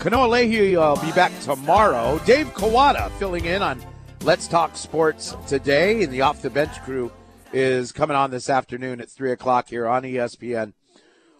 [0.00, 2.18] Kanoa Leahy will be back tomorrow.
[2.24, 3.82] Dave Kawada filling in on
[4.22, 6.02] Let's Talk Sports today.
[6.02, 7.10] And the Off the Bench crew
[7.54, 10.74] is coming on this afternoon at 3 o'clock here on ESPN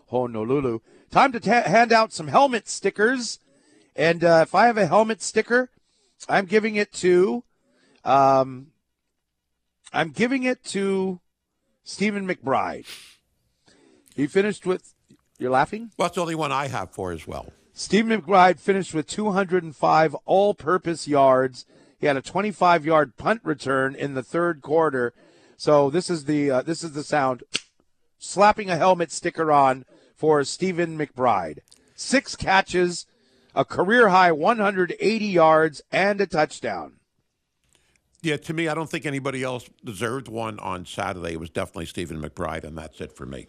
[0.09, 0.81] Honolulu.
[1.11, 3.39] Time to ta- hand out some helmet stickers.
[3.95, 5.69] And uh, if I have a helmet sticker,
[6.27, 7.45] I'm giving it to.
[8.03, 8.69] Um,
[9.93, 11.21] I'm giving it to
[11.85, 12.87] Stephen McBride.
[14.17, 14.95] He finished with.
[15.39, 15.91] You're laughing?
[15.99, 17.53] Well, that's the only one I have for as well.
[17.75, 21.67] Stephen McBride finished with 205 all purpose yards
[22.01, 25.13] he had a 25 yard punt return in the third quarter.
[25.57, 27.43] So this is the uh, this is the sound
[28.19, 29.85] slapping a helmet sticker on
[30.17, 31.59] for Stephen McBride.
[31.95, 33.07] Six catches,
[33.55, 36.95] a career high 180 yards, and a touchdown.
[38.23, 41.33] Yeah, to me, I don't think anybody else deserved one on Saturday.
[41.33, 43.47] It was definitely Stephen McBride, and that's it for me.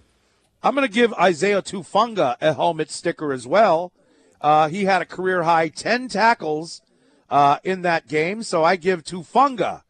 [0.63, 3.91] I'm going to give Isaiah Tufaga a helmet sticker as well.
[4.39, 6.81] Uh, he had a career high 10 tackles
[7.31, 8.43] uh, in that game.
[8.43, 9.81] So I give Tufaga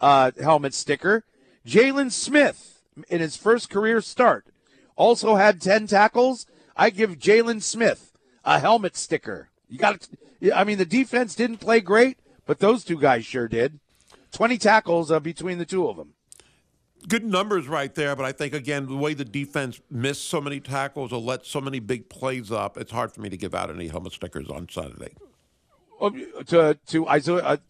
[0.00, 1.24] uh, helmet sticker.
[1.66, 4.46] Jalen Smith, in his first career start,
[4.94, 6.46] also had 10 tackles.
[6.76, 9.50] I give Jalen Smith a helmet sticker.
[9.68, 10.08] You got
[10.54, 13.80] I mean, the defense didn't play great, but those two guys sure did.
[14.32, 16.12] 20 tackles uh, between the two of them.
[17.08, 20.60] Good numbers right there, but I think, again, the way the defense missed so many
[20.60, 23.70] tackles or let so many big plays up, it's hard for me to give out
[23.70, 25.14] any helmet stickers on Saturday.
[26.00, 27.18] To to uh,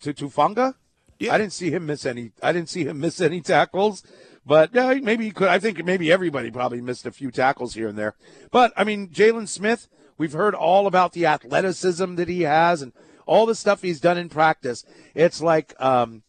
[0.00, 0.74] to Tufaga?
[1.18, 1.34] Yeah.
[1.34, 2.32] I didn't see him miss any.
[2.42, 4.02] I didn't see him miss any tackles,
[4.44, 5.48] but yeah, maybe he could.
[5.48, 8.14] I think maybe everybody probably missed a few tackles here and there.
[8.50, 9.88] But I mean, Jalen Smith,
[10.18, 12.92] we've heard all about the athleticism that he has and
[13.26, 14.84] all the stuff he's done in practice.
[15.14, 16.22] It's like um,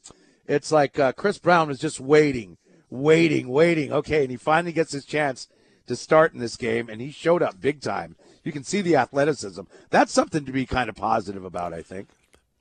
[0.45, 2.57] it's like uh, Chris Brown was just waiting,
[2.89, 3.91] waiting, waiting.
[3.91, 5.47] Okay, and he finally gets his chance
[5.87, 8.15] to start in this game, and he showed up big time.
[8.47, 9.63] You can see the athleticism.
[9.89, 12.07] That's something to be kind of positive about, I think.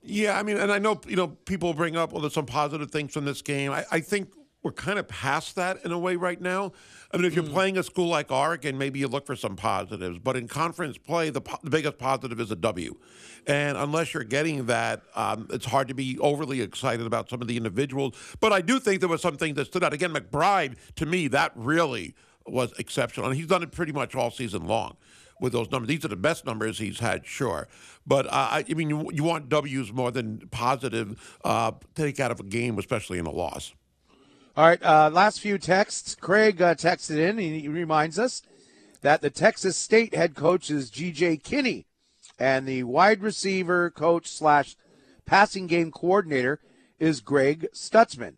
[0.01, 2.91] Yeah, I mean, and I know you know people bring up well, there's some positive
[2.91, 3.71] things from this game.
[3.71, 4.29] I, I think
[4.63, 6.73] we're kind of past that in a way right now.
[7.13, 7.53] I mean, if you're mm.
[7.53, 10.19] playing a school like Oregon, maybe you look for some positives.
[10.19, 12.97] But in conference play, the, the biggest positive is a W.
[13.45, 17.47] And unless you're getting that, um, it's hard to be overly excited about some of
[17.47, 18.13] the individuals.
[18.41, 19.93] But I do think there was something that stood out.
[19.93, 22.13] Again, McBride, to me, that really
[22.45, 23.27] was exceptional.
[23.27, 24.97] And he's done it pretty much all season long
[25.39, 25.87] with those numbers.
[25.87, 27.67] These are the best numbers he's had, sure.
[28.05, 32.39] But uh, I mean, you, you, want W's more than positive uh, take out of
[32.39, 33.73] a game, especially in a loss.
[34.55, 36.15] All right, uh, last few texts.
[36.15, 38.41] Craig uh, texted in, and he reminds us
[39.01, 41.37] that the Texas State head coach is G.J.
[41.37, 41.85] Kinney,
[42.39, 44.75] and the wide receiver coach slash
[45.25, 46.59] passing game coordinator
[46.97, 48.35] is Greg Stutzman.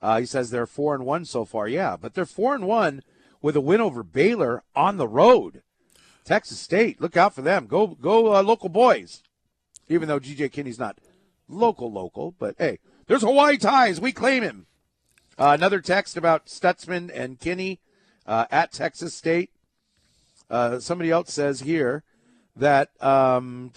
[0.00, 1.68] Uh, he says they're four and one so far.
[1.68, 3.02] Yeah, but they're four and one
[3.42, 5.62] with a win over Baylor on the road.
[6.28, 7.66] Texas State, look out for them.
[7.66, 9.22] Go, go, uh, local boys.
[9.88, 10.50] Even though G.J.
[10.50, 10.98] Kinney's not
[11.48, 13.98] local, local, but hey, there's Hawaii ties.
[13.98, 14.66] We claim him.
[15.38, 17.80] Uh, another text about Stutzman and Kinney
[18.26, 19.52] uh, at Texas State.
[20.50, 22.04] Uh, somebody else says here
[22.54, 23.72] that um,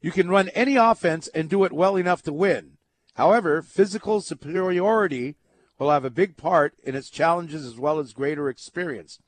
[0.00, 2.78] you can run any offense and do it well enough to win.
[3.16, 5.36] However, physical superiority
[5.78, 9.18] will have a big part in its challenges as well as greater experience.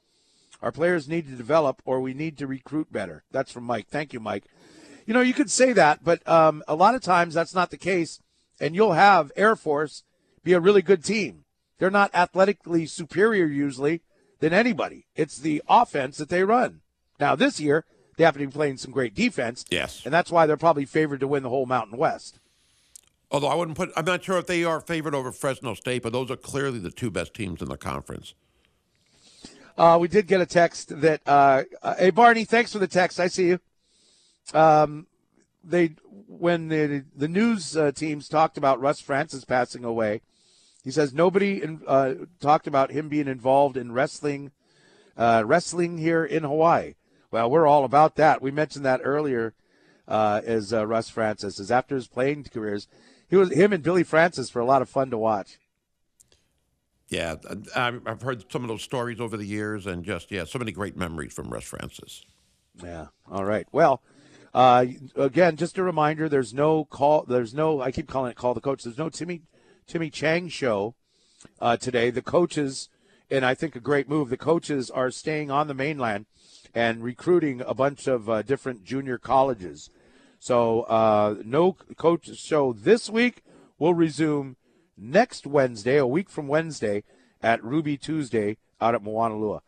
[0.62, 3.24] Our players need to develop, or we need to recruit better.
[3.30, 3.88] That's from Mike.
[3.88, 4.44] Thank you, Mike.
[5.06, 7.76] You know, you could say that, but um, a lot of times that's not the
[7.76, 8.20] case,
[8.58, 10.02] and you'll have Air Force
[10.42, 11.44] be a really good team.
[11.78, 14.02] They're not athletically superior usually
[14.40, 15.06] than anybody.
[15.14, 16.80] It's the offense that they run.
[17.20, 17.84] Now this year
[18.16, 19.64] they happen to be playing some great defense.
[19.70, 22.40] Yes, and that's why they're probably favored to win the whole Mountain West.
[23.30, 26.12] Although I wouldn't put, I'm not sure if they are favored over Fresno State, but
[26.12, 28.34] those are clearly the two best teams in the conference.
[29.76, 33.20] Uh, we did get a text that, uh, uh, hey Barney, thanks for the text.
[33.20, 33.60] I see you.
[34.54, 35.06] Um,
[35.62, 35.96] they
[36.28, 40.22] when the the news uh, teams talked about Russ Francis passing away,
[40.82, 44.50] he says nobody in, uh, talked about him being involved in wrestling,
[45.16, 46.94] uh, wrestling here in Hawaii.
[47.30, 48.40] Well, we're all about that.
[48.40, 49.54] We mentioned that earlier.
[50.08, 52.86] Uh, as uh, Russ Francis, as after his playing careers,
[53.28, 55.58] he was him and Billy Francis for a lot of fun to watch.
[57.08, 57.36] Yeah,
[57.76, 60.96] I've heard some of those stories over the years, and just yeah, so many great
[60.96, 62.24] memories from Russ Francis.
[62.82, 63.06] Yeah.
[63.30, 63.66] All right.
[63.70, 64.02] Well,
[64.52, 67.24] uh, again, just a reminder: there's no call.
[67.24, 67.80] There's no.
[67.80, 68.82] I keep calling it call the coach.
[68.82, 69.42] There's no Timmy
[69.86, 70.96] Timmy Chang show
[71.60, 72.10] uh, today.
[72.10, 72.88] The coaches,
[73.30, 76.26] and I think a great move, the coaches are staying on the mainland
[76.74, 79.90] and recruiting a bunch of uh, different junior colleges.
[80.38, 83.42] So uh, no coach show this week.
[83.78, 84.56] We'll resume
[84.96, 87.04] next Wednesday, a week from Wednesday,
[87.42, 89.60] at Ruby Tuesday out at Moanalua.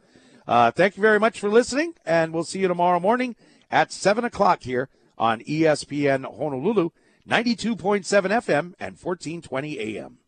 [0.47, 3.37] Uh, thank you very much for listening, and we'll see you tomorrow morning
[3.71, 4.89] at 7 o'clock here
[5.19, 6.91] on ESPN Honolulu.
[7.29, 10.19] 92.7 FM and 1420 AM.